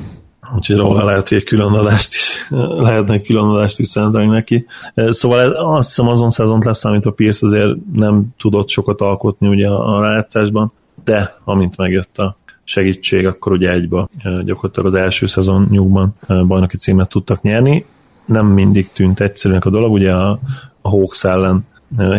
Úgyhogy 0.56 0.76
róla 0.76 1.04
lehet, 1.04 1.28
hogy 1.28 1.38
egy 1.38 1.44
külön 1.44 1.72
adást 1.72 2.14
is, 2.14 2.48
lehetne 2.86 3.14
egy 3.14 3.22
külön 3.22 3.48
adást 3.48 3.78
is 3.78 3.86
szentelni 3.86 4.26
neki. 4.26 4.66
Szóval 4.94 5.50
azt 5.50 5.88
hiszem 5.88 6.08
azon 6.08 6.28
szezont 6.30 6.66
a 7.06 7.10
Pierce 7.10 7.46
azért 7.46 7.76
nem 7.92 8.26
tudott 8.38 8.68
sokat 8.68 9.00
alkotni 9.00 9.48
ugye 9.48 9.68
a 9.68 10.00
rájátszásban, 10.00 10.72
de 11.04 11.36
amint 11.44 11.76
megjött 11.76 12.18
a 12.18 12.36
segítség, 12.64 13.26
akkor 13.26 13.52
ugye 13.52 13.70
egybe 13.70 14.08
gyakorlatilag 14.44 14.86
az 14.86 14.94
első 14.94 15.26
szezon 15.26 15.66
nyugban 15.70 16.14
bajnoki 16.26 16.76
címet 16.76 17.08
tudtak 17.08 17.42
nyerni. 17.42 17.84
Nem 18.24 18.46
mindig 18.46 18.92
tűnt 18.92 19.20
egyszerűen 19.20 19.60
a 19.64 19.70
dolog, 19.70 19.92
ugye 19.92 20.12
a, 20.12 20.38
a 20.80 20.88
Hawks 20.88 21.24
ellen 21.24 21.66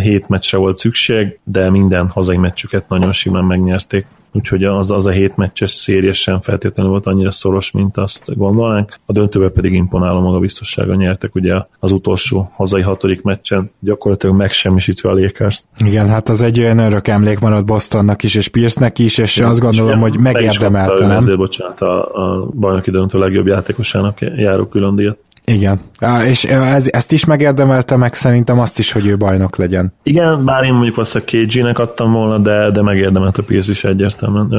hét 0.02 0.28
meccsre 0.28 0.58
volt 0.58 0.78
szükség, 0.78 1.40
de 1.44 1.70
minden 1.70 2.08
hazai 2.08 2.38
meccsüket 2.38 2.90
nagyon 2.90 3.12
simán 3.12 3.44
megnyerték 3.44 4.06
úgyhogy 4.32 4.64
az, 4.64 4.92
az 4.92 5.06
a 5.06 5.12
hét 5.12 5.36
meccses 5.36 5.72
széria 5.72 6.14
sem 6.14 6.42
feltétlenül 6.42 6.92
volt 6.92 7.06
annyira 7.06 7.32
szoros, 7.32 7.72
mint 7.72 7.98
azt 7.98 8.36
gondolnánk. 8.36 9.00
A 9.06 9.12
döntőben 9.12 9.52
pedig 9.52 9.74
imponáló 9.74 10.22
maga 10.22 10.40
biztossága 10.40 10.96
nyertek, 10.96 11.36
ugye 11.36 11.54
az 11.80 11.92
utolsó 11.92 12.52
hazai 12.56 12.82
hatodik 12.82 13.22
meccsen 13.22 13.72
gyakorlatilag 13.80 14.36
megsemmisítve 14.36 15.10
a 15.10 15.14
Lakers. 15.14 15.64
Igen, 15.78 16.10
hát 16.10 16.30
az 16.30 16.42
egy 16.42 16.60
olyan 16.60 16.78
örök 16.78 17.08
emlék 17.08 17.40
maradt 17.40 17.66
Bostonnak 17.66 18.24
is, 18.24 18.36
és 18.36 18.48
Pierce-nek 18.48 19.00
is, 19.00 19.18
és 19.18 19.38
Igen, 19.38 19.50
azt 19.50 19.60
gondolom, 19.60 19.96
és 19.96 20.00
hogy 20.00 20.20
megérdemelte, 20.20 21.08
nem? 21.08 21.18
Ezért, 21.18 21.38
bocsánat, 21.38 21.82
a, 21.82 22.16
a 22.16 22.46
bajnoki 22.46 22.92
döntő 22.92 23.20
legjobb 23.20 23.48
játékosának 23.48 24.18
járó 24.20 24.66
külön 24.66 24.96
díjat. 24.96 25.20
Igen, 25.50 25.80
és 26.28 26.43
ez, 26.43 26.88
ezt 26.91 27.12
is 27.12 27.26
megérdemelte 27.26 27.95
meg 27.95 28.14
szerintem 28.14 28.60
azt 28.60 28.80
is, 28.80 28.91
hogy 28.91 29.08
ő 29.08 29.18
bajnok 29.18 29.58
legyen. 29.58 29.93
Igen, 30.04 30.45
bár 30.45 30.64
én 30.64 30.74
mondjuk 30.74 30.97
azt 30.97 31.16
a 31.16 31.22
KG-nek 31.22 31.80
adtam 31.80 32.12
volna, 32.12 32.38
de, 32.38 32.72
de 32.72 32.82
megérdemelt 32.82 33.38
a 33.38 33.43
Pierce 33.43 33.72
is 33.72 33.84
egyértelműen. 33.84 34.50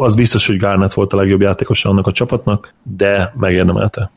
Az 0.00 0.14
biztos, 0.14 0.46
hogy 0.46 0.56
Garnett 0.56 0.92
volt 0.92 1.12
a 1.12 1.16
legjobb 1.16 1.40
játékos 1.40 1.84
annak 1.84 2.06
a 2.06 2.12
csapatnak, 2.12 2.74
de 2.82 3.32
megérdemelte 3.36 4.10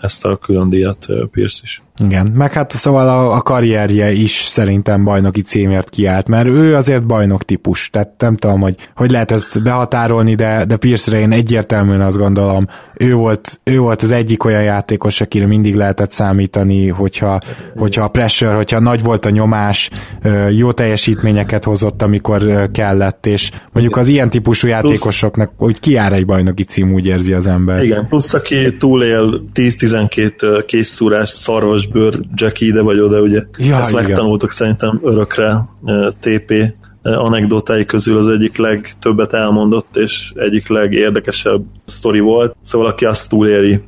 ezt 0.00 0.24
a 0.24 0.36
külön 0.36 0.68
díjat 0.68 1.06
Pierce 1.30 1.60
is. 1.62 1.82
Igen, 1.98 2.26
meg 2.26 2.52
hát 2.52 2.72
szóval 2.72 3.08
a, 3.08 3.34
a 3.36 3.40
karrierje 3.40 4.12
is 4.12 4.30
szerintem 4.30 5.04
bajnoki 5.04 5.42
címért 5.42 5.88
kiállt, 5.88 6.28
mert 6.28 6.46
ő 6.46 6.74
azért 6.74 7.06
bajnok 7.06 7.44
típus, 7.44 7.90
tehát 7.90 8.14
nem 8.18 8.36
tudom, 8.36 8.60
hogy, 8.60 8.76
hogy 8.94 9.10
lehet 9.10 9.30
ezt 9.30 9.62
behatárolni, 9.62 10.34
de, 10.34 10.64
de 10.64 10.76
Pierce-re 10.76 11.18
én 11.18 11.32
egyértelműen 11.32 12.00
azt 12.00 12.16
gondolom, 12.16 12.66
ő 12.94 13.14
volt, 13.14 13.60
ő 13.64 13.78
volt 13.78 14.02
az 14.02 14.10
egyik 14.10 14.44
olyan 14.44 14.62
játékos, 14.62 15.20
akire 15.20 15.46
mindig 15.46 15.74
lehetett 15.74 16.12
számítani, 16.12 16.88
hogyha, 16.88 17.38
hogyha 17.76 18.04
a 18.04 18.08
pressure, 18.08 18.54
hogyha 18.54 18.80
nagy 18.80 19.02
volt 19.02 19.24
a 19.24 19.30
nyomás, 19.30 19.90
jó 20.50 20.72
teljesítményeket 20.72 21.64
hozott, 21.64 22.02
amikor 22.02 22.70
kellett, 22.72 23.26
és 23.26 23.50
mondjuk 23.72 23.96
az 23.96 24.08
ilyen 24.08 24.30
típusú 24.30 24.68
játékosoknak, 25.24 25.52
hogy 25.56 25.80
kiár 25.80 26.12
egy 26.12 26.26
bajnoki 26.26 26.62
cím, 26.62 26.92
úgy 26.92 27.06
érzi 27.06 27.32
az 27.32 27.46
ember. 27.46 27.84
Igen, 27.84 28.06
plusz 28.06 28.34
aki 28.34 28.76
túlél 28.76 29.44
10-12 29.54 30.64
készszúrás, 30.66 31.28
szarvasbőr, 31.28 32.20
Jackie 32.34 32.68
ide 32.68 32.80
vagy 32.80 32.98
oda, 32.98 33.20
ugye 33.20 33.42
ja, 33.58 33.76
ezt 33.76 33.90
igen. 33.90 34.04
megtanultok 34.04 34.50
szerintem 34.50 35.00
örökre 35.02 35.68
TP 36.20 36.74
anekdotái 37.02 37.84
közül 37.84 38.18
az 38.18 38.28
egyik 38.28 38.56
legtöbbet 38.56 39.32
elmondott, 39.32 39.96
és 39.96 40.32
egyik 40.34 40.68
legérdekesebb 40.68 41.62
sztori 41.84 42.20
volt. 42.20 42.56
Szóval 42.60 42.86
aki 42.86 43.04
azt 43.04 43.28
túléli, 43.28 43.80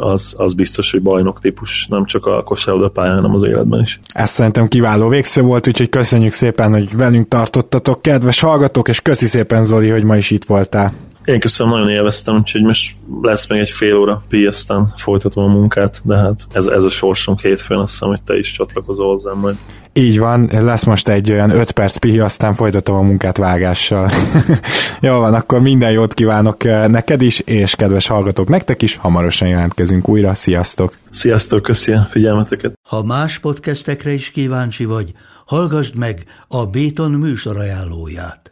az, 0.00 0.34
az 0.36 0.54
biztos, 0.54 0.90
hogy 0.90 1.02
bajnok 1.02 1.40
típus, 1.40 1.86
nem 1.86 2.04
csak 2.04 2.26
a 2.26 2.42
kosárlabda 2.42 2.88
pályán, 2.88 3.14
hanem 3.14 3.34
az 3.34 3.44
életben 3.44 3.80
is. 3.80 4.00
Ez 4.14 4.30
szerintem 4.30 4.68
kiváló 4.68 5.08
végszó 5.08 5.42
volt, 5.42 5.68
úgyhogy 5.68 5.88
köszönjük 5.88 6.32
szépen, 6.32 6.70
hogy 6.72 6.96
velünk 6.96 7.28
tartottatok, 7.28 8.02
kedves 8.02 8.40
hallgatók, 8.40 8.88
és 8.88 9.00
köszi 9.00 9.26
szépen 9.26 9.64
Zoli, 9.64 9.88
hogy 9.88 10.04
ma 10.04 10.16
is 10.16 10.30
itt 10.30 10.44
voltál. 10.44 10.92
Én 11.24 11.40
köszönöm, 11.40 11.72
nagyon 11.72 11.88
élveztem, 11.88 12.36
úgyhogy 12.36 12.62
most 12.62 12.96
lesz 13.22 13.48
még 13.48 13.60
egy 13.60 13.70
fél 13.70 13.96
óra 13.96 14.22
aztán 14.48 14.92
folytatom 14.96 15.44
a 15.44 15.52
munkát, 15.52 16.00
de 16.04 16.16
hát 16.16 16.46
ez, 16.52 16.66
ez 16.66 16.84
a 16.84 16.88
sorsunk 16.88 17.40
hétfőn, 17.40 17.78
azt 17.78 17.92
hiszem, 17.92 18.08
hogy 18.08 18.22
te 18.22 18.38
is 18.38 18.52
csatlakozol 18.52 19.08
hozzám 19.08 19.38
majd. 19.38 19.56
Így 19.92 20.18
van, 20.18 20.48
lesz 20.52 20.84
most 20.84 21.08
egy 21.08 21.32
olyan 21.32 21.50
5 21.50 21.70
perc 21.70 21.96
pihi, 21.96 22.18
aztán 22.18 22.54
folytatom 22.54 22.96
a 22.96 23.02
munkát 23.02 23.36
vágással. 23.36 24.10
Jó 25.00 25.18
van, 25.18 25.34
akkor 25.34 25.60
minden 25.60 25.90
jót 25.90 26.14
kívánok 26.14 26.64
eh, 26.64 26.88
neked 26.88 27.22
is, 27.22 27.38
és 27.38 27.74
kedves 27.74 28.06
hallgatók 28.06 28.48
nektek 28.48 28.82
is, 28.82 28.96
hamarosan 28.96 29.48
jelentkezünk 29.48 30.08
újra, 30.08 30.34
sziasztok! 30.34 30.96
Sziasztok, 31.10 31.62
köszi 31.62 31.92
a 31.92 32.08
figyelmeteket! 32.10 32.72
Ha 32.88 33.02
más 33.02 33.38
podcastekre 33.38 34.12
is 34.12 34.30
kíváncsi 34.30 34.84
vagy, 34.84 35.12
hallgassd 35.46 35.96
meg 35.96 36.24
a 36.48 36.66
Béton 36.66 37.10
műsor 37.10 37.56
ajánlóját. 37.58 38.51